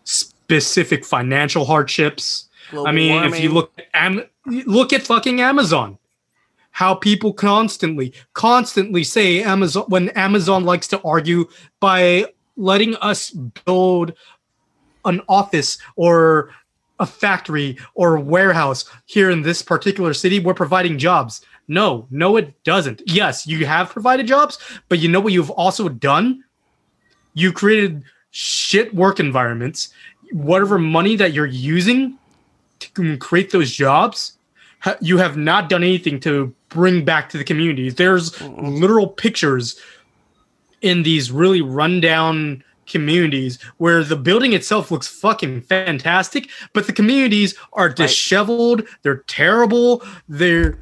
specific 0.04 1.04
financial 1.04 1.64
hardships. 1.64 2.48
Global 2.70 2.88
i 2.88 2.92
mean 2.92 3.24
if 3.24 3.40
you 3.40 3.52
warming. 3.52 3.54
look 3.54 3.82
am, 3.94 4.22
look 4.66 4.92
at 4.92 5.02
fucking 5.02 5.40
amazon. 5.40 5.98
How 6.72 6.94
people 6.94 7.32
constantly 7.32 8.12
constantly 8.34 9.02
say 9.02 9.42
amazon 9.42 9.84
when 9.88 10.10
amazon 10.10 10.64
likes 10.64 10.86
to 10.88 11.00
argue 11.00 11.48
by 11.80 12.26
letting 12.56 12.96
us 12.96 13.30
build 13.30 14.12
an 15.06 15.22
office 15.28 15.78
or 15.94 16.50
a 16.98 17.06
factory 17.06 17.76
or 17.94 18.16
a 18.16 18.20
warehouse 18.20 18.84
here 19.04 19.30
in 19.30 19.42
this 19.42 19.62
particular 19.62 20.14
city, 20.14 20.40
we're 20.40 20.54
providing 20.54 20.98
jobs. 20.98 21.42
No, 21.68 22.06
no, 22.10 22.36
it 22.36 22.62
doesn't. 22.64 23.02
Yes, 23.06 23.46
you 23.46 23.66
have 23.66 23.90
provided 23.90 24.26
jobs, 24.26 24.58
but 24.88 24.98
you 24.98 25.08
know 25.08 25.20
what 25.20 25.32
you've 25.32 25.50
also 25.50 25.88
done? 25.88 26.44
You 27.34 27.52
created 27.52 28.02
shit 28.30 28.94
work 28.94 29.20
environments. 29.20 29.92
whatever 30.32 30.78
money 30.78 31.16
that 31.16 31.32
you're 31.32 31.46
using 31.46 32.18
to 32.78 33.16
create 33.18 33.50
those 33.50 33.70
jobs, 33.72 34.38
you 35.00 35.18
have 35.18 35.36
not 35.36 35.68
done 35.68 35.82
anything 35.82 36.20
to 36.20 36.54
bring 36.68 37.04
back 37.04 37.28
to 37.30 37.38
the 37.38 37.44
communities. 37.44 37.94
There's 37.94 38.40
literal 38.42 39.08
pictures 39.08 39.80
in 40.82 41.02
these 41.02 41.32
really 41.32 41.62
rundown 41.62 42.62
communities 42.86 43.58
where 43.78 44.02
the 44.04 44.16
building 44.16 44.52
itself 44.52 44.90
looks 44.90 45.06
fucking 45.06 45.62
fantastic, 45.62 46.48
but 46.72 46.86
the 46.86 46.92
communities 46.92 47.54
are 47.72 47.88
disheveled, 47.88 48.86
they're 49.02 49.24
terrible, 49.26 50.02
they're 50.28 50.78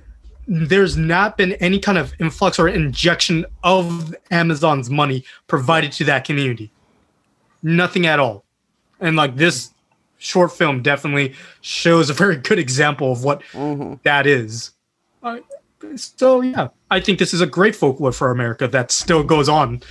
there's 0.46 0.96
not 0.96 1.38
been 1.38 1.52
any 1.54 1.78
kind 1.78 1.96
of 1.96 2.12
influx 2.20 2.58
or 2.58 2.68
injection 2.68 3.46
of 3.62 4.14
Amazon's 4.30 4.90
money 4.90 5.24
provided 5.46 5.90
to 5.92 6.04
that 6.04 6.24
community. 6.24 6.70
Nothing 7.62 8.06
at 8.06 8.20
all. 8.20 8.44
And 9.00 9.16
like 9.16 9.36
this 9.36 9.72
short 10.18 10.52
film 10.52 10.82
definitely 10.82 11.34
shows 11.60 12.10
a 12.10 12.12
very 12.12 12.36
good 12.36 12.58
example 12.58 13.12
of 13.12 13.24
what 13.24 13.42
that 14.02 14.26
is. 14.26 14.72
Uh, 15.22 15.38
so 15.96 16.40
yeah, 16.40 16.68
I 16.90 17.00
think 17.00 17.18
this 17.18 17.34
is 17.34 17.40
a 17.40 17.46
great 17.46 17.74
folklore 17.74 18.12
for 18.12 18.30
America 18.30 18.68
that 18.68 18.90
still 18.90 19.22
goes 19.22 19.48
on 19.48 19.82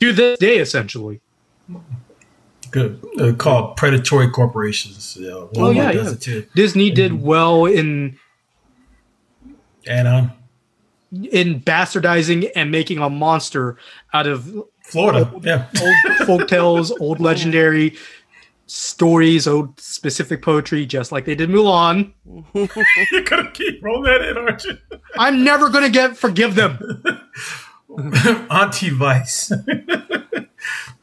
to 0.00 0.12
this 0.12 0.38
day, 0.38 0.58
essentially. 0.58 1.20
Good. 2.70 3.04
Uh, 3.18 3.32
called 3.32 3.76
predatory 3.76 4.30
corporations. 4.30 5.16
Yeah, 5.18 5.30
Walmart 5.30 5.50
Oh 5.56 5.70
yeah, 5.70 5.92
does 5.92 6.06
yeah. 6.06 6.12
it 6.12 6.20
too. 6.20 6.46
Disney 6.54 6.90
did 6.90 7.20
well 7.20 7.64
in 7.66 8.18
And 9.88 10.06
um, 10.06 10.32
in 11.12 11.60
bastardizing 11.60 12.50
and 12.54 12.70
making 12.70 12.98
a 12.98 13.10
monster 13.10 13.76
out 14.14 14.26
of 14.28 14.54
Florida. 14.84 15.32
Yeah. 15.42 15.66
old 15.82 16.26
folk 16.26 16.48
tales, 16.48 16.90
old 17.00 17.18
legendary 17.20 17.96
stories, 18.66 19.48
old 19.48 19.80
specific 19.80 20.40
poetry, 20.42 20.86
just 20.86 21.10
like 21.10 21.24
they 21.24 21.34
did 21.34 21.50
Mulan. 21.50 22.12
You're 22.54 23.24
gonna 23.24 23.50
keep 23.50 23.82
rolling 23.82 24.04
that 24.04 24.22
in, 24.22 24.36
aren't 24.38 24.62
you? 24.64 24.78
I'm 25.18 25.42
never 25.42 25.70
gonna 25.70 25.90
get 25.90 26.16
forgive 26.16 26.54
them. 26.54 27.02
Auntie 28.50 28.90
Vice. 28.90 29.52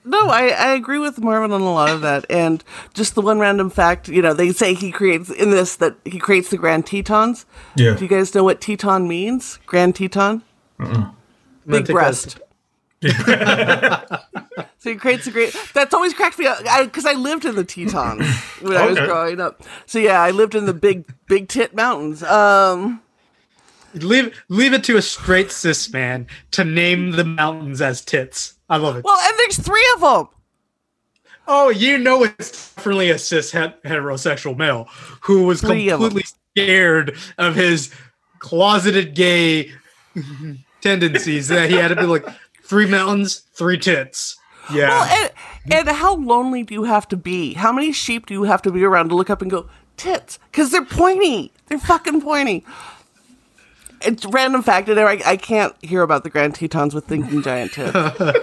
No, 0.08 0.30
I, 0.30 0.48
I 0.48 0.74
agree 0.74 1.00
with 1.00 1.20
Marvin 1.20 1.52
on 1.52 1.60
a 1.60 1.72
lot 1.72 1.90
of 1.90 2.00
that. 2.00 2.26
And 2.30 2.64
just 2.94 3.14
the 3.14 3.22
one 3.22 3.40
random 3.40 3.70
fact, 3.70 4.08
you 4.08 4.22
know, 4.22 4.34
they 4.34 4.54
say 4.54 4.74
he 4.74 4.90
creates 4.90 5.30
in 5.30 5.50
this 5.52 5.76
that 5.76 5.98
he 6.06 6.18
creates 6.18 6.50
the 6.50 6.58
Grand 6.58 6.86
Tetons. 6.86 7.46
yeah. 7.76 7.94
Do 7.94 8.06
you 8.06 8.08
guys 8.08 8.34
know 8.34 8.46
what 8.46 8.62
Teton 8.62 9.06
means? 9.06 9.60
Grand 9.66 9.96
Teton? 9.96 10.44
Big 11.68 11.88
breast. 11.88 12.40
so 13.02 13.10
he 14.82 14.96
creates 14.96 15.28
a 15.28 15.32
great. 15.32 15.54
That's 15.74 15.94
always 15.94 16.14
cracked 16.14 16.40
me 16.40 16.48
up 16.48 16.60
because 16.86 17.06
I, 17.06 17.14
lived 17.14 17.44
in 17.44 17.56
the 17.56 17.66
Tetons 17.66 18.26
when 18.62 18.78
I 18.78 18.86
was 18.86 18.98
growing 18.98 19.42
up. 19.42 19.62
So 19.86 20.00
yeah, 20.00 20.22
I 20.22 20.32
lived 20.32 20.56
in 20.56 20.66
the 20.66 20.74
big, 20.74 21.04
big 21.28 21.50
tit 21.50 21.76
mountains. 21.76 22.24
Um, 22.24 23.02
Leave 23.94 24.44
leave 24.50 24.74
it 24.74 24.84
to 24.86 24.98
a 24.98 25.02
straight 25.02 25.52
cis 25.52 25.92
man 25.92 26.28
to 26.52 26.64
name 26.64 27.12
the 27.12 27.24
mountains 27.24 27.82
as 27.82 28.02
tits. 28.02 28.54
I 28.70 28.78
love 28.78 28.98
it. 28.98 29.04
well, 29.04 29.18
and 29.18 29.34
there's 29.40 29.58
three 29.58 29.88
of 29.96 30.02
them. 30.02 30.28
Oh, 31.48 31.70
you 31.70 31.98
know 31.98 32.24
it's 32.24 32.74
definitely 32.74 33.10
a 33.10 33.18
cis 33.18 33.52
heterosexual 33.52 34.58
male 34.58 34.88
who 35.22 35.46
was 35.46 35.62
Three 35.62 35.90
of 35.90 36.02
completely 36.02 36.26
scared 36.54 37.18
of 37.38 37.56
his 37.56 37.94
closeted 38.40 39.16
gay 39.16 39.72
tendencies 40.82 41.48
that 41.48 41.70
he 41.70 41.76
had 41.78 41.88
to 41.90 41.96
be 41.96 42.04
like 42.04 42.26
three 42.64 42.86
mountains, 42.86 43.44
three 43.54 43.78
tits. 43.78 44.38
Yeah. 44.74 44.90
Well, 44.90 45.04
and, 45.04 45.32
and 45.74 45.90
how 45.96 46.16
lonely 46.18 46.64
do 46.64 46.74
you 46.74 46.84
have 46.84 47.08
to 47.10 47.18
be? 47.18 47.54
How 47.54 47.72
many 47.72 47.94
sheep 47.94 48.26
do 48.26 48.34
you 48.34 48.44
have 48.44 48.62
to 48.64 48.72
be 48.72 48.84
around 48.84 49.10
to 49.10 49.16
look 49.16 49.30
up 49.30 49.42
and 49.42 49.50
go 49.50 49.70
tits? 49.96 50.40
Because 50.52 50.72
they're 50.72 50.84
pointy. 50.84 51.54
They're 51.68 51.80
fucking 51.80 52.22
pointy. 52.22 52.66
It's 54.02 54.26
random 54.26 54.62
fact, 54.62 54.90
and 54.90 55.00
I, 55.00 55.20
I 55.26 55.38
can't 55.38 55.74
hear 55.84 56.02
about 56.02 56.24
the 56.24 56.30
Grand 56.30 56.56
Tetons 56.56 56.94
with 56.94 57.06
thinking 57.06 57.42
giant 57.42 57.74
tits. 57.74 57.96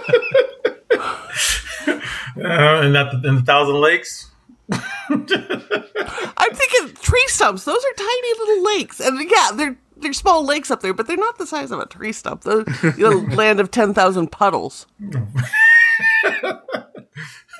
Uh, 2.37 2.81
and 2.83 2.93
that 2.93 3.13
in 3.23 3.35
the 3.35 3.41
Thousand 3.41 3.75
Lakes. 3.75 4.29
I'm 4.71 5.25
thinking 5.25 6.93
tree 7.01 7.23
stumps. 7.27 7.63
Those 7.63 7.83
are 7.83 7.93
tiny 7.97 8.39
little 8.39 8.63
lakes, 8.65 8.99
and 8.99 9.29
yeah, 9.29 9.51
they're 9.53 9.77
they're 9.97 10.11
small 10.13 10.43
lakes 10.43 10.69
up 10.69 10.81
there, 10.81 10.93
but 10.93 11.07
they're 11.07 11.15
not 11.15 11.37
the 11.37 11.47
size 11.47 11.71
of 11.71 11.79
a 11.79 11.85
tree 11.85 12.11
stump. 12.11 12.41
The 12.41 12.93
you 12.97 13.09
know, 13.09 13.17
land 13.35 13.59
of 13.61 13.71
ten 13.71 13.93
thousand 13.93 14.31
puddles. 14.31 14.85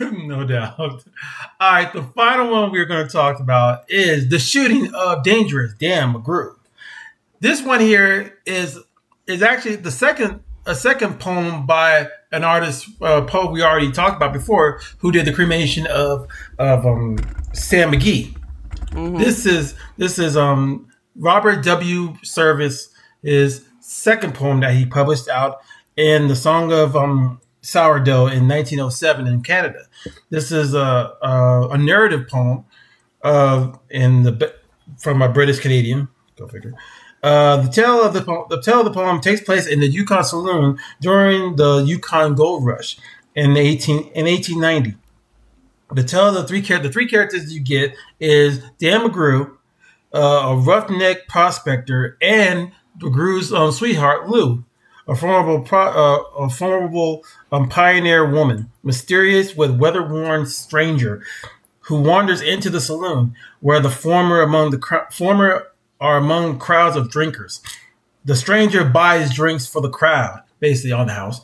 no 0.01 0.45
doubt. 0.45 0.77
All 0.77 1.01
right, 1.61 1.93
the 1.93 2.03
final 2.15 2.51
one 2.51 2.71
we're 2.71 2.85
going 2.85 3.05
to 3.05 3.11
talk 3.11 3.39
about 3.39 3.89
is 3.89 4.27
the 4.29 4.39
shooting 4.39 4.93
of 4.93 5.23
Dangerous 5.23 5.73
Dan 5.75 6.13
McGrew. 6.13 6.55
This 7.39 7.61
one 7.61 7.79
here 7.79 8.39
is 8.45 8.79
is 9.27 9.41
actually 9.41 9.77
the 9.77 9.91
second 9.91 10.41
a 10.65 10.75
second 10.75 11.19
poem 11.19 11.65
by 11.65 12.07
an 12.31 12.43
artist 12.43 12.87
uh, 13.01 13.21
poet 13.21 13.51
we 13.51 13.61
already 13.61 13.91
talked 13.91 14.15
about 14.15 14.33
before, 14.33 14.81
who 14.97 15.11
did 15.11 15.25
the 15.25 15.33
cremation 15.33 15.87
of 15.87 16.27
of 16.57 16.85
um, 16.85 17.17
Sam 17.53 17.91
McGee. 17.91 18.35
This 19.19 19.45
is 19.45 19.75
this 19.97 20.17
is 20.17 20.37
um 20.37 20.87
Robert 21.17 21.63
W. 21.63 22.15
Service 22.23 22.89
his 23.21 23.65
second 23.79 24.33
poem 24.33 24.61
that 24.61 24.73
he 24.73 24.85
published 24.85 25.27
out 25.27 25.59
in 25.97 26.27
the 26.27 26.35
Song 26.35 26.71
of 26.71 26.95
um 26.95 27.41
Sourdough 27.61 28.27
in 28.27 28.47
1907 28.47 29.27
in 29.27 29.41
Canada. 29.41 29.85
This 30.29 30.51
is 30.51 30.73
a 30.73 31.13
a, 31.21 31.69
a 31.71 31.77
narrative 31.77 32.27
poem 32.27 32.65
of 33.21 33.77
in 33.89 34.23
the 34.23 34.55
from 34.97 35.21
a 35.21 35.29
British 35.29 35.59
Canadian. 35.59 36.07
Go 36.37 36.47
figure. 36.47 36.73
Uh, 37.25 37.57
the 37.57 37.71
tale 37.71 38.03
of 38.03 38.13
the 38.13 38.21
the 38.51 38.61
tale 38.61 38.81
of 38.81 38.85
the 38.85 38.91
poem 38.93 39.19
takes 39.19 39.41
place 39.41 39.65
in 39.65 39.79
the 39.79 39.87
Yukon 39.87 40.23
Saloon 40.23 40.77
during 41.01 41.55
the 41.55 41.77
Yukon 41.77 42.35
Gold 42.35 42.63
Rush 42.63 42.99
in 43.33 43.57
18 43.57 44.11
in 44.13 44.25
1890. 44.27 44.95
The 45.91 46.03
tale 46.03 46.27
of 46.27 46.35
the 46.35 46.43
three 46.43 46.61
the 46.61 46.91
three 46.91 47.07
characters 47.07 47.51
you 47.51 47.61
get 47.61 47.95
is 48.19 48.59
Dan 48.77 49.07
McGrew, 49.07 49.57
uh, 50.13 50.19
a 50.19 50.55
roughneck 50.55 51.27
prospector, 51.27 52.15
and 52.21 52.71
McGrew's 52.99 53.51
um, 53.51 53.71
sweetheart 53.71 54.29
Lou, 54.29 54.63
a 55.07 55.15
formidable 55.15 55.65
pro- 55.65 55.79
uh, 55.81 56.43
a 56.43 56.49
formidable 56.51 57.23
um, 57.51 57.69
pioneer 57.69 58.29
woman, 58.29 58.69
mysterious 58.83 59.55
with 59.55 59.79
weather-worn 59.79 60.45
stranger, 60.45 61.25
who 61.79 61.99
wanders 61.99 62.41
into 62.41 62.69
the 62.69 62.79
saloon 62.79 63.33
where 63.61 63.79
the 63.79 63.89
former 63.89 64.43
among 64.43 64.69
the 64.69 64.77
cr- 64.77 65.09
former 65.11 65.71
are 66.05 66.17
among 66.17 66.59
crowds 66.59 66.95
of 66.95 67.09
drinkers. 67.09 67.61
The 68.23 68.35
stranger 68.35 68.85
buys 68.85 69.33
drinks 69.33 69.65
for 69.65 69.81
the 69.81 69.89
crowd, 69.89 70.43
basically 70.59 70.91
on 70.91 71.07
the 71.07 71.13
house, 71.13 71.41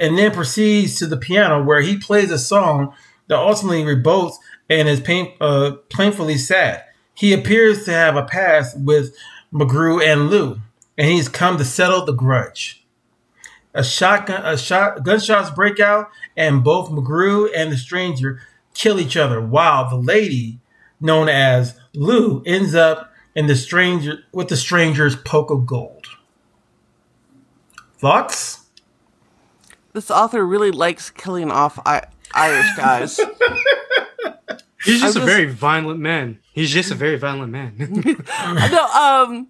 and 0.00 0.18
then 0.18 0.32
proceeds 0.32 0.98
to 0.98 1.06
the 1.06 1.16
piano 1.16 1.62
where 1.62 1.80
he 1.80 1.96
plays 1.96 2.32
a 2.32 2.38
song 2.38 2.92
that 3.28 3.38
ultimately 3.38 3.84
reboots 3.84 4.34
and 4.68 4.88
is 4.88 4.98
pain, 4.98 5.32
uh, 5.40 5.76
painfully 5.90 6.38
sad. 6.38 6.84
He 7.14 7.32
appears 7.32 7.84
to 7.84 7.92
have 7.92 8.16
a 8.16 8.24
past 8.24 8.76
with 8.80 9.14
McGrew 9.52 10.04
and 10.04 10.28
Lou, 10.28 10.60
and 10.98 11.06
he's 11.08 11.28
come 11.28 11.56
to 11.58 11.64
settle 11.64 12.04
the 12.04 12.12
grudge. 12.12 12.84
A 13.72 13.84
shotgun, 13.84 14.44
a 14.44 14.58
shot, 14.58 15.04
gunshots 15.04 15.50
break 15.50 15.78
out, 15.78 16.10
and 16.36 16.64
both 16.64 16.90
McGrew 16.90 17.48
and 17.54 17.70
the 17.70 17.76
stranger 17.76 18.42
kill 18.74 18.98
each 18.98 19.16
other. 19.16 19.40
While 19.40 19.88
the 19.88 19.96
lady, 19.96 20.58
known 21.00 21.28
as 21.28 21.78
Lou, 21.94 22.42
ends 22.44 22.74
up 22.74 23.09
in 23.34 23.46
the 23.46 23.56
stranger 23.56 24.24
with 24.32 24.48
the 24.48 24.56
stranger's 24.56 25.16
poke 25.16 25.50
of 25.50 25.66
gold. 25.66 26.06
Thoughts? 27.98 28.66
This 29.92 30.10
author 30.10 30.46
really 30.46 30.70
likes 30.70 31.10
killing 31.10 31.50
off 31.50 31.78
I- 31.84 32.04
Irish 32.34 32.76
guys. 32.76 33.20
He's 34.84 35.00
just 35.02 35.16
I 35.16 35.20
a 35.20 35.24
was- 35.24 35.32
very 35.34 35.46
violent 35.46 36.00
man. 36.00 36.38
He's 36.52 36.70
just 36.70 36.90
a 36.90 36.94
very 36.94 37.18
violent 37.18 37.52
man. 37.52 37.74
no, 37.78 38.84
um, 38.86 39.48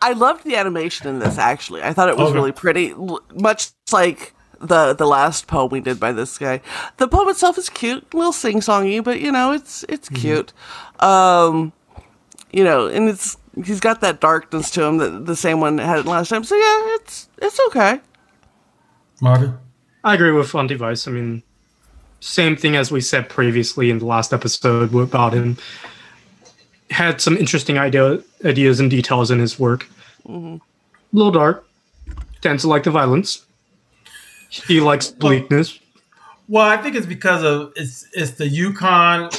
I 0.00 0.12
loved 0.14 0.44
the 0.44 0.56
animation 0.56 1.08
in 1.08 1.18
this. 1.18 1.36
Actually, 1.36 1.82
I 1.82 1.92
thought 1.92 2.08
it 2.08 2.16
was 2.16 2.28
Okay. 2.30 2.34
really 2.38 2.52
pretty, 2.52 2.90
l- 2.92 3.20
much 3.34 3.68
like 3.92 4.34
the 4.60 4.94
the 4.94 5.06
last 5.06 5.46
poem 5.46 5.70
we 5.70 5.80
did 5.80 6.00
by 6.00 6.12
this 6.12 6.38
guy. 6.38 6.62
The 6.96 7.06
poem 7.08 7.28
itself 7.28 7.58
is 7.58 7.68
cute, 7.68 8.06
a 8.12 8.16
little 8.16 8.32
sing 8.32 8.60
songy, 8.60 9.02
but 9.04 9.20
you 9.20 9.30
know, 9.30 9.52
it's 9.52 9.84
it's 9.90 10.08
cute. 10.08 10.52
Um, 11.00 11.72
you 12.52 12.64
know, 12.64 12.86
and 12.86 13.08
it's 13.08 13.36
he's 13.64 13.80
got 13.80 14.00
that 14.00 14.20
darkness 14.20 14.70
to 14.72 14.84
him 14.84 14.98
that 14.98 15.26
the 15.26 15.36
same 15.36 15.60
one 15.60 15.78
had 15.78 16.06
last 16.06 16.28
time. 16.28 16.44
So 16.44 16.56
yeah, 16.56 16.96
it's 16.96 17.28
it's 17.38 17.60
okay. 17.68 18.00
Marvin? 19.20 19.56
I 20.02 20.14
agree 20.14 20.32
with 20.32 20.54
Auntie 20.54 20.74
Vice. 20.74 21.06
I 21.06 21.10
mean, 21.10 21.42
same 22.20 22.56
thing 22.56 22.76
as 22.76 22.90
we 22.90 23.00
said 23.00 23.28
previously 23.28 23.90
in 23.90 23.98
the 23.98 24.06
last 24.06 24.32
episode 24.32 24.94
about 24.94 25.34
him. 25.34 25.56
Had 26.90 27.20
some 27.20 27.36
interesting 27.36 27.78
idea, 27.78 28.20
ideas 28.44 28.80
and 28.80 28.90
details 28.90 29.30
in 29.30 29.38
his 29.38 29.58
work. 29.58 29.86
Mm-hmm. 30.26 30.56
A 30.56 30.60
little 31.12 31.30
dark. 31.30 31.66
Tends 32.40 32.62
to 32.62 32.68
like 32.68 32.82
the 32.82 32.90
violence. 32.90 33.44
He 34.48 34.80
likes 34.80 35.08
bleakness. 35.08 35.78
Well, 36.48 36.66
I 36.66 36.78
think 36.78 36.96
it's 36.96 37.06
because 37.06 37.44
of 37.44 37.72
it's 37.76 38.08
it's 38.12 38.32
the 38.32 38.48
Yukon. 38.48 39.30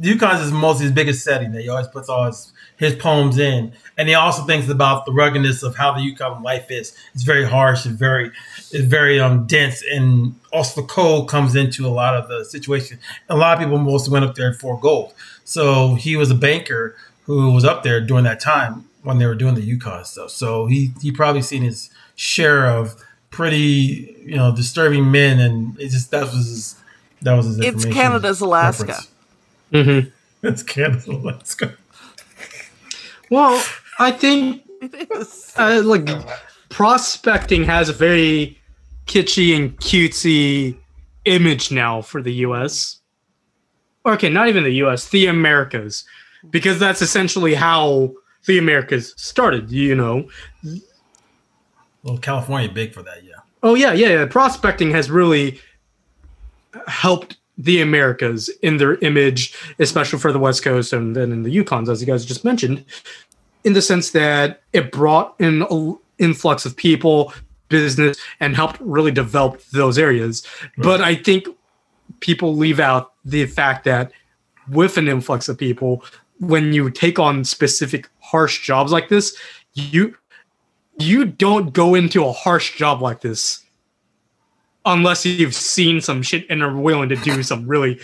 Yukon 0.00 0.36
is 0.40 0.50
mostly 0.50 0.84
his 0.84 0.92
biggest 0.92 1.22
setting 1.22 1.52
that 1.52 1.62
he 1.62 1.68
always 1.68 1.88
puts 1.88 2.08
all 2.08 2.26
his 2.26 2.52
his 2.76 2.96
poems 2.96 3.38
in, 3.38 3.72
and 3.96 4.08
he 4.08 4.14
also 4.14 4.42
thinks 4.42 4.68
about 4.68 5.06
the 5.06 5.12
ruggedness 5.12 5.62
of 5.62 5.76
how 5.76 5.92
the 5.92 6.02
Yukon 6.02 6.42
life 6.42 6.70
is. 6.70 6.96
It's 7.14 7.22
very 7.22 7.44
harsh 7.44 7.86
and 7.86 7.96
very 7.96 8.32
it's 8.72 8.84
very 8.84 9.20
um 9.20 9.46
dense, 9.46 9.82
and 9.92 10.34
also 10.52 10.80
the 10.80 10.86
cold 10.86 11.28
comes 11.28 11.54
into 11.54 11.86
a 11.86 11.90
lot 11.90 12.14
of 12.14 12.28
the 12.28 12.44
situation. 12.44 12.98
A 13.28 13.36
lot 13.36 13.56
of 13.56 13.62
people 13.62 13.78
mostly 13.78 14.12
went 14.12 14.24
up 14.24 14.34
there 14.34 14.52
for 14.54 14.78
gold, 14.78 15.14
so 15.44 15.94
he 15.94 16.16
was 16.16 16.30
a 16.30 16.34
banker 16.34 16.96
who 17.24 17.52
was 17.52 17.64
up 17.64 17.84
there 17.84 18.00
during 18.00 18.24
that 18.24 18.40
time 18.40 18.86
when 19.02 19.18
they 19.18 19.26
were 19.26 19.34
doing 19.34 19.54
the 19.54 19.62
Yukon 19.62 20.04
stuff. 20.04 20.30
So 20.30 20.66
he 20.66 20.92
he 21.00 21.12
probably 21.12 21.42
seen 21.42 21.62
his 21.62 21.90
share 22.16 22.66
of 22.66 22.96
pretty 23.30 24.16
you 24.24 24.36
know 24.36 24.54
disturbing 24.54 25.12
men, 25.12 25.38
and 25.38 25.78
it 25.78 25.90
just 25.90 26.10
that 26.10 26.22
was 26.22 26.34
his 26.34 26.76
that 27.22 27.34
was 27.34 27.46
his. 27.46 27.60
It's 27.60 27.84
Canada's 27.84 28.40
Alaska. 28.40 28.86
reference. 28.86 29.13
Mm-hmm. 29.74 30.08
It's 30.46 30.62
Canada's 30.62 31.06
Alaska. 31.06 31.74
Well, 33.30 33.64
I 33.98 34.10
think 34.10 34.62
uh, 35.56 35.80
like 35.82 36.06
prospecting 36.68 37.64
has 37.64 37.88
a 37.88 37.94
very 37.94 38.60
kitschy 39.06 39.56
and 39.56 39.74
cutesy 39.78 40.76
image 41.24 41.72
now 41.72 42.02
for 42.02 42.20
the 42.20 42.32
U.S. 42.46 43.00
Okay, 44.04 44.28
not 44.28 44.48
even 44.48 44.64
the 44.64 44.74
U.S., 44.84 45.08
the 45.08 45.28
Americas, 45.28 46.04
because 46.50 46.78
that's 46.78 47.00
essentially 47.00 47.54
how 47.54 48.12
the 48.44 48.58
Americas 48.58 49.14
started. 49.16 49.70
You 49.70 49.94
know, 49.94 50.28
Well, 52.02 52.18
California 52.18 52.68
big 52.68 52.92
for 52.92 53.02
that, 53.02 53.24
yeah. 53.24 53.32
Oh 53.62 53.74
yeah, 53.74 53.94
yeah, 53.94 54.08
yeah. 54.08 54.26
Prospecting 54.26 54.90
has 54.90 55.10
really 55.10 55.58
helped 56.86 57.38
the 57.56 57.80
Americas 57.80 58.48
in 58.62 58.78
their 58.78 58.96
image, 58.96 59.54
especially 59.78 60.18
for 60.18 60.32
the 60.32 60.38
West 60.38 60.62
Coast 60.62 60.92
and 60.92 61.14
then 61.14 61.32
in 61.32 61.42
the 61.42 61.54
Yukons, 61.54 61.88
as 61.88 62.00
you 62.00 62.06
guys 62.06 62.24
just 62.24 62.44
mentioned, 62.44 62.84
in 63.64 63.72
the 63.72 63.82
sense 63.82 64.10
that 64.10 64.62
it 64.72 64.90
brought 64.90 65.34
in 65.38 65.62
an 65.62 65.98
influx 66.18 66.66
of 66.66 66.76
people, 66.76 67.32
business, 67.68 68.18
and 68.40 68.56
helped 68.56 68.80
really 68.80 69.12
develop 69.12 69.62
those 69.66 69.98
areas. 69.98 70.42
Mm-hmm. 70.42 70.82
But 70.82 71.00
I 71.00 71.14
think 71.14 71.46
people 72.20 72.56
leave 72.56 72.80
out 72.80 73.12
the 73.24 73.46
fact 73.46 73.84
that 73.84 74.12
with 74.68 74.96
an 74.98 75.08
influx 75.08 75.48
of 75.48 75.58
people, 75.58 76.04
when 76.40 76.72
you 76.72 76.90
take 76.90 77.18
on 77.18 77.44
specific 77.44 78.08
harsh 78.20 78.66
jobs 78.66 78.92
like 78.92 79.08
this, 79.08 79.36
you 79.74 80.16
you 80.98 81.24
don't 81.24 81.72
go 81.72 81.94
into 81.94 82.24
a 82.24 82.32
harsh 82.32 82.76
job 82.76 83.02
like 83.02 83.20
this 83.20 83.63
unless 84.84 85.24
you've 85.24 85.54
seen 85.54 86.00
some 86.00 86.22
shit 86.22 86.46
and 86.50 86.62
are 86.62 86.76
willing 86.76 87.08
to 87.08 87.16
do 87.16 87.42
some 87.42 87.66
really 87.66 88.00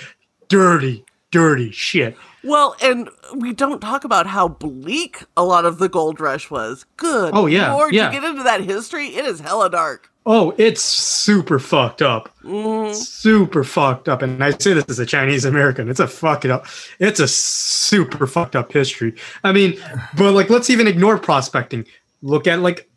dirty, 0.49 1.05
dirty 1.31 1.71
shit. 1.71 2.17
Well, 2.43 2.75
and 2.83 3.09
we 3.35 3.53
don't 3.53 3.81
talk 3.81 4.05
about 4.05 4.27
how 4.27 4.49
bleak 4.49 5.25
a 5.37 5.45
lot 5.45 5.67
of 5.67 5.79
the 5.79 5.89
gold 5.89 6.21
rush 6.21 6.51
was. 6.51 6.87
Good. 6.97 7.33
Oh, 7.35 7.47
yeah, 7.47 7.73
Lord, 7.75 7.93
yeah. 7.93 8.07
you 8.11 8.21
get 8.21 8.29
into 8.29 8.43
that 8.45 8.63
history, 8.63 9.09
it 9.09 9.27
is 9.27 9.41
hella 9.41 9.71
dark. 9.71 10.11
Oh, 10.27 10.55
it's 10.59 10.83
super 10.83 11.59
fucked 11.59 12.03
up. 12.03 12.29
Mhm. 12.45 12.95
Super 12.95 13.65
fucked 13.65 14.09
up. 14.09 14.21
And 14.21 14.43
I 14.45 14.51
say 14.51 14.75
this 14.75 14.85
as 14.89 14.99
a 14.99 15.07
Chinese 15.07 15.47
American. 15.47 15.89
It's 15.89 16.01
a 16.01 16.07
fuck 16.07 16.45
it 16.45 16.51
up. 16.51 16.67
It's 16.99 17.21
a 17.21 17.29
super 17.29 18.27
fucked 18.27 18.55
up 18.55 18.71
history. 18.71 19.15
I 19.45 19.53
mean, 19.53 19.81
but 20.17 20.33
like, 20.33 20.51
let's 20.51 20.69
even 20.69 20.87
ignore 20.87 21.17
prospecting. 21.19 21.87
Look 22.21 22.47
at 22.47 22.61
like 22.61 22.90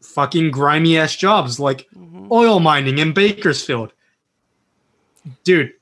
fucking 0.00 0.50
grimy 0.50 0.98
ass 0.98 1.14
jobs 1.16 1.60
like 1.60 1.86
mm-hmm. 1.96 2.28
oil 2.30 2.60
mining 2.60 2.98
in 2.98 3.12
Bakersfield. 3.12 3.92
Dude, 5.44 5.72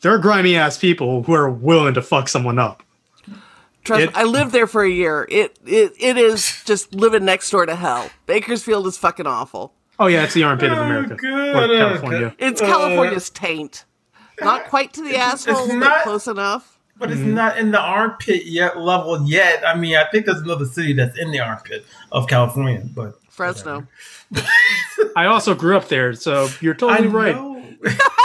they're 0.00 0.18
grimy 0.18 0.56
ass 0.56 0.78
people 0.78 1.22
who 1.22 1.32
are 1.32 1.50
willing 1.50 1.94
to 1.94 2.02
fuck 2.02 2.28
someone 2.28 2.58
up. 2.58 2.82
Trust 3.84 4.02
It- 4.02 4.06
me, 4.08 4.14
I 4.14 4.24
lived 4.24 4.52
there 4.52 4.66
for 4.66 4.82
a 4.82 4.90
year. 4.90 5.26
It, 5.30 5.58
it 5.64 5.92
it 5.98 6.16
is 6.18 6.62
just 6.64 6.94
living 6.94 7.24
next 7.24 7.50
door 7.50 7.66
to 7.66 7.74
hell. 7.74 8.10
Bakersfield 8.26 8.86
is 8.86 8.98
fucking 8.98 9.26
awful. 9.26 9.72
Oh 9.98 10.06
yeah, 10.06 10.24
it's 10.24 10.34
the 10.34 10.44
armpit 10.44 10.70
of 10.70 10.78
America. 10.78 11.14
Oh, 11.14 11.16
good, 11.16 11.70
oh, 11.70 11.78
California. 11.78 12.34
It's 12.38 12.60
California's 12.60 13.30
taint. 13.30 13.84
Not 14.40 14.66
quite 14.66 14.92
to 14.92 15.02
the 15.02 15.16
asshole, 15.16 15.66
but 15.68 15.74
not- 15.74 16.02
close 16.02 16.28
enough. 16.28 16.77
But 16.98 17.10
it's 17.12 17.20
mm-hmm. 17.20 17.34
not 17.34 17.58
in 17.58 17.70
the 17.70 17.80
armpit 17.80 18.46
yet 18.46 18.78
level 18.78 19.24
yet. 19.24 19.66
I 19.66 19.76
mean, 19.76 19.96
I 19.96 20.04
think 20.10 20.26
there's 20.26 20.40
another 20.40 20.66
city 20.66 20.92
that's 20.92 21.16
in 21.16 21.30
the 21.30 21.38
armpit 21.40 21.86
of 22.10 22.26
California, 22.26 22.82
but 22.92 23.20
Fresno. 23.28 23.86
I 25.16 25.26
also 25.26 25.54
grew 25.54 25.76
up 25.76 25.88
there, 25.88 26.12
so 26.14 26.48
you're 26.60 26.74
I 26.74 26.76
totally 26.76 27.08
right. 27.08 27.98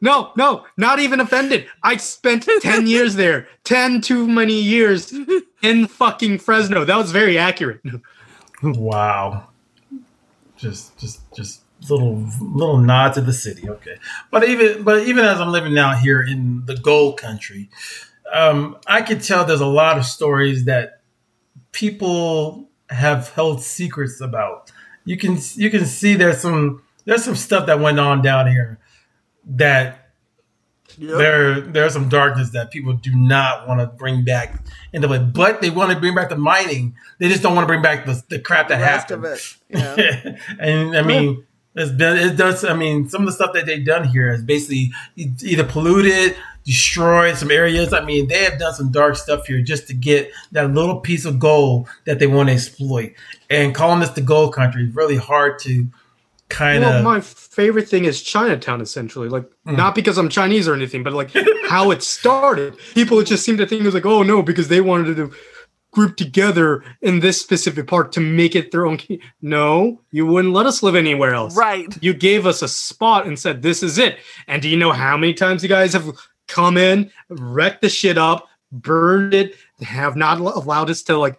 No, 0.00 0.32
no, 0.36 0.64
not 0.76 1.00
even 1.00 1.20
offended. 1.20 1.66
I 1.82 1.96
spent 1.96 2.48
10 2.60 2.86
years 2.86 3.16
there. 3.16 3.48
10 3.64 4.00
too 4.00 4.28
many 4.28 4.60
years 4.60 5.12
in 5.62 5.86
fucking 5.86 6.38
Fresno. 6.38 6.84
That 6.84 6.96
was 6.96 7.10
very 7.10 7.36
accurate. 7.38 7.80
wow. 8.62 9.48
Just, 10.56 10.96
just, 10.98 11.20
just 11.34 11.62
little, 11.90 12.26
little 12.40 12.78
nod 12.78 13.14
to 13.14 13.20
the 13.20 13.32
city. 13.32 13.68
Okay, 13.68 13.96
but 14.30 14.48
even, 14.48 14.82
but 14.82 15.06
even 15.06 15.24
as 15.24 15.40
I'm 15.40 15.50
living 15.52 15.78
out 15.78 15.98
here 15.98 16.22
in 16.22 16.64
the 16.66 16.76
gold 16.76 17.18
country, 17.18 17.68
um, 18.32 18.76
I 18.86 19.02
could 19.02 19.22
tell 19.22 19.44
there's 19.44 19.60
a 19.60 19.66
lot 19.66 19.98
of 19.98 20.04
stories 20.04 20.64
that 20.66 21.00
people 21.72 22.68
have 22.90 23.30
held 23.30 23.62
secrets 23.62 24.20
about. 24.20 24.70
You 25.04 25.16
can, 25.16 25.38
you 25.54 25.70
can 25.70 25.86
see 25.86 26.14
there's 26.14 26.38
some, 26.40 26.82
there's 27.04 27.24
some 27.24 27.36
stuff 27.36 27.66
that 27.66 27.80
went 27.80 27.98
on 27.98 28.22
down 28.22 28.50
here 28.50 28.78
that 29.46 30.04
Yep. 30.96 31.18
there 31.18 31.60
there's 31.60 31.92
some 31.92 32.08
darkness 32.08 32.50
that 32.50 32.72
people 32.72 32.94
do 32.94 33.14
not 33.14 33.68
want 33.68 33.78
to 33.80 33.86
bring 33.86 34.24
back 34.24 34.64
into 34.92 35.12
it, 35.12 35.32
but 35.32 35.60
they 35.60 35.70
want 35.70 35.92
to 35.92 36.00
bring 36.00 36.14
back 36.14 36.28
the 36.28 36.34
mining. 36.36 36.96
They 37.18 37.28
just 37.28 37.40
don't 37.42 37.54
want 37.54 37.64
to 37.64 37.68
bring 37.68 37.82
back 37.82 38.04
the, 38.04 38.20
the 38.30 38.40
crap 38.40 38.66
The 38.68 38.76
that 38.76 39.10
rest 39.12 39.56
happened. 39.70 39.98
Yeah. 39.98 40.38
and 40.58 40.96
I 40.96 41.02
mean, 41.02 41.44
it's 41.78 41.92
been 41.92 42.16
it 42.16 42.36
does. 42.36 42.64
I 42.64 42.74
mean, 42.74 43.08
some 43.08 43.22
of 43.22 43.26
the 43.26 43.32
stuff 43.32 43.52
that 43.54 43.66
they've 43.66 43.84
done 43.84 44.04
here 44.04 44.30
is 44.30 44.42
basically 44.42 44.92
either 45.16 45.64
polluted, 45.64 46.36
destroyed 46.64 47.36
some 47.36 47.50
areas. 47.50 47.92
I 47.92 48.04
mean, 48.04 48.28
they 48.28 48.44
have 48.44 48.58
done 48.58 48.74
some 48.74 48.90
dark 48.90 49.16
stuff 49.16 49.46
here 49.46 49.60
just 49.62 49.86
to 49.88 49.94
get 49.94 50.30
that 50.52 50.70
little 50.72 51.00
piece 51.00 51.24
of 51.24 51.38
gold 51.38 51.88
that 52.04 52.18
they 52.18 52.26
want 52.26 52.48
to 52.48 52.54
exploit. 52.54 53.14
And 53.50 53.74
calling 53.74 54.00
this 54.00 54.10
the 54.10 54.20
gold 54.20 54.54
country 54.54 54.84
is 54.84 54.94
really 54.94 55.16
hard 55.16 55.58
to 55.60 55.88
kind 56.48 56.82
Well, 56.82 56.98
of. 56.98 57.04
my 57.04 57.20
favorite 57.20 57.88
thing 57.88 58.04
is 58.06 58.22
Chinatown, 58.22 58.80
essentially. 58.80 59.28
Like, 59.28 59.44
Mm. 59.66 59.76
not 59.76 59.94
because 59.94 60.16
I'm 60.16 60.28
Chinese 60.30 60.66
or 60.66 60.74
anything, 60.74 61.02
but 61.02 61.12
like 61.12 61.30
how 61.68 61.90
it 61.90 62.02
started. 62.02 62.74
People 62.94 63.22
just 63.22 63.44
seem 63.44 63.58
to 63.58 63.66
think 63.66 63.82
it 63.82 63.84
was 63.84 63.94
like, 63.94 64.06
oh 64.06 64.22
no, 64.22 64.42
because 64.42 64.68
they 64.68 64.80
wanted 64.80 65.16
to 65.16 65.30
group 65.98 66.16
together 66.16 66.84
in 67.02 67.18
this 67.18 67.40
specific 67.40 67.88
park 67.88 68.12
to 68.12 68.20
make 68.20 68.54
it 68.54 68.70
their 68.70 68.86
own. 68.86 68.96
key. 68.96 69.20
No, 69.42 70.00
you 70.12 70.26
wouldn't 70.26 70.54
let 70.54 70.64
us 70.64 70.80
live 70.80 70.94
anywhere 70.94 71.34
else. 71.34 71.56
Right. 71.56 71.92
You 72.00 72.14
gave 72.14 72.46
us 72.46 72.62
a 72.62 72.68
spot 72.68 73.26
and 73.26 73.36
said, 73.36 73.62
this 73.62 73.82
is 73.82 73.98
it. 73.98 74.18
And 74.46 74.62
do 74.62 74.68
you 74.68 74.76
know 74.76 74.92
how 74.92 75.16
many 75.16 75.34
times 75.34 75.64
you 75.64 75.68
guys 75.68 75.92
have 75.94 76.08
come 76.46 76.76
in, 76.76 77.10
wrecked 77.28 77.82
the 77.82 77.88
shit 77.88 78.16
up, 78.16 78.46
burned 78.70 79.34
it, 79.34 79.56
have 79.82 80.14
not 80.14 80.38
allowed 80.38 80.88
us 80.88 81.02
to 81.02 81.18
like 81.18 81.36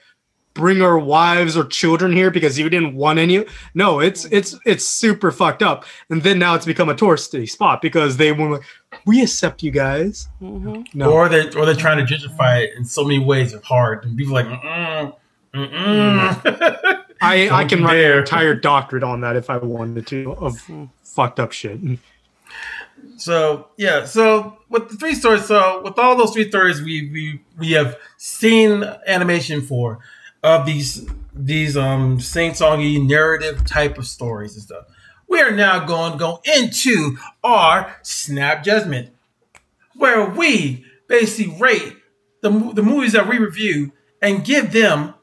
bring 0.59 0.81
our 0.81 0.99
wives 0.99 1.55
or 1.55 1.63
children 1.63 2.11
here 2.11 2.29
because 2.29 2.59
you 2.59 2.69
didn't 2.69 2.93
want 2.93 3.17
any. 3.17 3.45
No 3.73 4.01
it's 4.01 4.25
it's 4.25 4.59
it's 4.65 4.85
super 4.85 5.31
fucked 5.31 5.63
up. 5.63 5.85
And 6.09 6.21
then 6.21 6.37
now 6.37 6.55
it's 6.55 6.65
become 6.65 6.89
a 6.89 6.93
touristy 6.93 7.49
spot 7.49 7.81
because 7.81 8.17
they 8.17 8.33
want 8.33 8.51
like 8.51 8.63
we 9.05 9.21
accept 9.23 9.63
you 9.63 9.71
guys. 9.71 10.27
Hmm 10.39 10.81
no. 10.93 11.11
Or 11.11 11.29
they 11.29 11.49
or 11.51 11.65
they're 11.65 11.75
trying 11.75 12.05
to 12.05 12.13
gentrify 12.13 12.63
it 12.65 12.75
in 12.75 12.83
so 12.83 13.03
many 13.05 13.19
ways 13.19 13.53
it's 13.53 13.65
hard. 13.65 14.03
And 14.03 14.17
people 14.17 14.37
are 14.37 14.43
like, 14.43 14.61
mm 14.61 15.13
mm. 15.53 16.95
I 17.21 17.49
i 17.49 17.65
can 17.65 17.79
you 17.79 17.85
write 17.85 17.95
dare. 17.95 18.13
an 18.13 18.19
entire 18.19 18.55
doctorate 18.55 19.03
on 19.03 19.21
that 19.21 19.35
if 19.35 19.49
i 19.49 19.57
wanted 19.57 20.07
to 20.07 20.31
of 20.33 20.61
fucked 21.03 21.39
up 21.39 21.51
shit. 21.51 21.79
So 23.17 23.67
yeah, 23.77 24.05
so 24.05 24.57
with 24.69 24.89
the 24.89 24.95
three 24.95 25.15
stories, 25.15 25.45
so 25.45 25.81
with 25.83 25.97
all 25.97 26.15
those 26.15 26.31
three 26.31 26.49
stories, 26.49 26.81
we 26.81 27.09
we 27.11 27.41
we 27.57 27.71
have 27.71 27.97
seen 28.17 28.83
animation 29.07 29.61
for 29.61 29.99
of 30.43 30.65
these 30.65 31.07
these 31.33 31.77
um 31.77 32.19
sing 32.19 32.51
songy 32.51 33.05
narrative 33.05 33.65
type 33.65 33.97
of 33.97 34.07
stories 34.07 34.55
and 34.55 34.63
stuff. 34.63 34.85
We 35.27 35.41
are 35.41 35.51
now 35.51 35.85
going 35.85 36.13
to 36.13 36.17
go 36.17 36.41
into 36.57 37.17
our 37.43 37.95
snap 38.01 38.63
judgment, 38.63 39.11
where 39.95 40.27
we 40.27 40.85
basically 41.07 41.55
rate 41.59 41.95
the 42.41 42.49
the 42.73 42.83
movies 42.83 43.13
that 43.13 43.27
we 43.27 43.37
review 43.37 43.91
and 44.21 44.43
give 44.43 44.71
them 44.71 45.13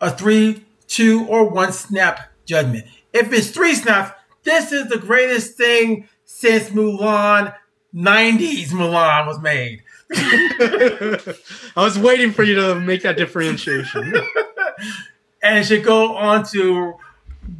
a 0.00 0.10
three, 0.10 0.64
two, 0.86 1.26
or 1.26 1.48
one 1.48 1.72
snap 1.72 2.20
judgment. 2.44 2.86
If 3.12 3.32
it's 3.32 3.50
three 3.50 3.74
snaps, 3.74 4.12
this 4.44 4.72
is 4.72 4.88
the 4.88 4.98
greatest 4.98 5.56
thing 5.56 6.08
since 6.24 6.70
Mulan. 6.70 7.54
90s 7.94 8.68
Mulan 8.68 9.26
was 9.26 9.40
made. 9.40 9.82
I 10.10 11.34
was 11.76 11.98
waiting 11.98 12.32
for 12.32 12.42
you 12.42 12.54
to 12.54 12.80
make 12.80 13.02
that 13.02 13.16
differentiation 13.16 14.14
and 15.42 15.66
should 15.66 15.84
go 15.84 16.16
on 16.16 16.44
to 16.44 16.94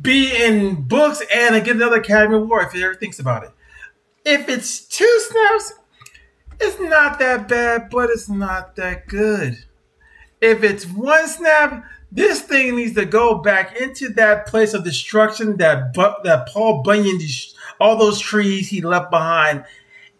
be 0.03 0.35
in 0.45 0.83
books 0.83 1.23
and 1.35 1.65
get 1.65 1.77
another 1.77 1.97
Academy 1.97 2.37
Award 2.37 2.67
if 2.67 2.73
he 2.73 2.85
ever 2.85 2.95
thinks 2.95 3.19
about 3.19 3.45
it. 3.45 3.51
If 4.25 4.49
it's 4.49 4.81
two 4.81 5.21
snaps, 5.21 5.75
it's 6.61 6.81
not 6.81 7.19
that 7.19 7.49
bad, 7.49 7.89
but 7.91 8.11
it's 8.11 8.29
not 8.29 8.77
that 8.77 9.09
good. 9.09 9.65
If 10.41 10.63
it's 10.63 10.87
one 10.87 11.27
snap, 11.29 11.85
this 12.13 12.43
thing 12.43 12.77
needs 12.77 12.95
to 12.95 13.05
go 13.05 13.39
back 13.39 13.77
into 13.81 14.09
that 14.11 14.47
place 14.47 14.75
of 14.75 14.85
destruction 14.85 15.57
that 15.59 15.95
that 15.95 16.49
Paul 16.49 16.83
Bunyan, 16.83 17.19
all 17.81 17.97
those 17.97 18.19
trees 18.19 18.69
he 18.69 18.81
left 18.81 19.11
behind, 19.11 19.65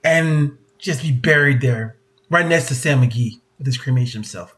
and 0.05 0.57
just 0.79 1.03
be 1.03 1.13
buried 1.13 1.61
there, 1.61 1.97
right 2.31 2.47
next 2.47 2.69
to 2.69 2.75
Sam 2.75 3.03
McGee 3.03 3.41
with 3.59 3.67
his 3.67 3.79
cremation 3.79 4.21
himself. 4.21 4.57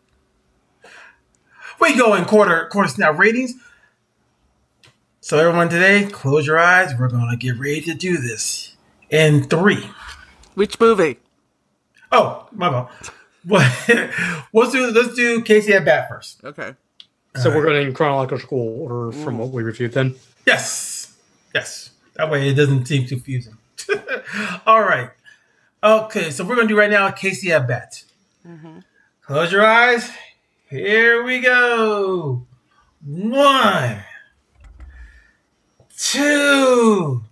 We 1.80 1.96
go 1.96 2.14
in 2.14 2.24
quarter 2.24 2.68
quarter 2.70 2.88
snap 2.88 3.18
ratings. 3.18 3.54
So 5.20 5.38
everyone 5.38 5.68
today, 5.68 6.06
close 6.10 6.46
your 6.46 6.58
eyes. 6.58 6.92
We're 6.98 7.08
gonna 7.08 7.36
get 7.36 7.58
ready 7.58 7.80
to 7.82 7.94
do 7.94 8.18
this 8.18 8.76
in 9.08 9.44
three. 9.44 9.88
Which 10.54 10.78
movie? 10.80 11.18
Oh, 12.12 12.48
my 12.52 12.70
fault. 12.70 12.90
let's 13.46 13.86
do 14.72 14.90
let's 14.90 15.14
do 15.14 15.42
Casey 15.42 15.72
at 15.72 15.84
bat 15.84 16.08
first. 16.08 16.44
Okay. 16.44 16.74
So 17.36 17.54
we're 17.54 17.64
going 17.64 17.86
in 17.86 17.94
chronological 17.94 18.58
order 18.58 19.12
from 19.12 19.38
what 19.38 19.50
we 19.50 19.62
reviewed 19.62 19.92
then. 19.92 20.16
Yes, 20.46 21.16
yes. 21.54 21.90
That 22.14 22.28
way 22.28 22.48
it 22.48 22.54
doesn't 22.54 22.86
seem 22.86 23.06
confusing. 23.06 23.56
All 24.66 24.82
right. 24.82 25.10
Okay, 25.82 26.30
so 26.30 26.44
we're 26.44 26.56
gonna 26.56 26.68
do 26.68 26.78
right 26.78 26.90
now 26.90 27.10
Casey 27.10 27.52
at 27.52 27.66
bat. 27.66 28.02
Mm-hmm. 28.46 28.80
Close 29.22 29.50
your 29.50 29.64
eyes. 29.64 30.10
Here 30.68 31.22
we 31.22 31.40
go. 31.40 32.46
One, 33.04 34.04
two, 35.96 37.22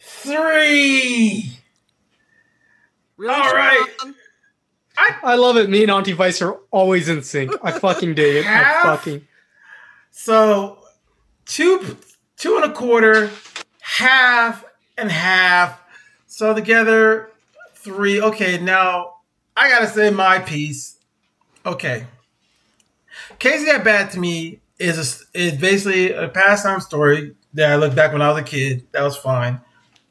three. 0.00 1.52
Really 3.16 3.34
All 3.34 3.52
right. 3.52 3.86
I, 4.96 5.16
I 5.22 5.34
love 5.36 5.56
it. 5.56 5.70
Me 5.70 5.82
and 5.82 5.90
Auntie 5.90 6.12
Vice 6.12 6.42
are 6.42 6.58
always 6.70 7.08
in 7.08 7.22
sync. 7.22 7.52
I 7.62 7.72
fucking 7.72 8.14
dig 8.14 8.36
it. 8.36 8.44
Half? 8.44 8.84
I 8.84 8.96
fucking. 8.96 9.28
So, 10.10 10.78
two, 11.46 11.96
two 12.36 12.56
and 12.56 12.64
a 12.64 12.72
quarter, 12.72 13.30
half 13.80 14.64
and 14.96 15.10
half. 15.10 15.80
So 16.38 16.54
together, 16.54 17.30
three. 17.74 18.22
Okay, 18.22 18.58
now 18.58 19.14
I 19.56 19.68
gotta 19.68 19.88
say 19.88 20.10
my 20.10 20.38
piece. 20.38 20.96
Okay, 21.66 22.06
Casey 23.40 23.68
at 23.68 23.82
Bat 23.82 24.12
to 24.12 24.20
me 24.20 24.60
is 24.78 25.26
a, 25.34 25.36
is 25.36 25.60
basically 25.60 26.12
a 26.12 26.28
pastime 26.28 26.78
story 26.78 27.34
that 27.54 27.72
I 27.72 27.74
look 27.74 27.92
back 27.96 28.12
when 28.12 28.22
I 28.22 28.28
was 28.30 28.40
a 28.40 28.44
kid. 28.44 28.86
That 28.92 29.02
was 29.02 29.16
fine. 29.16 29.60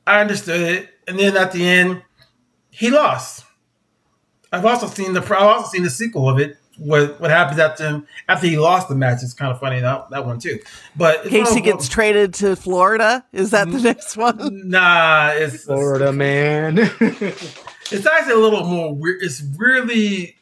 I 0.06 0.20
understood 0.20 0.60
it, 0.60 0.90
and 1.08 1.18
then 1.18 1.38
at 1.38 1.54
the 1.54 1.66
end, 1.66 2.02
he 2.72 2.92
lost. 2.92 3.46
I've 4.52 4.66
also 4.66 4.88
seen 4.88 5.14
the 5.14 5.22
I've 5.22 5.32
also 5.32 5.70
seen 5.70 5.84
the 5.84 5.90
sequel 5.90 6.28
of 6.28 6.40
it. 6.40 6.58
What 6.78 7.20
what 7.20 7.32
happens 7.32 7.60
after 7.60 7.88
him 7.88 8.08
after 8.28 8.48
he 8.48 8.58
lost 8.58 8.88
the 8.90 8.96
match 8.96 9.24
is 9.24 9.34
kind 9.34 9.52
of 9.52 9.60
funny 9.60 9.80
that 9.80 10.10
that 10.12 10.26
one 10.26 10.40
too. 10.40 10.60
But 10.96 11.24
Casey 11.26 11.62
gets 11.62 11.90
traded 11.90 12.34
to 12.36 12.56
Florida. 12.56 13.26
Is 13.34 13.52
that 13.52 13.70
the 13.70 13.80
next 13.80 14.16
one? 14.16 14.70
Nah, 14.70 15.32
it's 15.34 15.64
Florida 15.64 16.14
man. 16.14 16.78
it's 17.00 18.06
actually 18.06 18.34
a 18.34 18.38
little 18.38 18.66
more 18.66 18.94
weird. 18.94 19.24
It's 19.24 19.42
really 19.58 20.36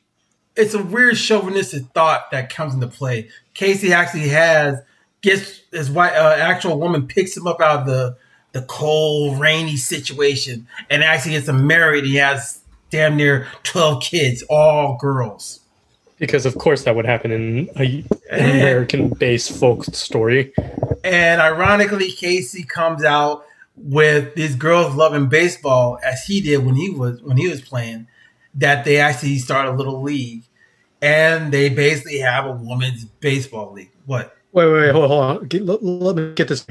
it's 0.56 0.74
a 0.74 0.84
weird 0.84 1.18
chauvinistic 1.18 1.84
thought 1.94 2.32
that 2.32 2.50
comes 2.50 2.74
into 2.74 2.88
play. 2.88 3.30
Casey 3.54 3.94
actually 3.94 4.30
has 4.30 4.80
gets 5.22 5.62
his 5.72 5.90
white 5.90 6.14
uh, 6.14 6.36
actual 6.38 6.80
woman 6.80 7.08
picks 7.08 7.36
him 7.36 7.48
up 7.48 7.62
out 7.62 7.82
of 7.82 7.86
the 7.86 8.18
the 8.52 8.62
cold, 8.64 9.38
rainy 9.38 9.76
situation 9.76 10.66
and 10.90 11.04
actually 11.04 11.34
gets 11.34 11.50
him 11.50 11.68
married. 11.68 12.06
He 12.06 12.16
has 12.16 12.62
damn 12.90 13.18
near 13.18 13.48
12 13.64 14.02
kids, 14.02 14.44
all 14.50 14.98
girls. 14.98 15.60
Because, 16.18 16.46
of 16.46 16.58
course, 16.58 16.84
that 16.84 16.96
would 16.96 17.06
happen 17.06 17.32
in 17.32 17.70
a, 17.78 18.04
an 18.32 18.50
American 18.50 19.10
based 19.10 19.58
folk 19.60 19.84
story. 19.86 20.54
And 21.04 21.42
ironically, 21.42 22.12
Casey 22.12 22.64
comes 22.64 23.04
out 23.04 23.46
with 23.76 24.34
these 24.36 24.56
girls 24.56 24.96
loving 24.96 25.28
baseball 25.28 26.00
as 26.04 26.24
he 26.26 26.40
did 26.40 26.66
when 26.66 26.76
he 26.76 26.90
was 26.90 27.22
when 27.22 27.38
he 27.38 27.50
was 27.50 27.62
playing 27.62 28.08
that 28.54 28.86
they 28.86 28.98
actually 28.98 29.38
start 29.38 29.68
a 29.68 29.72
little 29.72 30.02
league. 30.02 30.44
And 31.02 31.52
they 31.52 31.70
basically 31.70 32.20
have 32.20 32.46
a 32.46 32.54
women's 32.54 33.06
baseball 33.06 33.74
league. 33.74 33.92
What? 34.06 34.36
Wait 34.54 34.66
wait, 34.66 34.74
wait 34.74 34.92
hold, 34.94 35.10
hold 35.10 35.24
on. 35.24 35.50
Let, 35.66 35.84
let 35.84 36.16
me 36.16 36.34
get 36.34 36.48
this 36.48 36.66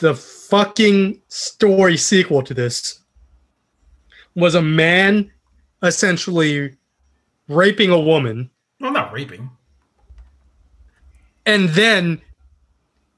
the 0.00 0.14
fucking 0.14 1.22
story 1.28 1.96
sequel 1.96 2.42
to 2.42 2.54
this 2.54 3.00
was 4.34 4.54
a 4.54 4.62
man 4.62 5.30
essentially 5.82 6.76
raping 7.48 7.90
a 7.90 8.00
woman. 8.00 8.50
Well, 8.80 8.92
not 8.92 9.12
raping. 9.12 9.50
And 11.44 11.68
then 11.70 12.20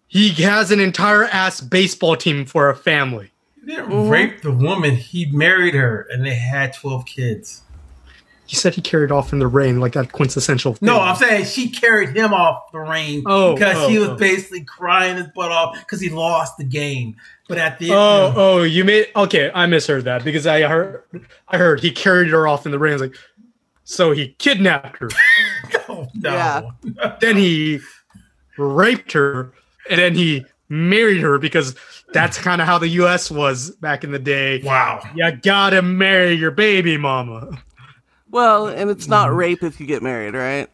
he 0.07 0.31
has 0.43 0.71
an 0.71 0.81
entire 0.81 1.25
ass 1.25 1.61
baseball 1.61 2.17
team 2.17 2.45
for 2.45 2.69
a 2.69 2.77
family. 2.77 3.31
He 3.61 3.75
didn't 3.75 4.09
rape 4.09 4.43
the 4.43 4.53
woman. 4.53 4.97
He 4.97 5.27
married 5.27 5.75
her 5.75 6.07
and 6.11 6.25
they 6.25 6.35
had 6.35 6.73
12 6.73 7.07
kids. 7.07 7.63
He 8.49 8.57
said 8.57 8.75
he 8.75 8.81
carried 8.81 9.13
off 9.13 9.35
in 9.35 9.41
the 9.41 9.47
rain, 9.47 9.79
like 9.79 9.93
that 9.93 10.13
quintessential. 10.13 10.73
Thing. 10.73 10.87
No, 10.87 10.99
I'm 10.99 11.17
saying 11.17 11.45
she 11.45 11.69
carried 11.69 12.17
him 12.17 12.33
off 12.33 12.73
the 12.73 12.79
rain 12.79 13.23
oh, 13.27 13.53
because 13.53 13.77
oh, 13.77 13.89
he 13.91 13.99
was 13.99 14.09
oh. 14.09 14.17
basically 14.17 14.65
crying 14.65 15.19
his 15.19 15.27
butt 15.35 15.53
off 15.53 15.79
because 15.79 16.01
he 16.01 16.09
lost 16.09 16.57
the 16.57 16.65
game. 16.65 17.17
But 17.47 17.59
at 17.59 17.79
the 17.79 17.91
oh 17.93 18.29
end, 18.29 18.35
oh 18.39 18.63
you 18.63 18.85
made 18.85 19.09
okay 19.15 19.51
I 19.55 19.67
misheard 19.67 20.05
that 20.05 20.25
because 20.25 20.47
I 20.47 20.63
heard 20.63 21.03
I 21.47 21.59
heard 21.59 21.81
he 21.81 21.91
carried 21.91 22.31
her 22.31 22.49
off 22.49 22.65
in 22.65 22.73
the 22.73 22.79
rain. 22.79 22.93
I 22.93 22.95
was 22.95 23.03
like, 23.03 23.17
so 23.89 24.13
he 24.13 24.29
kidnapped 24.37 24.99
her. 24.99 25.09
no, 25.73 25.81
oh, 25.89 26.09
no. 26.15 26.31
Yeah. 26.85 27.17
then 27.23 27.39
he 27.39 27.81
raped 28.59 29.13
her, 29.13 29.51
and 29.89 29.99
then 29.99 30.15
he 30.15 30.45
married 30.69 31.23
her 31.23 31.39
because 31.39 31.75
that's 32.13 32.37
kind 32.37 32.61
of 32.61 32.67
how 32.67 32.77
the 32.77 32.89
U.S. 32.89 33.31
was 33.31 33.71
back 33.77 34.05
in 34.05 34.13
the 34.13 34.19
day. 34.19 34.61
Wow, 34.63 35.01
you 35.15 35.31
gotta 35.31 35.81
marry 35.81 36.35
your 36.35 36.51
baby 36.51 36.99
mama. 36.99 37.63
Well, 38.31 38.67
and 38.67 38.91
it's 38.91 39.09
not 39.09 39.35
rape 39.35 39.63
if 39.63 39.81
you 39.81 39.87
get 39.87 40.03
married, 40.03 40.35
right? 40.35 40.69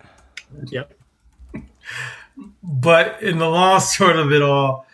Yep. 0.67 0.93
But 2.65 3.23
in 3.23 3.39
the 3.39 3.49
long 3.49 3.81
short 3.81 4.17
of 4.17 4.33
it 4.33 4.43
all, 4.43 4.87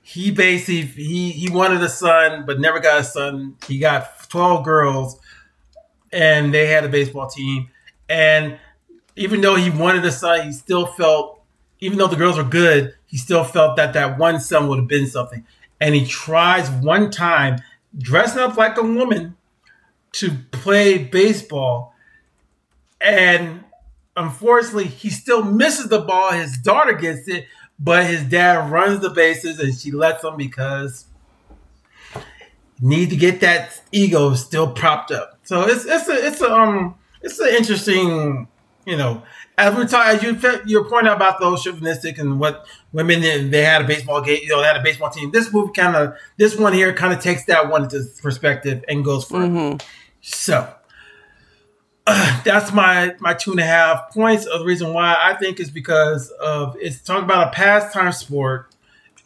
he 0.00 0.30
basically 0.30 0.80
he 0.80 1.30
he 1.30 1.50
wanted 1.50 1.82
a 1.82 1.90
son, 1.90 2.46
but 2.46 2.58
never 2.58 2.80
got 2.80 3.00
a 3.00 3.04
son. 3.04 3.56
He 3.66 3.78
got 3.78 4.30
twelve 4.30 4.64
girls, 4.64 5.20
and 6.16 6.52
they 6.52 6.66
had 6.66 6.84
a 6.84 6.88
baseball 6.88 7.28
team. 7.28 7.68
And 8.08 8.58
even 9.16 9.42
though 9.42 9.56
he 9.56 9.70
wanted 9.70 10.04
a 10.04 10.10
son, 10.10 10.46
he 10.46 10.52
still 10.52 10.86
felt, 10.86 11.42
even 11.80 11.98
though 11.98 12.06
the 12.06 12.16
girls 12.16 12.38
were 12.38 12.44
good, 12.44 12.94
he 13.06 13.18
still 13.18 13.44
felt 13.44 13.76
that 13.76 13.92
that 13.92 14.18
one 14.18 14.40
son 14.40 14.68
would 14.68 14.78
have 14.78 14.88
been 14.88 15.06
something. 15.06 15.44
And 15.80 15.94
he 15.94 16.06
tries 16.06 16.70
one 16.70 17.10
time, 17.10 17.58
dressing 17.96 18.40
up 18.40 18.56
like 18.56 18.78
a 18.78 18.82
woman, 18.82 19.36
to 20.12 20.30
play 20.50 20.96
baseball 20.96 21.92
and 23.00 23.62
unfortunately, 24.16 24.86
he 24.86 25.10
still 25.10 25.44
misses 25.44 25.88
the 25.88 26.00
ball. 26.00 26.32
His 26.32 26.56
daughter 26.56 26.94
gets 26.94 27.28
it, 27.28 27.46
but 27.78 28.06
his 28.06 28.24
dad 28.24 28.70
runs 28.70 29.00
the 29.00 29.10
bases 29.10 29.60
and 29.60 29.78
she 29.78 29.90
lets 29.90 30.24
him 30.24 30.36
because 30.36 31.04
need 32.80 33.10
to 33.10 33.16
get 33.16 33.40
that 33.40 33.82
ego 33.92 34.34
still 34.34 34.72
propped 34.72 35.10
up. 35.10 35.35
So 35.46 35.62
it's 35.62 35.84
it's 35.84 36.08
a 36.08 36.26
it's 36.26 36.40
a 36.40 36.52
um 36.52 36.96
it's 37.22 37.38
an 37.38 37.48
interesting 37.48 38.48
you 38.84 38.96
know 38.96 39.22
as 39.56 39.74
we 39.76 39.86
talk 39.86 40.06
as 40.06 40.22
you 40.22 40.38
you're 40.66 40.88
pointing 40.88 41.08
out 41.08 41.16
about 41.16 41.40
those 41.40 41.62
chauvinistic 41.62 42.18
and 42.18 42.38
what 42.38 42.66
women 42.92 43.20
they 43.50 43.62
had 43.62 43.82
a 43.82 43.86
baseball 43.86 44.20
game 44.20 44.40
you 44.42 44.48
know 44.48 44.60
they 44.60 44.66
had 44.66 44.76
a 44.76 44.82
baseball 44.82 45.08
team. 45.08 45.30
This 45.30 45.52
movie 45.52 45.72
kind 45.72 45.96
of 45.96 46.16
this 46.36 46.56
one 46.58 46.72
here 46.72 46.92
kind 46.92 47.12
of 47.12 47.20
takes 47.20 47.44
that 47.46 47.70
one 47.70 47.84
into 47.84 48.04
perspective 48.20 48.84
and 48.88 49.04
goes 49.04 49.24
for 49.24 49.38
mm-hmm. 49.38 49.78
So 50.20 50.68
that's 52.06 52.72
my 52.72 53.14
my 53.20 53.34
two 53.34 53.52
and 53.52 53.60
a 53.60 53.64
half 53.64 54.12
points 54.12 54.46
of 54.46 54.60
the 54.60 54.66
reason 54.66 54.92
why 54.92 55.16
I 55.18 55.34
think 55.34 55.60
is 55.60 55.70
because 55.70 56.30
of 56.30 56.76
it's 56.80 57.00
talking 57.00 57.24
about 57.24 57.48
a 57.48 57.50
pastime 57.52 58.12
sport 58.12 58.75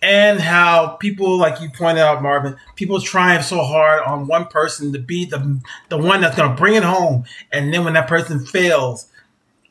and 0.02 0.40
how 0.40 0.88
people 1.00 1.38
like 1.38 1.60
you 1.60 1.68
pointed 1.70 2.00
out 2.00 2.22
Marvin 2.22 2.56
people 2.76 3.00
trying 3.00 3.42
so 3.42 3.62
hard 3.62 4.02
on 4.04 4.26
one 4.26 4.46
person 4.46 4.92
to 4.92 4.98
be 4.98 5.24
the 5.24 5.60
the 5.88 5.98
one 5.98 6.20
that's 6.20 6.36
going 6.36 6.48
to 6.48 6.56
bring 6.56 6.74
it 6.74 6.82
home 6.82 7.24
and 7.52 7.72
then 7.72 7.84
when 7.84 7.94
that 7.94 8.08
person 8.08 8.44
fails 8.44 9.08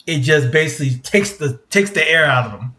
it 0.05 0.19
just 0.19 0.51
basically 0.51 0.97
takes 0.99 1.38
the 1.38 1.59
takes 1.69 1.91
the 1.91 2.07
air 2.09 2.25
out 2.25 2.45
of 2.45 2.59
them 2.59 2.75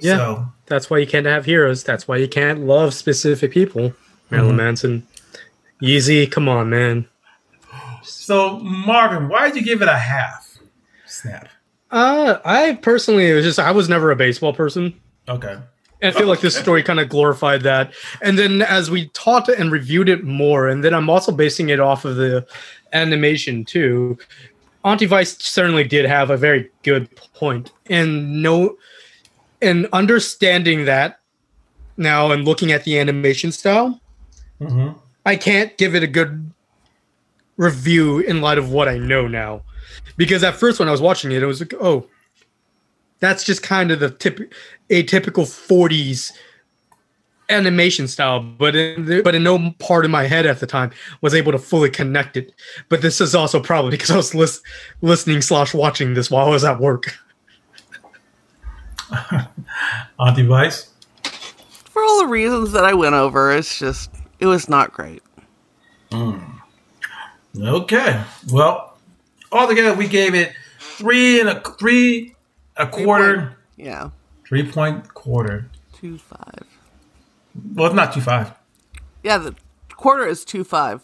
yeah 0.00 0.16
so, 0.16 0.46
that's 0.66 0.90
why 0.90 0.98
you 0.98 1.06
can't 1.06 1.26
have 1.26 1.44
heroes 1.44 1.84
that's 1.84 2.08
why 2.08 2.16
you 2.16 2.28
can't 2.28 2.66
love 2.66 2.92
specific 2.92 3.52
people 3.52 3.92
Marilyn 4.30 4.50
mm-hmm. 4.50 4.56
Manson 4.58 5.06
Yeezy, 5.80 6.30
come 6.30 6.48
on 6.48 6.68
man 6.68 7.06
so, 8.08 8.58
Marvin, 8.60 9.28
why 9.28 9.48
did 9.48 9.56
you 9.56 9.62
give 9.62 9.82
it 9.82 9.88
a 9.88 9.96
half 9.96 10.58
snap? 11.06 11.48
Uh, 11.90 12.38
I 12.44 12.74
personally, 12.74 13.30
it 13.30 13.34
was 13.34 13.44
just 13.44 13.58
I 13.58 13.70
was 13.70 13.88
never 13.88 14.10
a 14.10 14.16
baseball 14.16 14.52
person. 14.52 14.98
Okay. 15.28 15.58
And 16.00 16.14
I 16.14 16.18
feel 16.18 16.28
like 16.28 16.40
this 16.40 16.56
story 16.56 16.82
kind 16.82 17.00
of 17.00 17.08
glorified 17.08 17.62
that. 17.62 17.92
And 18.22 18.38
then 18.38 18.62
as 18.62 18.90
we 18.90 19.08
taught 19.08 19.48
and 19.48 19.72
reviewed 19.72 20.08
it 20.08 20.24
more, 20.24 20.68
and 20.68 20.84
then 20.84 20.94
I'm 20.94 21.10
also 21.10 21.32
basing 21.32 21.70
it 21.70 21.80
off 21.80 22.04
of 22.04 22.16
the 22.16 22.46
animation 22.92 23.64
too. 23.64 24.16
Auntie 24.84 25.06
Vice 25.06 25.36
certainly 25.38 25.84
did 25.84 26.04
have 26.04 26.30
a 26.30 26.36
very 26.36 26.70
good 26.82 27.08
point. 27.34 27.72
And 27.86 28.42
no 28.42 28.76
and 29.60 29.88
understanding 29.92 30.84
that 30.84 31.18
now 31.96 32.30
and 32.30 32.44
looking 32.44 32.70
at 32.70 32.84
the 32.84 32.98
animation 32.98 33.52
style, 33.52 34.00
hmm 34.60 34.90
I 35.26 35.36
can't 35.36 35.76
give 35.76 35.94
it 35.94 36.02
a 36.02 36.06
good 36.06 36.50
review 37.58 38.20
in 38.20 38.40
light 38.40 38.56
of 38.56 38.72
what 38.72 38.88
I 38.88 38.96
know 38.96 39.28
now. 39.28 39.60
Because 40.16 40.42
at 40.42 40.54
first 40.54 40.78
when 40.78 40.88
I 40.88 40.92
was 40.92 41.02
watching 41.02 41.32
it, 41.32 41.42
it 41.42 41.46
was 41.46 41.60
like, 41.60 41.74
oh, 41.74 42.06
that's 43.20 43.44
just 43.44 43.62
kind 43.62 43.90
of 43.90 44.00
the 44.00 44.10
tip 44.10 44.52
atypical 44.90 45.44
40s 45.44 46.32
animation 47.50 48.06
style, 48.08 48.40
but 48.40 48.76
in 48.76 49.06
the, 49.06 49.22
but 49.22 49.34
in 49.34 49.42
no 49.42 49.70
part 49.78 50.04
of 50.04 50.10
my 50.10 50.24
head 50.24 50.46
at 50.46 50.60
the 50.60 50.66
time 50.66 50.90
was 51.20 51.34
able 51.34 51.52
to 51.52 51.58
fully 51.58 51.90
connect 51.90 52.36
it. 52.36 52.52
But 52.88 53.02
this 53.02 53.20
is 53.20 53.34
also 53.34 53.60
probably 53.60 53.90
because 53.92 54.10
I 54.10 54.16
was 54.16 54.34
lis- 54.34 54.62
listening 55.00 55.42
slash 55.42 55.74
watching 55.74 56.14
this 56.14 56.30
while 56.30 56.46
I 56.46 56.50
was 56.50 56.64
at 56.64 56.80
work. 56.80 57.18
on 60.18 60.34
device 60.34 60.90
For 61.22 62.02
all 62.02 62.18
the 62.20 62.26
reasons 62.26 62.72
that 62.72 62.84
I 62.84 62.92
went 62.92 63.14
over, 63.14 63.50
it's 63.52 63.78
just 63.78 64.10
it 64.38 64.46
was 64.46 64.68
not 64.68 64.92
great. 64.92 65.22
Hmm. 66.12 66.38
Okay. 67.58 68.22
Well, 68.52 68.98
altogether 69.50 69.94
we 69.94 70.08
gave 70.08 70.34
it 70.34 70.52
three 70.78 71.40
and 71.40 71.48
a 71.48 71.60
three 71.78 72.34
a 72.78 72.86
quarter, 72.86 73.56
Yeah, 73.76 74.10
three 74.46 74.62
point 74.70 75.12
quarter. 75.14 75.68
two 75.92 76.18
five. 76.18 76.62
Well, 77.74 77.86
it's 77.86 77.94
not 77.94 78.12
two 78.12 78.20
five. 78.20 78.52
Yeah, 79.22 79.38
the 79.38 79.54
quarter 79.96 80.26
is 80.26 80.44
two 80.44 80.64
five. 80.64 81.02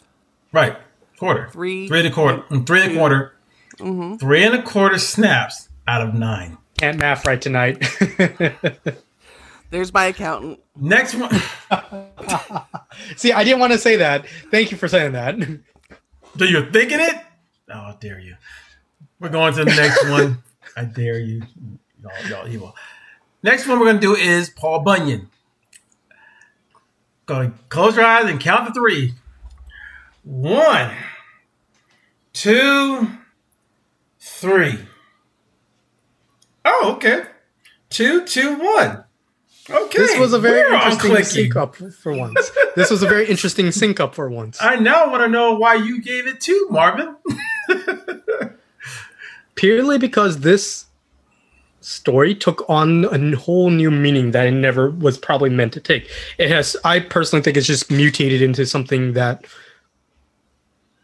Right. 0.52 0.76
Quarter. 1.18 1.48
Three. 1.50 1.88
Three 1.88 2.00
and 2.00 2.08
a 2.08 2.10
quarter. 2.10 2.42
Three 2.64 2.82
and 2.82 2.92
a 2.92 2.94
quarter. 2.96 3.34
Mm-hmm. 3.78 4.16
Three 4.16 4.44
and 4.44 4.54
a 4.54 4.62
quarter 4.62 4.98
snaps 4.98 5.68
out 5.86 6.00
of 6.06 6.14
nine. 6.14 6.58
Can't 6.78 6.98
math 6.98 7.26
right 7.26 7.40
tonight. 7.40 7.82
There's 9.70 9.92
my 9.92 10.06
accountant. 10.06 10.60
Next 10.76 11.14
one. 11.14 11.30
See, 13.16 13.32
I 13.32 13.42
didn't 13.44 13.58
want 13.60 13.72
to 13.72 13.78
say 13.78 13.96
that. 13.96 14.26
Thank 14.50 14.70
you 14.70 14.76
for 14.76 14.86
saying 14.88 15.12
that. 15.12 15.36
Do 16.36 16.44
you 16.44 16.70
thinking 16.70 17.00
it? 17.00 17.14
Oh, 17.72 17.74
I 17.78 17.96
dare 18.00 18.20
you. 18.20 18.36
We're 19.18 19.28
going 19.30 19.54
to 19.54 19.64
the 19.64 19.74
next 19.74 20.04
one. 20.08 20.42
I 20.76 20.84
dare 20.84 21.18
you. 21.18 21.42
Y'all, 22.02 22.28
y'all 22.28 22.48
evil. 22.48 22.74
Next 23.42 23.66
one 23.66 23.78
we're 23.78 23.86
going 23.86 24.00
to 24.00 24.00
do 24.00 24.14
is 24.14 24.50
Paul 24.50 24.80
Bunyan. 24.80 25.30
Go 27.26 27.52
close 27.68 27.96
your 27.96 28.04
eyes 28.04 28.28
and 28.28 28.40
count 28.40 28.66
to 28.66 28.74
three. 28.74 29.14
One, 30.22 30.94
two, 32.32 33.08
three. 34.18 34.78
Oh, 36.64 36.94
okay. 36.96 37.24
Two, 37.90 38.24
two, 38.24 38.56
one. 38.56 39.04
Okay. 39.68 39.98
This 39.98 40.18
was 40.18 40.32
a 40.32 40.38
very 40.38 40.60
We're 40.70 40.74
interesting 40.74 41.24
sync 41.24 41.56
up 41.56 41.76
for 41.76 42.14
once. 42.14 42.50
This 42.76 42.90
was 42.90 43.02
a 43.02 43.08
very 43.08 43.26
interesting 43.26 43.70
sync 43.72 44.00
up 44.00 44.14
for 44.14 44.28
once. 44.28 44.58
I 44.60 44.76
now 44.76 45.10
want 45.10 45.22
to 45.22 45.28
know 45.28 45.54
why 45.54 45.74
you 45.74 46.02
gave 46.02 46.26
it 46.26 46.40
two, 46.40 46.66
Marvin. 46.70 47.16
Purely 49.54 49.98
because 49.98 50.40
this 50.40 50.86
story 51.80 52.34
took 52.34 52.68
on 52.68 53.04
a 53.04 53.36
whole 53.36 53.70
new 53.70 53.90
meaning 53.90 54.30
that 54.30 54.46
it 54.46 54.52
never 54.52 54.90
was 54.90 55.18
probably 55.18 55.50
meant 55.50 55.72
to 55.74 55.80
take. 55.80 56.10
It 56.38 56.50
has, 56.50 56.76
I 56.84 57.00
personally 57.00 57.42
think 57.42 57.56
it's 57.56 57.66
just 57.66 57.90
mutated 57.90 58.40
into 58.40 58.64
something 58.64 59.12
that 59.12 59.44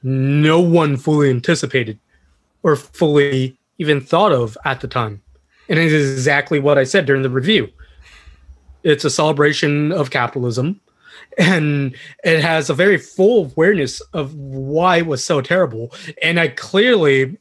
no 0.02 0.60
one 0.60 0.96
fully 0.96 1.28
anticipated 1.28 1.98
or 2.62 2.76
fully 2.76 3.58
even 3.78 4.00
thought 4.00 4.32
of 4.32 4.56
at 4.64 4.80
the 4.80 4.88
time. 4.88 5.22
And 5.68 5.78
it 5.78 5.92
is 5.92 6.12
exactly 6.12 6.58
what 6.58 6.78
I 6.78 6.84
said 6.84 7.04
during 7.06 7.22
the 7.22 7.30
review. 7.30 7.68
It's 8.82 9.04
a 9.04 9.10
celebration 9.10 9.92
of 9.92 10.10
capitalism 10.10 10.80
and 11.38 11.94
it 12.24 12.42
has 12.42 12.70
a 12.70 12.74
very 12.74 12.96
full 12.96 13.46
awareness 13.46 14.00
of 14.12 14.34
why 14.34 14.98
it 14.98 15.06
was 15.06 15.24
so 15.24 15.40
terrible. 15.40 15.92
And 16.22 16.40
I 16.40 16.48
clearly 16.48 17.36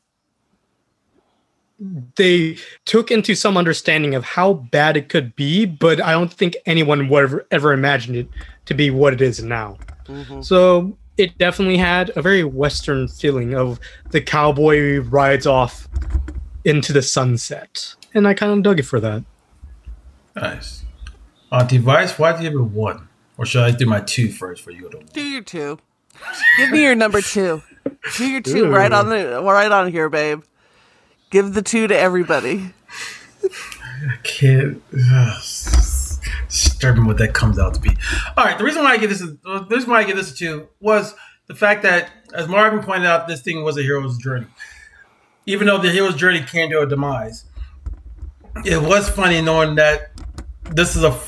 they 2.15 2.57
took 2.85 3.11
into 3.11 3.35
some 3.35 3.57
understanding 3.57 4.15
of 4.15 4.23
how 4.23 4.53
bad 4.53 4.97
it 4.97 5.09
could 5.09 5.35
be, 5.35 5.65
but 5.65 6.01
I 6.01 6.11
don't 6.11 6.31
think 6.31 6.57
anyone 6.65 7.07
would 7.09 7.23
ever, 7.23 7.47
ever 7.51 7.73
imagined 7.73 8.17
it 8.17 8.29
to 8.65 8.73
be 8.73 8.89
what 8.89 9.13
it 9.13 9.21
is 9.21 9.41
now. 9.41 9.77
Mm-hmm. 10.05 10.41
So 10.41 10.97
it 11.17 11.37
definitely 11.37 11.77
had 11.77 12.11
a 12.15 12.21
very 12.21 12.43
Western 12.43 13.07
feeling 13.07 13.53
of 13.53 13.79
the 14.11 14.21
cowboy 14.21 14.99
rides 14.99 15.47
off 15.47 15.87
into 16.65 16.91
the 16.91 17.01
sunset. 17.01 17.95
And 18.13 18.27
I 18.27 18.33
kind 18.33 18.51
of 18.51 18.63
dug 18.63 18.79
it 18.79 18.83
for 18.83 18.99
that. 18.99 19.23
Nice. 20.35 20.83
Auntie 21.51 21.77
Vice, 21.77 22.17
why 22.19 22.31
do 22.35 22.43
you 22.43 22.49
give 22.49 22.59
it 22.59 22.63
one? 22.63 23.07
Or 23.37 23.45
should 23.45 23.63
I 23.63 23.71
do 23.71 23.85
my 23.85 24.01
two 24.01 24.31
first 24.31 24.61
for 24.61 24.71
you 24.71 24.89
to 24.89 24.99
Do 25.13 25.21
your 25.21 25.41
two. 25.41 25.79
Give 26.57 26.71
me 26.71 26.83
your 26.83 26.95
number 26.95 27.21
two. 27.21 27.63
Do 28.17 28.27
your 28.27 28.41
two 28.41 28.69
right 28.69 28.91
on 28.91 29.07
the 29.07 29.41
right 29.41 29.71
on 29.71 29.89
here, 29.89 30.09
babe. 30.09 30.43
Give 31.29 31.53
the 31.53 31.61
two 31.61 31.87
to 31.87 31.97
everybody. 31.97 32.73
kid? 34.23 34.81
Ugh, 34.93 35.41
disturbing 36.47 37.05
what 37.05 37.17
that 37.17 37.33
comes 37.33 37.59
out 37.59 37.73
to 37.75 37.79
be. 37.79 37.95
All 38.37 38.45
right, 38.45 38.57
the 38.57 38.63
reason 38.63 38.83
why 38.83 38.93
I 38.93 38.97
give 38.97 39.09
this 39.09 39.21
a, 39.21 39.27
the 39.27 39.67
reason 39.69 39.89
why 39.89 39.99
I 39.99 40.03
give 40.03 40.17
this 40.17 40.31
a 40.31 40.35
two 40.35 40.67
was 40.79 41.13
the 41.47 41.55
fact 41.55 41.83
that, 41.83 42.09
as 42.33 42.47
Marvin 42.47 42.83
pointed 42.83 43.07
out, 43.07 43.27
this 43.27 43.41
thing 43.41 43.63
was 43.63 43.77
a 43.77 43.81
hero's 43.81 44.17
journey. 44.17 44.47
Even 45.45 45.67
though 45.67 45.77
the 45.77 45.91
hero's 45.91 46.15
journey 46.15 46.41
came 46.41 46.69
to 46.69 46.79
a 46.81 46.87
demise, 46.87 47.45
it 48.65 48.81
was 48.81 49.09
funny 49.09 49.41
knowing 49.41 49.75
that 49.75 50.11
this 50.71 50.95
is 50.95 51.03
a 51.03 51.19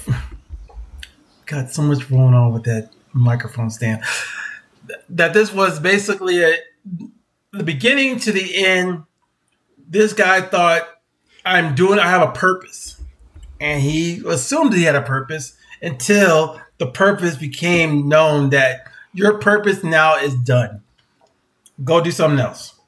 got 1.46 1.72
so 1.72 1.82
much 1.82 2.10
going 2.10 2.34
on 2.34 2.54
with 2.54 2.64
that 2.64 2.92
microphone 3.14 3.70
stand. 3.70 4.04
That 5.10 5.34
this 5.34 5.54
was 5.54 5.80
basically 5.80 6.44
a 6.44 6.56
the 7.52 7.64
beginning 7.64 8.20
to 8.20 8.32
the 8.32 8.66
end. 8.66 9.04
This 9.92 10.14
guy 10.14 10.42
thought 10.42 10.88
I'm 11.46 11.76
doing. 11.76 12.00
I 12.00 12.08
have 12.08 12.28
a 12.28 12.32
purpose, 12.32 13.00
and 13.60 13.82
he 13.82 14.24
assumed 14.26 14.74
he 14.74 14.84
had 14.84 14.96
a 14.96 15.02
purpose 15.02 15.58
until 15.82 16.62
the 16.78 16.88
purpose 16.88 17.36
became 17.36 18.08
known 18.08 18.52
that 18.52 18.88
your 19.14 19.38
purpose 19.38 19.84
now 19.84 20.16
is 20.16 20.34
done. 20.34 20.82
Go 21.84 22.02
do 22.02 22.10
something 22.10 22.40
else. 22.40 22.80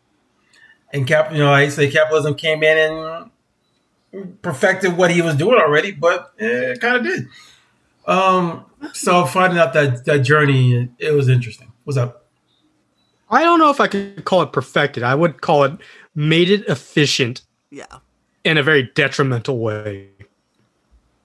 And 0.93 1.05
cap, 1.05 1.31
you 1.33 1.39
know, 1.39 1.51
I 1.51 1.67
say 1.69 1.91
capitalism 1.91 2.35
came 2.35 2.63
in 2.63 2.77
and 4.13 4.41
perfected 4.41 4.95
what 4.95 5.11
he 5.11 5.21
was 5.21 5.35
doing 5.35 5.59
already, 5.59 5.91
but 5.91 6.33
it 6.37 6.79
kind 6.79 6.95
of 6.97 7.03
did. 7.03 7.27
Um, 8.05 8.65
so 8.93 9.25
finding 9.25 9.59
out 9.59 9.73
that 9.73 10.05
that 10.05 10.19
journey, 10.19 10.89
it, 10.99 11.11
was 11.11 11.27
interesting. 11.29 11.71
What's 11.83 11.97
up? 11.97 12.27
I 13.29 13.43
don't 13.43 13.59
know 13.59 13.71
if 13.71 13.79
I 13.79 13.87
could 13.87 14.23
call 14.25 14.43
it 14.43 14.51
perfected. 14.51 15.03
I 15.03 15.15
would 15.15 15.41
call 15.41 15.63
it 15.63 15.73
made 16.15 16.49
it 16.49 16.65
efficient 16.67 17.41
Yeah. 17.71 17.85
in 18.43 18.57
a 18.57 18.63
very 18.63 18.83
detrimental 18.95 19.59
way. 19.59 20.09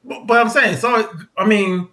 But, 0.05 0.27
but 0.27 0.39
I'm 0.41 0.49
saying 0.49 0.75
it's 0.75 0.85
always. 0.85 1.07
I 1.37 1.45
mean, 1.47 1.89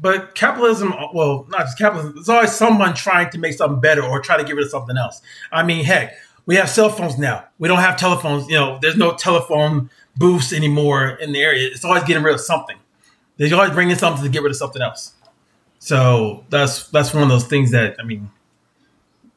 but 0.00 0.34
capitalism. 0.34 0.94
Well, 1.14 1.46
not 1.48 1.60
just 1.60 1.78
capitalism. 1.78 2.14
There's 2.16 2.28
always 2.28 2.52
someone 2.52 2.94
trying 2.94 3.30
to 3.30 3.38
make 3.38 3.54
something 3.54 3.80
better 3.80 4.02
or 4.02 4.20
try 4.20 4.36
to 4.36 4.44
get 4.44 4.54
rid 4.56 4.64
of 4.64 4.70
something 4.70 4.96
else. 4.96 5.22
I 5.50 5.62
mean, 5.62 5.84
heck, 5.84 6.14
we 6.46 6.56
have 6.56 6.68
cell 6.68 6.90
phones 6.90 7.18
now. 7.18 7.44
We 7.58 7.68
don't 7.68 7.78
have 7.78 7.96
telephones. 7.96 8.48
You 8.48 8.56
know, 8.56 8.78
there's 8.82 8.96
no 8.96 9.14
telephone 9.14 9.88
booths 10.16 10.52
anymore 10.52 11.10
in 11.20 11.32
the 11.32 11.40
area. 11.40 11.68
It's 11.68 11.84
always 11.84 12.04
getting 12.04 12.22
rid 12.22 12.34
of 12.34 12.40
something. 12.40 12.76
They're 13.38 13.54
always 13.54 13.70
bringing 13.72 13.96
something 13.96 14.24
to 14.24 14.28
get 14.30 14.42
rid 14.42 14.50
of 14.50 14.56
something 14.56 14.82
else. 14.82 15.12
So 15.78 16.44
that's 16.50 16.88
that's 16.88 17.14
one 17.14 17.22
of 17.22 17.28
those 17.28 17.46
things 17.46 17.70
that 17.70 17.96
I 17.98 18.02
mean. 18.04 18.30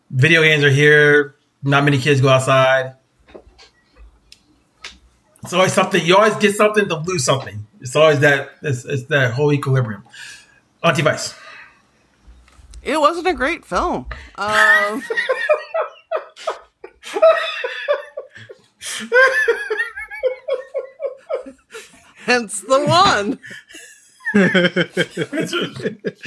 Video 0.10 0.42
games 0.42 0.64
are 0.64 0.70
here. 0.70 1.36
Not 1.64 1.84
many 1.84 2.00
kids 2.00 2.22
go 2.22 2.30
outside. 2.30 2.96
It's 5.44 5.54
always 5.54 5.74
something. 5.74 6.04
You 6.06 6.18
always 6.18 6.36
get 6.36 6.56
something 6.56 6.88
to 6.88 6.96
lose 6.98 7.24
something. 7.24 7.66
It's 7.80 7.96
always 7.96 8.20
that. 8.20 8.52
It's, 8.62 8.86
it's 8.86 9.04
that 9.06 9.34
whole 9.34 9.52
equilibrium. 9.52 10.04
Auntie 10.84 11.02
Vice. 11.02 11.36
It 12.84 13.00
wasn't 13.00 13.28
a 13.28 13.34
great 13.34 13.64
film. 13.64 14.08
Um, 14.36 15.04
hence 22.26 22.62
the 22.62 22.86
one. 22.86 23.40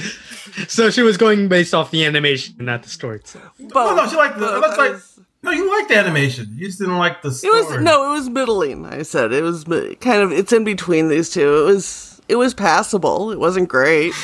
So 0.67 0.89
she 0.89 1.01
was 1.01 1.17
going 1.17 1.49
based 1.49 1.73
off 1.73 1.91
the 1.91 2.05
animation, 2.05 2.55
not 2.59 2.81
the 2.83 2.89
story 2.89 3.17
itself. 3.17 3.51
Oh 3.73 3.93
no, 3.95 4.07
she 4.07 4.15
liked 4.15 4.35
the. 4.39 4.45
Both. 4.45 4.61
That's 4.61 4.73
I 4.73 4.83
like 4.83 4.91
was- 4.93 5.19
no, 5.45 5.51
you 5.51 5.69
liked 5.77 5.89
the 5.89 5.97
animation. 5.97 6.53
You 6.57 6.67
just 6.67 6.79
didn't 6.79 6.97
like 6.97 7.21
the 7.21 7.29
It 7.29 7.53
was 7.53 7.81
no, 7.81 8.09
it 8.09 8.13
was 8.13 8.29
middling. 8.29 8.85
I 8.85 9.03
said 9.03 9.31
it 9.31 9.43
was 9.43 9.63
kind 9.63 10.21
of 10.21 10.31
it's 10.31 10.51
in 10.51 10.63
between 10.63 11.07
these 11.07 11.29
two. 11.29 11.59
It 11.59 11.65
was 11.65 12.21
it 12.27 12.35
was 12.35 12.53
passable. 12.53 13.31
It 13.31 13.39
wasn't 13.39 13.69
great. 13.69 14.13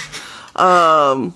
Um, 0.54 1.34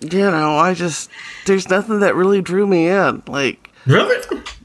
you 0.00 0.20
know, 0.20 0.56
I 0.56 0.72
just 0.72 1.10
there's 1.44 1.68
nothing 1.68 2.00
that 2.00 2.14
really 2.14 2.40
drew 2.40 2.66
me 2.66 2.88
in. 2.88 3.22
Like, 3.26 3.70
Really? 3.84 4.16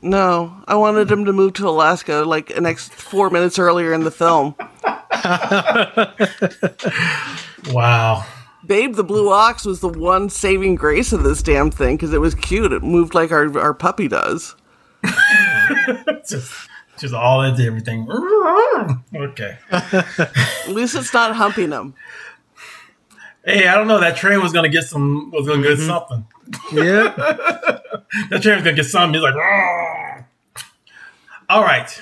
no, 0.01 0.55
I 0.69 0.75
wanted 0.75 1.11
him 1.11 1.25
to 1.25 1.33
move 1.33 1.51
to 1.55 1.67
Alaska 1.67 2.23
like 2.25 2.55
the 2.55 2.61
next 2.61 2.93
four 2.93 3.29
minutes 3.29 3.59
earlier 3.59 3.91
in 3.91 4.05
the 4.05 4.11
film. 4.11 4.55
Wow. 7.73 8.25
Babe 8.69 8.93
the 8.93 9.03
Blue 9.03 9.31
Ox 9.31 9.65
was 9.65 9.79
the 9.79 9.89
one 9.89 10.29
saving 10.29 10.75
grace 10.75 11.11
of 11.11 11.23
this 11.23 11.41
damn 11.41 11.71
thing 11.71 11.97
because 11.97 12.13
it 12.13 12.21
was 12.21 12.35
cute. 12.35 12.71
It 12.71 12.83
moved 12.83 13.15
like 13.15 13.31
our 13.31 13.57
our 13.57 13.73
puppy 13.73 14.07
does. 14.07 14.55
just, 16.29 16.69
just 16.99 17.13
all 17.15 17.41
into 17.41 17.63
everything. 17.63 18.07
Okay. 19.13 19.57
At 19.71 20.69
least 20.69 20.95
it's 20.95 21.13
not 21.13 21.35
humping 21.35 21.71
him. 21.71 21.95
Hey, 23.43 23.67
I 23.67 23.75
don't 23.75 23.87
know. 23.87 23.99
That 23.99 24.15
train 24.15 24.41
was 24.41 24.53
gonna 24.53 24.69
get 24.69 24.83
some. 24.85 25.31
Was 25.31 25.47
gonna 25.47 25.63
get 25.63 25.79
mm-hmm. 25.79 25.87
something. 25.87 26.25
Yeah. 26.71 27.79
That 28.29 28.41
train 28.41 28.55
was 28.55 28.63
gonna 28.63 28.75
get 28.75 28.85
something. 28.85 29.15
He's 29.15 29.23
like, 29.23 29.35
all 31.49 31.63
right. 31.63 32.01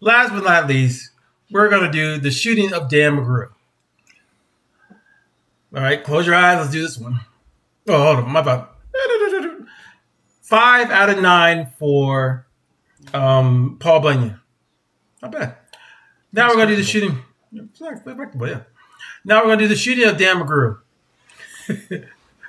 Last 0.00 0.32
but 0.32 0.44
not 0.44 0.68
least, 0.68 1.10
we're 1.50 1.68
gonna 1.68 1.90
do 1.90 2.18
the 2.18 2.30
shooting 2.30 2.72
of 2.72 2.88
Dan 2.88 3.16
McGrew. 3.16 3.50
All 5.76 5.82
right, 5.82 6.02
close 6.02 6.26
your 6.26 6.34
eyes. 6.34 6.56
Let's 6.56 6.70
do 6.70 6.80
this 6.80 6.96
one. 6.96 7.20
Oh, 7.86 8.02
hold 8.02 8.24
on, 8.24 8.32
my 8.32 8.40
bad. 8.40 8.64
Five 10.40 10.90
out 10.90 11.10
of 11.10 11.20
nine 11.20 11.70
for 11.78 12.46
um, 13.12 13.76
Paul 13.78 14.00
Bunyan. 14.00 14.40
Not 15.20 15.32
bad. 15.32 15.56
Now 16.32 16.48
we're 16.48 16.54
gonna 16.56 16.68
do 16.68 16.76
the 16.76 16.82
shooting. 16.82 17.18
Yeah. 17.52 18.60
Now 19.22 19.42
we're 19.42 19.48
gonna 19.48 19.56
do 19.58 19.68
the 19.68 19.76
shooting 19.76 20.08
of 20.08 20.16
Dan 20.16 20.36
McGrew. 20.36 20.78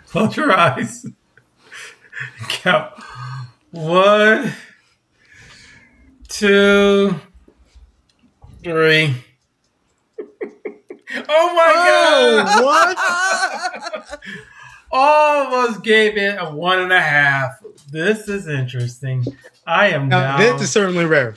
Close 0.07 0.37
your 0.37 0.53
eyes. 0.53 1.05
Count 2.47 2.93
one, 3.71 4.53
two, 6.29 7.13
three. 8.63 9.15
oh 11.29 11.53
my 11.55 11.73
god! 12.45 12.63
what? 12.63 14.19
All 14.91 15.47
of 15.47 15.53
us 15.53 15.77
gave 15.79 16.17
it 16.17 16.37
a 16.39 16.49
one 16.49 16.79
and 16.79 16.91
a 16.91 16.99
half. 16.99 17.61
This 17.89 18.27
is 18.27 18.47
interesting. 18.47 19.25
I 19.65 19.89
am 19.89 20.09
now. 20.09 20.37
Now, 20.37 20.37
this 20.37 20.63
is 20.63 20.71
certainly 20.71 21.05
rare. 21.05 21.35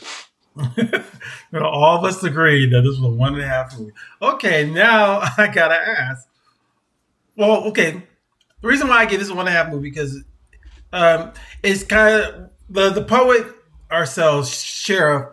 All 1.54 1.98
of 1.98 2.04
us 2.04 2.22
agreed 2.22 2.72
that 2.72 2.82
this 2.82 2.98
was 2.98 3.02
a 3.02 3.08
one 3.08 3.34
and 3.34 3.42
a 3.42 3.46
half 3.46 3.78
movie. 3.78 3.92
Okay, 4.20 4.68
now 4.68 5.20
I 5.38 5.48
gotta 5.52 5.76
ask. 5.76 6.28
Well, 7.36 7.64
okay. 7.68 8.02
The 8.60 8.68
reason 8.68 8.88
why 8.88 8.98
I 8.98 9.06
give 9.06 9.20
this 9.20 9.30
a 9.30 9.34
one 9.34 9.46
and 9.46 9.54
a 9.54 9.58
half 9.58 9.72
movie 9.72 9.90
because 9.90 10.22
um, 10.92 11.32
it's 11.62 11.84
kind 11.84 12.24
of 12.24 12.50
the 12.68 12.90
the 12.90 13.04
poet 13.04 13.46
ourselves, 13.90 14.62
sheriff 14.62 15.28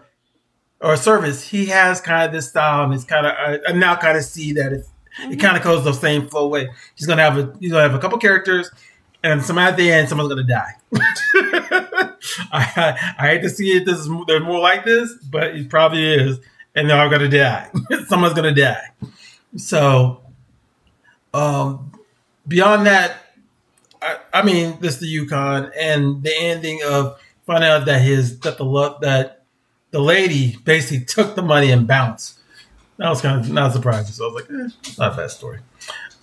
or 0.82 0.96
service. 0.96 1.48
He 1.48 1.68
has 1.68 2.02
kind 2.02 2.26
of 2.26 2.32
this 2.32 2.50
style, 2.50 2.84
and 2.84 2.94
it's 2.94 3.04
kind 3.04 3.26
of 3.26 3.34
I, 3.34 3.60
I 3.68 3.72
now 3.74 3.96
kind 3.96 4.18
of 4.18 4.24
see 4.24 4.54
that 4.54 4.74
it's, 4.74 4.90
it 5.20 5.38
kind 5.38 5.58
of 5.58 5.64
goes 5.64 5.84
the 5.84 5.94
same 5.94 6.28
flow 6.28 6.48
way. 6.48 6.70
He's 6.96 7.08
gonna 7.08 7.22
have 7.22 7.38
a 7.38 7.54
he's 7.60 7.72
gonna 7.72 7.84
have 7.84 7.96
a 7.96 8.00
couple 8.00 8.18
characters, 8.18 8.70
and 9.24 9.44
some 9.44 9.58
at 9.58 9.78
the 9.78 9.92
end, 9.92 10.10
someone's 10.10 10.30
gonna 10.30 10.44
die. 10.44 10.74
I, 12.52 13.14
I 13.20 13.28
hate 13.28 13.42
to 13.42 13.50
see 13.50 13.78
it. 13.78 13.86
This 13.86 14.00
is 14.00 14.10
they're 14.28 14.40
more 14.40 14.60
like 14.60 14.86
this, 14.86 15.14
but 15.30 15.56
it 15.56 15.70
probably 15.70 16.14
is, 16.14 16.40
and 16.76 16.90
they're 16.90 17.00
all 17.00 17.10
gonna 17.10 17.30
die. 17.30 17.70
Someone's 18.08 18.34
gonna 18.34 18.54
die. 18.54 18.90
So, 19.56 20.22
um, 21.34 21.92
beyond 22.48 22.86
that, 22.86 23.18
I, 24.02 24.18
I 24.34 24.42
mean, 24.44 24.78
this 24.80 24.98
the 24.98 25.08
Yukon 25.08 25.72
and 25.78 26.22
the 26.24 26.36
ending 26.38 26.82
of 26.86 27.20
finding 27.46 27.70
out 27.70 27.86
that 27.86 28.02
his 28.02 28.40
that 28.40 28.58
the 28.58 28.66
love 28.66 29.02
that 29.02 29.37
the 29.92 30.00
lady 30.00 30.58
basically 30.64 31.06
took 31.06 31.36
the 31.36 31.42
money 31.42 31.72
and 31.72 31.88
bounced. 31.88 32.40
That 32.98 33.10
was 33.10 33.22
kind 33.22 33.40
of 33.40 33.52
not 33.52 33.74
surprising. 33.74 34.14
So 34.14 34.26
I 34.30 34.34
was 34.34 34.44
like, 34.44 34.52
eh, 34.52 34.70
not 34.98 35.14
a 35.14 35.18
bad 35.18 35.32
story. 35.32 35.60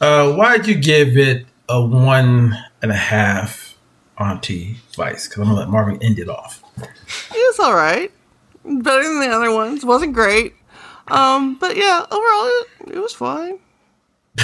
Uh, 0.00 0.32
why 0.34 0.56
did 0.56 0.66
you 0.66 0.74
give 0.74 1.16
it 1.16 1.46
a 1.68 1.80
one 1.84 2.56
and 2.82 2.90
a 2.90 2.96
half 2.96 3.76
Auntie 4.18 4.76
Vice? 4.96 5.28
Because 5.28 5.40
I'm 5.42 5.44
gonna 5.48 5.60
let 5.60 5.68
Marvin 5.68 6.02
end 6.02 6.18
it 6.18 6.28
off. 6.28 6.62
It's 7.32 7.60
all 7.60 7.74
right. 7.74 8.10
Better 8.64 9.02
than 9.04 9.20
the 9.20 9.28
other 9.28 9.52
ones. 9.52 9.84
Wasn't 9.84 10.12
great. 10.14 10.54
Um, 11.08 11.54
but 11.58 11.76
yeah, 11.76 12.04
overall 12.10 12.46
it, 12.46 12.66
it 12.94 12.98
was 12.98 13.12
fine. 13.14 13.58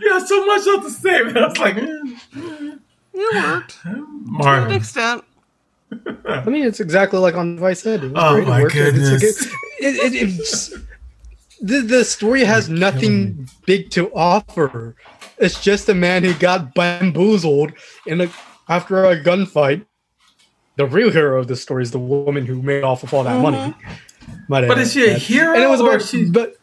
you 0.00 0.12
have 0.12 0.26
so 0.26 0.44
much 0.46 0.66
else 0.66 0.84
to 0.84 0.90
say, 0.90 1.22
but 1.24 1.36
I 1.42 1.46
was 1.48 1.58
like, 1.58 1.76
eh, 1.76 1.88
It 3.14 3.44
worked 3.44 3.82
to 3.82 3.88
an 3.88 4.06
Marvin. 4.24 4.72
extent. 4.76 5.24
I 6.26 6.44
mean, 6.46 6.64
it's 6.64 6.80
exactly 6.80 7.18
like 7.18 7.34
on 7.36 7.58
Vice 7.58 7.82
said. 7.82 8.02
It 8.04 8.12
was 8.12 8.22
Oh 8.22 8.34
great. 8.34 8.48
My 8.48 8.62
worked. 8.62 8.74
It's 8.76 8.98
goodness. 8.98 9.44
good- 9.46 9.52
It, 9.78 9.94
it, 10.14 10.14
it's, 10.14 10.70
the, 11.60 11.80
the 11.82 12.04
story 12.04 12.44
has 12.44 12.68
nothing 12.68 13.48
big 13.66 13.90
to 13.90 14.12
offer. 14.14 14.96
It's 15.38 15.60
just 15.62 15.88
a 15.88 15.94
man 15.94 16.24
who 16.24 16.32
got 16.34 16.74
bamboozled 16.74 17.72
in 18.06 18.22
a 18.22 18.28
after 18.68 19.04
a 19.04 19.22
gunfight. 19.22 19.84
The 20.76 20.86
real 20.86 21.10
hero 21.10 21.38
of 21.40 21.46
the 21.48 21.56
story 21.56 21.82
is 21.82 21.90
the 21.90 21.98
woman 21.98 22.44
who 22.46 22.60
made 22.62 22.82
off 22.84 23.02
with 23.02 23.12
all 23.14 23.24
that 23.24 23.40
money. 23.40 23.56
Uh-huh. 23.58 23.94
But, 24.48 24.66
But 24.68 24.78
is 24.78 24.92
she 24.92 25.04
a 25.04 25.12
that- 25.12 25.18
hero 25.22 25.54
And 25.54 25.62
it 25.62 25.68
was 25.68 25.80
or 25.80 25.88
about, 25.94 26.02
she- 26.02 26.24
but 26.28 26.56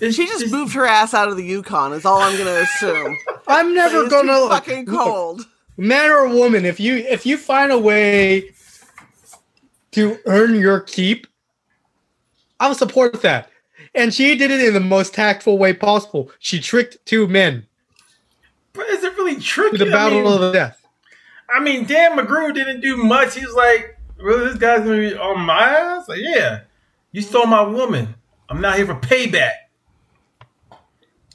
She 0.00 0.26
just 0.26 0.52
moved 0.52 0.74
her 0.74 0.84
ass 0.86 1.14
out 1.14 1.28
of 1.28 1.36
the 1.36 1.44
Yukon. 1.44 1.92
Is 1.92 2.04
all 2.04 2.20
I'm 2.20 2.36
gonna 2.36 2.50
assume. 2.60 3.16
I'm 3.48 3.74
never 3.74 4.08
gonna 4.08 4.32
too 4.32 4.38
look, 4.40 4.50
fucking 4.50 4.84
look, 4.86 4.96
cold. 5.04 5.46
Man 5.78 6.10
or 6.10 6.28
woman, 6.28 6.66
if 6.66 6.78
you 6.80 6.96
if 6.96 7.24
you 7.24 7.38
find 7.38 7.72
a 7.72 7.78
way 7.78 8.50
to 9.92 10.18
earn 10.26 10.54
your 10.56 10.80
keep, 10.80 11.26
I'll 12.60 12.74
support 12.74 13.22
that. 13.22 13.50
And 13.94 14.12
she 14.12 14.36
did 14.36 14.50
it 14.50 14.60
in 14.62 14.74
the 14.74 14.80
most 14.80 15.14
tactful 15.14 15.56
way 15.58 15.72
possible. 15.72 16.30
She 16.40 16.60
tricked 16.60 16.98
two 17.06 17.26
men 17.26 17.66
But 18.74 18.88
is 18.88 19.02
it 19.02 19.16
really 19.16 19.36
to 19.36 19.40
tricky? 19.40 19.78
the 19.78 19.86
I 19.86 19.90
battle 19.90 20.22
mean, 20.24 20.32
of 20.32 20.40
the 20.40 20.52
death. 20.52 20.84
I 21.50 21.60
mean, 21.60 21.86
Dan 21.86 22.16
McGrew 22.18 22.52
didn't 22.54 22.80
do 22.80 22.96
much. 22.98 23.34
He 23.34 23.44
was 23.46 23.54
like, 23.54 23.96
really, 24.18 24.48
this 24.48 24.58
guy's 24.58 24.80
gonna 24.80 24.98
be 24.98 25.16
on 25.16 25.40
my 25.40 25.62
ass? 25.62 26.08
Like, 26.08 26.20
yeah, 26.20 26.60
you 27.12 27.22
stole 27.22 27.46
my 27.46 27.62
woman. 27.62 28.14
I'm 28.50 28.60
not 28.60 28.76
here 28.76 28.86
for 28.86 28.94
payback. 28.94 29.52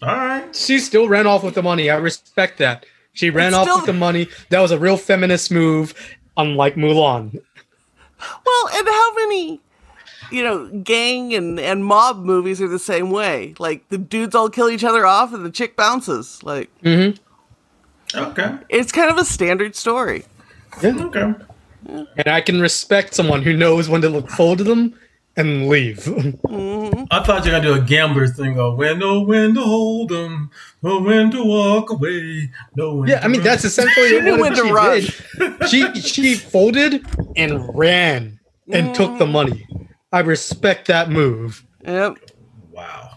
All 0.02 0.16
right. 0.16 0.56
She 0.56 0.80
still 0.80 1.08
ran 1.08 1.28
off 1.28 1.44
with 1.44 1.56
the 1.56 1.64
money. 1.64 1.90
I 1.90 1.96
respect 1.96 2.58
that. 2.60 2.86
She 3.14 3.30
ran 3.30 3.48
It's 3.50 3.56
off 3.58 3.64
still- 3.66 3.78
with 3.78 3.86
the 3.86 3.94
money. 3.94 4.28
That 4.50 4.60
was 4.60 4.72
a 4.72 4.80
real 4.80 4.98
feminist 4.98 5.52
move, 5.52 5.94
unlike 6.38 6.76
Mulan. 6.76 7.42
Well, 8.46 8.70
and 8.74 8.88
how 8.88 9.16
many, 9.16 9.60
you 10.32 10.44
know, 10.44 10.68
gang 10.84 11.34
and, 11.34 11.60
and 11.60 11.84
mob 11.86 12.24
movies 12.24 12.62
are 12.62 12.68
the 12.68 12.80
same 12.80 13.12
way? 13.12 13.54
Like 13.60 13.88
the 13.90 13.98
dudes 13.98 14.34
all 14.34 14.50
kill 14.50 14.70
each 14.70 14.84
other 14.84 15.06
off 15.06 15.34
and 15.34 15.46
the 15.46 15.50
chick 15.52 15.76
bounces. 15.76 16.42
Like 16.44 16.70
mm-hmm. 16.82 17.18
Okay. 18.18 18.58
it's 18.70 18.92
kind 18.92 19.10
of 19.12 19.18
a 19.18 19.26
standard 19.26 19.76
story. 19.76 20.26
Okay. 20.84 21.34
And 21.88 22.28
I 22.28 22.40
can 22.42 22.62
respect 22.62 23.14
someone 23.14 23.44
who 23.44 23.56
knows 23.56 23.90
when 23.90 24.02
to 24.02 24.10
look 24.10 24.30
forward 24.30 24.60
to 24.60 24.64
them 24.64 24.98
and 25.36 25.68
leave. 25.68 25.98
Mm-hmm. 26.54 27.04
I 27.12 27.24
thought 27.24 27.44
you 27.46 27.52
were 27.52 27.60
gonna 27.60 27.76
do 27.76 27.82
a 27.82 27.86
gambler's 27.86 28.36
thing. 28.38 28.54
Go 28.54 28.74
when 28.76 29.00
know 29.00 29.22
when 29.22 29.56
to 29.56 29.62
hold 29.62 30.12
'em, 30.12 30.52
know 30.84 31.00
when 31.02 31.32
to 31.32 31.44
walk 31.44 31.90
away, 31.90 32.50
know 32.76 32.96
when. 32.96 33.10
yeah, 33.10 33.20
to 33.20 33.26
I 33.26 33.28
mean 33.28 33.40
run. 33.40 33.46
that's 33.46 33.64
essentially 33.64 34.10
She 34.10 34.20
knew 34.22 34.32
what 34.32 34.42
when 34.42 34.56
she 34.56 34.62
to 34.62 34.74
run. 34.74 35.02
did. 35.02 35.70
She 35.70 36.02
she 36.02 36.36
folded 36.36 37.06
and 37.36 37.76
ran 37.76 38.40
and 38.72 38.94
took 38.94 39.18
the 39.18 39.26
mm. 39.26 39.32
money. 39.32 39.68
I 40.12 40.20
respect 40.20 40.88
that 40.88 41.10
move. 41.10 41.66
Yep. 41.86 42.18
Wow. 42.72 43.12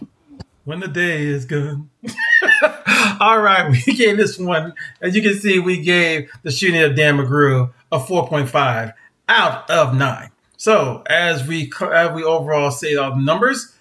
When 0.63 0.79
the 0.79 0.87
day 0.87 1.23
is 1.25 1.45
good. 1.45 1.87
All 3.19 3.39
right, 3.39 3.69
we 3.69 3.93
gave 3.95 4.17
this 4.17 4.37
one, 4.37 4.73
as 5.01 5.15
you 5.15 5.21
can 5.21 5.35
see, 5.35 5.59
we 5.59 5.81
gave 5.81 6.29
the 6.43 6.51
shooting 6.51 6.81
of 6.81 6.95
Dan 6.95 7.17
McGrew 7.17 7.71
a 7.91 7.99
4.5 7.99 8.93
out 9.29 9.69
of 9.69 9.95
9. 9.95 10.29
So, 10.57 11.03
as 11.07 11.47
we 11.47 11.71
as 11.91 12.11
we 12.11 12.23
overall 12.23 12.71
say 12.71 12.95
all 12.95 13.11
the 13.11 13.21
numbers, 13.21 13.75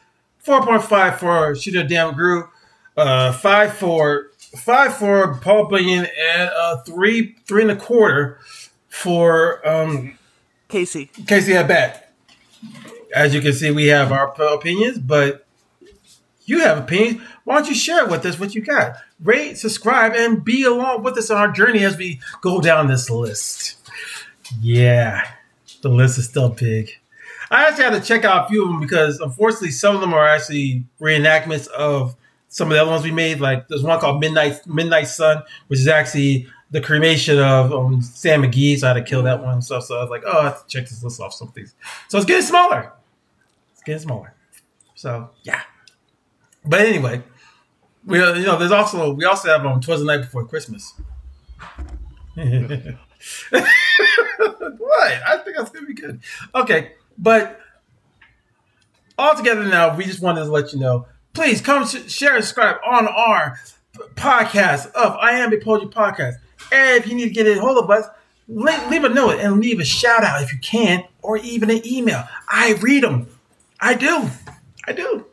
4.5 0.44 1.18
for 1.18 1.54
shooting 1.54 1.82
of 1.82 1.88
Dan 1.88 2.14
McGrew, 2.14 2.48
uh, 2.96 3.32
5 3.32 3.76
for 3.76 4.30
Paul 5.42 5.66
Bunyan, 5.66 6.06
and 6.06 6.50
uh, 6.50 6.76
3 6.82 7.36
3 7.46 7.62
and 7.62 7.70
a 7.72 7.76
quarter 7.76 8.38
for 8.88 9.66
um, 9.68 10.18
Casey. 10.68 11.10
Casey 11.26 11.54
at 11.54 11.68
bat. 11.68 12.12
As 13.14 13.34
you 13.34 13.40
can 13.40 13.52
see, 13.52 13.70
we 13.70 13.86
have 13.86 14.12
our 14.12 14.28
opinions, 14.54 14.98
but 14.98 15.46
you 16.44 16.60
have 16.60 16.78
opinions. 16.78 17.22
Why 17.44 17.56
don't 17.56 17.68
you 17.68 17.74
share 17.74 18.06
with 18.06 18.24
us 18.24 18.38
what 18.38 18.54
you 18.54 18.62
got? 18.62 18.96
Rate, 19.22 19.56
subscribe, 19.58 20.12
and 20.14 20.44
be 20.44 20.64
along 20.64 21.02
with 21.02 21.16
us 21.16 21.30
on 21.30 21.38
our 21.38 21.52
journey 21.52 21.84
as 21.84 21.96
we 21.96 22.20
go 22.40 22.60
down 22.60 22.88
this 22.88 23.08
list. 23.10 23.76
Yeah, 24.60 25.28
the 25.82 25.88
list 25.88 26.18
is 26.18 26.28
still 26.28 26.48
big. 26.48 26.90
I 27.50 27.66
actually 27.66 27.84
had 27.84 27.92
to 27.92 28.00
check 28.00 28.24
out 28.24 28.46
a 28.46 28.48
few 28.48 28.64
of 28.64 28.68
them 28.70 28.80
because 28.80 29.20
unfortunately 29.20 29.70
some 29.70 29.94
of 29.94 30.00
them 30.00 30.12
are 30.12 30.26
actually 30.26 30.84
reenactments 31.00 31.68
of 31.68 32.16
some 32.48 32.68
of 32.68 32.74
the 32.74 32.80
other 32.80 32.90
ones 32.90 33.04
we 33.04 33.10
made. 33.10 33.40
Like 33.40 33.68
there's 33.68 33.82
one 33.82 33.98
called 34.00 34.20
Midnight 34.20 34.66
Midnight 34.66 35.08
Sun, 35.08 35.42
which 35.68 35.80
is 35.80 35.88
actually 35.88 36.46
the 36.70 36.80
cremation 36.80 37.38
of 37.38 37.72
um, 37.72 38.02
Sam 38.02 38.42
McGee. 38.42 38.78
So 38.78 38.86
I 38.86 38.94
had 38.94 39.04
to 39.04 39.08
kill 39.08 39.22
that 39.22 39.42
one. 39.42 39.62
So, 39.62 39.80
so 39.80 39.98
I 39.98 40.02
was 40.02 40.10
like, 40.10 40.22
oh, 40.26 40.62
check 40.68 40.84
this 40.84 41.02
list 41.02 41.20
off 41.20 41.32
some 41.32 41.48
things. 41.48 41.74
So 42.08 42.18
it's 42.18 42.26
getting 42.26 42.46
smaller. 42.46 42.92
It's 43.72 43.82
getting 43.82 44.02
smaller. 44.02 44.34
So 44.94 45.30
yeah. 45.42 45.62
But 46.64 46.80
anyway, 46.80 47.22
we 48.04 48.18
you 48.18 48.44
know 48.44 48.58
there's 48.58 48.72
also 48.72 49.12
we 49.12 49.24
also 49.24 49.48
have 49.48 49.64
um 49.64 49.80
Twas 49.80 50.00
the 50.00 50.06
Night 50.06 50.22
Before 50.22 50.44
Christmas. 50.44 50.94
what? 52.36 52.42
I 52.42 52.98
think 55.44 55.56
that's 55.56 55.70
gonna 55.70 55.86
be 55.86 55.94
good. 55.94 56.20
Okay, 56.54 56.92
but 57.16 57.60
all 59.18 59.34
together 59.34 59.64
now, 59.64 59.96
we 59.96 60.04
just 60.04 60.20
wanted 60.20 60.44
to 60.44 60.50
let 60.50 60.72
you 60.72 60.78
know. 60.78 61.06
Please 61.36 61.60
come 61.60 61.86
share 61.86 62.34
and 62.34 62.42
subscribe 62.42 62.78
on 62.82 63.06
our 63.06 63.60
podcast 64.14 64.90
of 64.92 65.18
Iambic 65.18 65.62
Poetry 65.62 65.88
Podcast. 65.88 66.36
And 66.72 66.96
if 66.96 67.06
you 67.06 67.14
need 67.14 67.24
to 67.24 67.30
get 67.30 67.46
a 67.46 67.60
hold 67.60 67.76
of 67.76 67.90
us, 67.90 68.06
leave, 68.48 68.88
leave 68.88 69.04
a 69.04 69.10
note 69.10 69.38
and 69.38 69.60
leave 69.60 69.78
a 69.78 69.84
shout 69.84 70.24
out 70.24 70.40
if 70.42 70.50
you 70.50 70.58
can, 70.60 71.04
or 71.20 71.36
even 71.36 71.68
an 71.68 71.86
email. 71.86 72.24
I 72.48 72.72
read 72.80 73.02
them. 73.02 73.26
I 73.78 73.92
do. 73.92 74.30
I 74.86 74.92
do. 74.94 75.26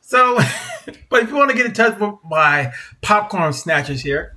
So, 0.00 0.40
but 1.08 1.22
if 1.22 1.28
you 1.28 1.36
want 1.36 1.52
to 1.52 1.56
get 1.56 1.66
in 1.66 1.72
touch 1.72 2.00
with 2.00 2.14
my 2.28 2.72
popcorn 3.00 3.52
snatchers 3.52 4.00
here, 4.00 4.34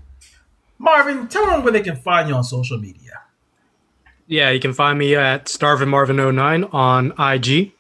Marvin, 0.77 1.27
tell 1.27 1.47
them 1.47 1.63
where 1.63 1.73
they 1.73 1.81
can 1.81 1.95
find 1.95 2.29
you 2.29 2.36
on 2.36 2.43
social 2.43 2.77
media. 2.77 3.23
Yeah, 4.27 4.51
you 4.51 4.59
can 4.59 4.73
find 4.73 4.99
me 4.99 5.15
at 5.15 5.45
Starvin 5.45 5.89
Marvin09 5.89 6.71
on 6.71 7.11
IG. 7.17 7.71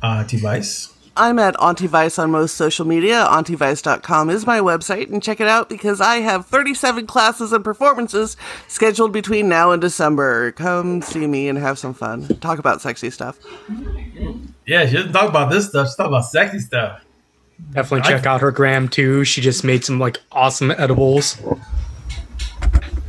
Uh, 0.00 0.22
device. 0.22 0.94
I'm 1.18 1.40
at 1.40 1.60
Auntie 1.60 1.88
Vice 1.88 2.16
on 2.18 2.30
most 2.30 2.56
social 2.56 2.86
media. 2.86 3.26
AuntieVice.com 3.28 4.30
is 4.30 4.46
my 4.46 4.60
website, 4.60 5.10
and 5.10 5.20
check 5.20 5.40
it 5.40 5.48
out 5.48 5.68
because 5.68 6.00
I 6.00 6.16
have 6.16 6.46
37 6.46 7.08
classes 7.08 7.52
and 7.52 7.64
performances 7.64 8.36
scheduled 8.68 9.12
between 9.12 9.48
now 9.48 9.72
and 9.72 9.82
December. 9.82 10.52
Come 10.52 11.02
see 11.02 11.26
me 11.26 11.48
and 11.48 11.58
have 11.58 11.76
some 11.76 11.92
fun. 11.92 12.28
Talk 12.38 12.60
about 12.60 12.80
sexy 12.80 13.10
stuff. 13.10 13.36
Yeah, 14.64 14.86
she 14.86 14.94
doesn't 14.94 15.12
talk 15.12 15.28
about 15.28 15.50
this 15.50 15.68
stuff. 15.68 15.90
She 15.90 15.96
talk 15.96 16.06
about 16.06 16.24
sexy 16.24 16.60
stuff. 16.60 17.04
Definitely 17.72 18.08
check 18.08 18.24
out 18.24 18.40
her 18.40 18.52
gram 18.52 18.88
too. 18.88 19.24
She 19.24 19.40
just 19.40 19.64
made 19.64 19.84
some 19.84 19.98
like 19.98 20.18
awesome 20.30 20.70
edibles. 20.70 21.36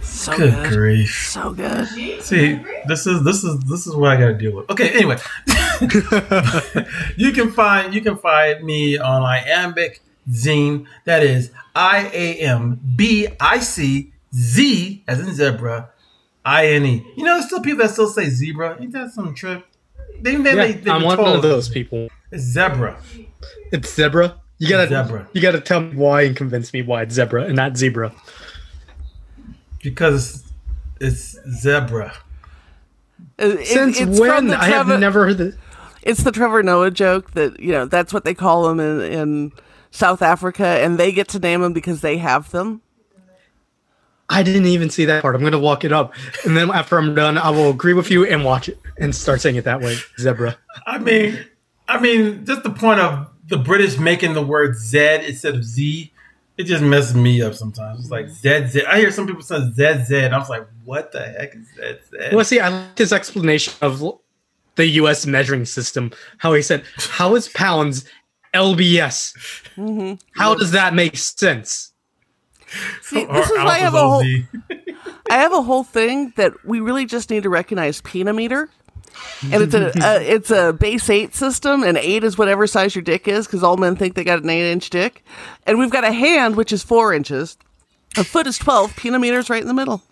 So 0.01 0.35
Good 0.35 0.53
good. 0.53 0.69
grief. 0.71 1.29
So 1.31 1.53
good. 1.53 1.87
See, 2.23 2.59
this 2.87 3.05
is 3.05 3.23
this 3.23 3.43
is 3.43 3.59
this 3.61 3.85
is 3.87 3.95
what 3.95 4.09
I 4.11 4.19
got 4.19 4.27
to 4.27 4.33
deal 4.33 4.55
with. 4.55 4.69
Okay, 4.69 4.89
anyway, 4.89 5.17
you 7.17 7.31
can 7.31 7.51
find 7.51 7.93
you 7.93 8.01
can 8.01 8.17
find 8.17 8.63
me 8.63 8.97
on 8.97 9.21
Iambic 9.23 10.01
Zine. 10.31 10.85
That 11.05 11.23
is 11.23 11.51
I 11.75 12.09
A 12.13 12.35
M 12.39 12.79
B 12.95 13.27
I 13.39 13.59
C 13.59 14.11
Z 14.35 15.03
as 15.07 15.19
in 15.19 15.33
zebra, 15.33 15.89
I 16.45 16.67
N 16.67 16.85
E. 16.85 17.05
You 17.15 17.23
know, 17.23 17.33
there's 17.35 17.45
still 17.47 17.61
people 17.61 17.79
that 17.85 17.91
still 17.91 18.09
say 18.09 18.29
zebra. 18.29 18.77
Ain't 18.79 18.91
that 18.93 19.11
some 19.11 19.33
trip? 19.33 19.65
They, 20.21 20.35
they, 20.35 20.49
Yeah, 20.49 20.55
they, 20.55 20.71
they've 20.73 20.87
I'm 20.93 21.03
one 21.03 21.17
told 21.17 21.37
of 21.37 21.41
those 21.43 21.69
people. 21.69 22.09
It's 22.31 22.43
zebra 22.43 23.01
It's 23.71 23.93
zebra. 23.93 24.39
You 24.57 24.67
gotta 24.67 24.89
Zebra. 24.89 25.27
you 25.31 25.41
gotta 25.41 25.61
tell 25.61 25.79
me 25.81 25.95
why 25.95 26.23
and 26.23 26.35
convince 26.35 26.73
me 26.73 26.81
why 26.81 27.03
it's 27.03 27.15
zebra 27.15 27.45
and 27.45 27.55
not 27.55 27.77
zebra. 27.77 28.11
because 29.81 30.43
it's 30.99 31.37
zebra. 31.61 32.13
It- 33.37 33.61
it- 33.61 33.67
Since 33.67 34.01
it's 34.01 34.19
when? 34.19 34.51
I 34.53 34.65
have 34.65 34.87
never 34.99 35.25
heard 35.27 35.37
the 35.37 35.57
It's 36.01 36.23
the 36.23 36.31
Trevor 36.31 36.63
Noah 36.63 36.91
joke 36.91 37.31
that 37.31 37.59
you 37.59 37.71
know 37.71 37.85
that's 37.85 38.13
what 38.13 38.23
they 38.25 38.33
call 38.33 38.67
them 38.67 38.79
in, 38.79 39.01
in 39.01 39.51
South 39.91 40.21
Africa, 40.21 40.65
and 40.65 40.97
they 40.97 41.11
get 41.11 41.27
to 41.29 41.39
name 41.39 41.61
them 41.61 41.73
because 41.73 42.01
they 42.01 42.17
have 42.17 42.51
them. 42.51 42.81
I 44.31 44.43
didn't 44.43 44.67
even 44.67 44.91
see 44.91 45.05
that 45.05 45.23
part. 45.23 45.35
I'm 45.35 45.43
gonna 45.43 45.59
walk 45.59 45.83
it 45.83 45.91
up, 45.91 46.13
and 46.45 46.55
then 46.55 46.69
after 46.69 46.97
I'm 46.97 47.15
done, 47.15 47.37
I 47.37 47.49
will 47.49 47.71
agree 47.71 47.93
with 47.93 48.11
you 48.11 48.25
and 48.25 48.45
watch 48.45 48.69
it 48.69 48.79
and 48.97 49.15
start 49.15 49.41
saying 49.41 49.55
it 49.55 49.63
that 49.63 49.81
way. 49.81 49.97
Zebra. 50.19 50.57
I 50.85 50.99
mean, 50.99 51.39
I 51.87 51.99
mean, 51.99 52.45
just 52.45 52.63
the 52.63 52.69
point 52.69 52.99
of 52.99 53.27
the 53.47 53.57
British 53.57 53.97
making 53.97 54.33
the 54.33 54.43
word 54.45 54.75
Z 54.75 55.25
instead 55.25 55.55
of 55.55 55.63
Z, 55.63 56.13
it 56.57 56.65
just 56.65 56.83
messes 56.83 57.15
me 57.15 57.41
up 57.41 57.55
sometimes. 57.55 58.01
It's 58.01 58.11
like 58.11 58.29
Z 58.29 58.67
Z. 58.67 58.85
I 58.85 58.99
hear 58.99 59.09
some 59.09 59.25
people 59.25 59.41
say 59.41 59.59
Z 59.71 60.03
Z. 60.05 60.15
and 60.19 60.35
I 60.35 60.37
was 60.37 60.49
like, 60.49 60.67
what 60.85 61.11
the 61.11 61.21
heck 61.23 61.55
is 61.55 61.65
Z 61.75 61.97
Z? 62.11 62.35
Well, 62.35 62.45
see, 62.45 62.59
I 62.59 62.69
like 62.69 62.97
his 62.97 63.11
explanation 63.11 63.73
of 63.81 63.99
l- 64.01 64.21
the 64.79 64.87
U.S. 64.87 65.25
measuring 65.25 65.65
system. 65.65 66.11
How 66.37 66.53
he 66.53 66.61
said, 66.61 66.83
"How 66.97 67.35
is 67.35 67.49
pounds 67.49 68.05
LBS? 68.53 69.35
Mm-hmm. 69.75 70.15
How 70.39 70.55
does 70.55 70.71
that 70.71 70.93
make 70.93 71.17
sense?" 71.17 71.91
See, 73.01 73.25
this 73.25 73.49
is 73.49 73.57
why 73.57 73.65
I 73.65 73.77
have 73.79 73.93
a 73.93 73.99
whole 73.99 74.21
Z. 74.21 74.47
I 75.29 75.37
have 75.37 75.53
a 75.53 75.61
whole 75.61 75.83
thing 75.83 76.33
that 76.37 76.53
we 76.65 76.79
really 76.79 77.05
just 77.05 77.29
need 77.29 77.43
to 77.43 77.49
recognize 77.49 78.01
penometer. 78.01 78.69
And 79.51 79.63
it's 79.63 79.73
a, 79.73 79.91
a 80.01 80.21
it's 80.35 80.49
a 80.49 80.71
base 80.71 81.09
eight 81.09 81.35
system, 81.35 81.83
and 81.83 81.97
eight 81.97 82.23
is 82.23 82.37
whatever 82.37 82.65
size 82.65 82.95
your 82.95 83.03
dick 83.03 83.27
is, 83.27 83.47
because 83.47 83.63
all 83.63 83.75
men 83.75 83.97
think 83.97 84.15
they 84.15 84.23
got 84.23 84.41
an 84.41 84.49
eight 84.49 84.71
inch 84.71 84.89
dick. 84.89 85.23
And 85.67 85.77
we've 85.77 85.91
got 85.91 86.05
a 86.05 86.13
hand 86.13 86.55
which 86.55 86.71
is 86.71 86.83
four 86.83 87.13
inches, 87.13 87.57
a 88.15 88.23
foot 88.23 88.47
is 88.47 88.57
twelve, 88.57 88.95
penometer's 88.95 89.49
right 89.49 89.61
in 89.61 89.67
the 89.67 89.73
middle. 89.73 90.03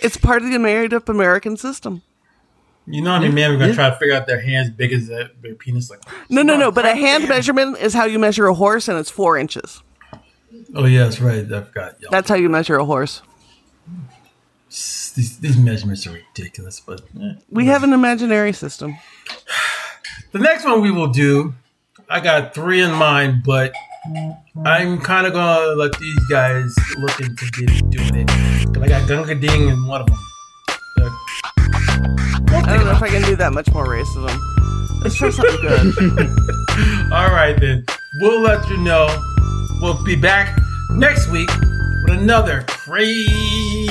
It's 0.00 0.16
part 0.16 0.42
of 0.42 0.50
the 0.50 0.58
married 0.58 0.92
up 0.92 1.08
American 1.08 1.56
system. 1.56 2.02
You 2.90 3.02
know, 3.02 3.12
how 3.12 3.20
many 3.20 3.32
men 3.32 3.50
are 3.52 3.56
gonna 3.56 3.74
try 3.74 3.88
to 3.90 3.96
figure 3.96 4.14
out 4.14 4.26
their 4.26 4.40
hands 4.40 4.70
big 4.70 4.92
as 4.92 5.06
that 5.08 5.40
their 5.42 5.54
penis? 5.54 5.90
Like, 5.90 6.00
No, 6.28 6.42
no, 6.42 6.56
no. 6.56 6.70
But 6.72 6.84
a 6.86 6.94
hand 6.94 7.28
measurement 7.28 7.78
is 7.78 7.94
how 7.94 8.04
you 8.04 8.18
measure 8.18 8.46
a 8.46 8.54
horse, 8.54 8.88
and 8.88 8.98
it's 8.98 9.10
four 9.10 9.36
inches. 9.38 9.82
oh 10.74 10.84
yeah, 10.86 11.04
that's 11.04 11.20
right. 11.20 11.44
I 11.52 11.62
forgot. 11.62 11.96
Yo, 12.00 12.08
That's 12.10 12.28
how 12.28 12.36
you 12.36 12.48
measure 12.48 12.76
a 12.76 12.84
horse. 12.84 13.22
these, 14.68 15.38
these 15.38 15.56
measurements 15.56 16.06
are 16.06 16.12
ridiculous. 16.12 16.80
But 16.80 17.02
eh. 17.20 17.34
We 17.50 17.66
have 17.66 17.82
an 17.84 17.92
imaginary 17.92 18.52
system. 18.52 18.96
the 20.32 20.38
next 20.38 20.64
one 20.64 20.80
we 20.80 20.90
will 20.90 21.08
do, 21.08 21.54
I 22.08 22.20
got 22.20 22.54
three 22.54 22.80
in 22.82 22.92
mind, 22.92 23.42
but 23.44 23.72
I'm 24.64 24.98
kind 25.00 25.26
of 25.26 25.32
gonna 25.32 25.74
let 25.74 25.96
these 25.98 26.18
guys 26.30 26.74
look 26.98 27.20
into 27.20 27.44
get 27.52 27.90
doing 27.90 28.14
it. 28.28 28.28
'Cause 28.72 28.82
I 28.82 28.88
got 28.88 29.06
Gunga 29.08 29.34
Din 29.34 29.68
in 29.68 29.86
one 29.86 30.00
of 30.00 30.06
them. 30.06 30.18
I 31.90 32.74
don't 32.76 32.84
know 32.84 32.92
if 32.92 33.02
I 33.02 33.08
can 33.08 33.22
do 33.22 33.36
that 33.36 33.52
much 33.52 33.72
more 33.72 33.86
racism. 33.86 34.36
Let's 35.02 35.14
try 35.16 35.30
something 35.30 35.60
good. 35.60 35.94
All 37.12 37.30
right, 37.30 37.56
then. 37.58 37.84
We'll 38.20 38.40
let 38.40 38.68
you 38.68 38.76
know. 38.78 39.06
We'll 39.80 40.02
be 40.04 40.16
back 40.16 40.58
next 40.90 41.28
week 41.30 41.48
with 42.02 42.18
another 42.18 42.64
crazy 42.68 43.86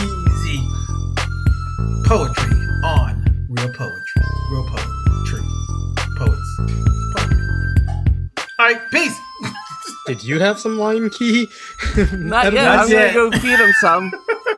poetry 2.06 2.56
on 2.84 3.48
Real 3.50 3.72
Poetry. 3.74 4.22
Real 4.52 4.66
Poetry. 4.70 5.42
Poets. 6.18 6.60
Poetry. 7.16 7.38
All 8.60 8.66
right, 8.66 8.82
peace. 8.92 9.18
Did 10.06 10.24
you 10.24 10.40
have 10.40 10.60
some 10.60 10.78
Lion 10.78 11.10
Key? 11.12 11.48
Not 12.14 12.46
yet. 12.54 12.54
Not 12.54 12.80
I'm 12.80 12.90
yet. 12.90 13.14
gonna 13.14 13.30
go 13.32 13.38
feed 13.40 13.60
him 13.60 13.72
some. 13.80 14.12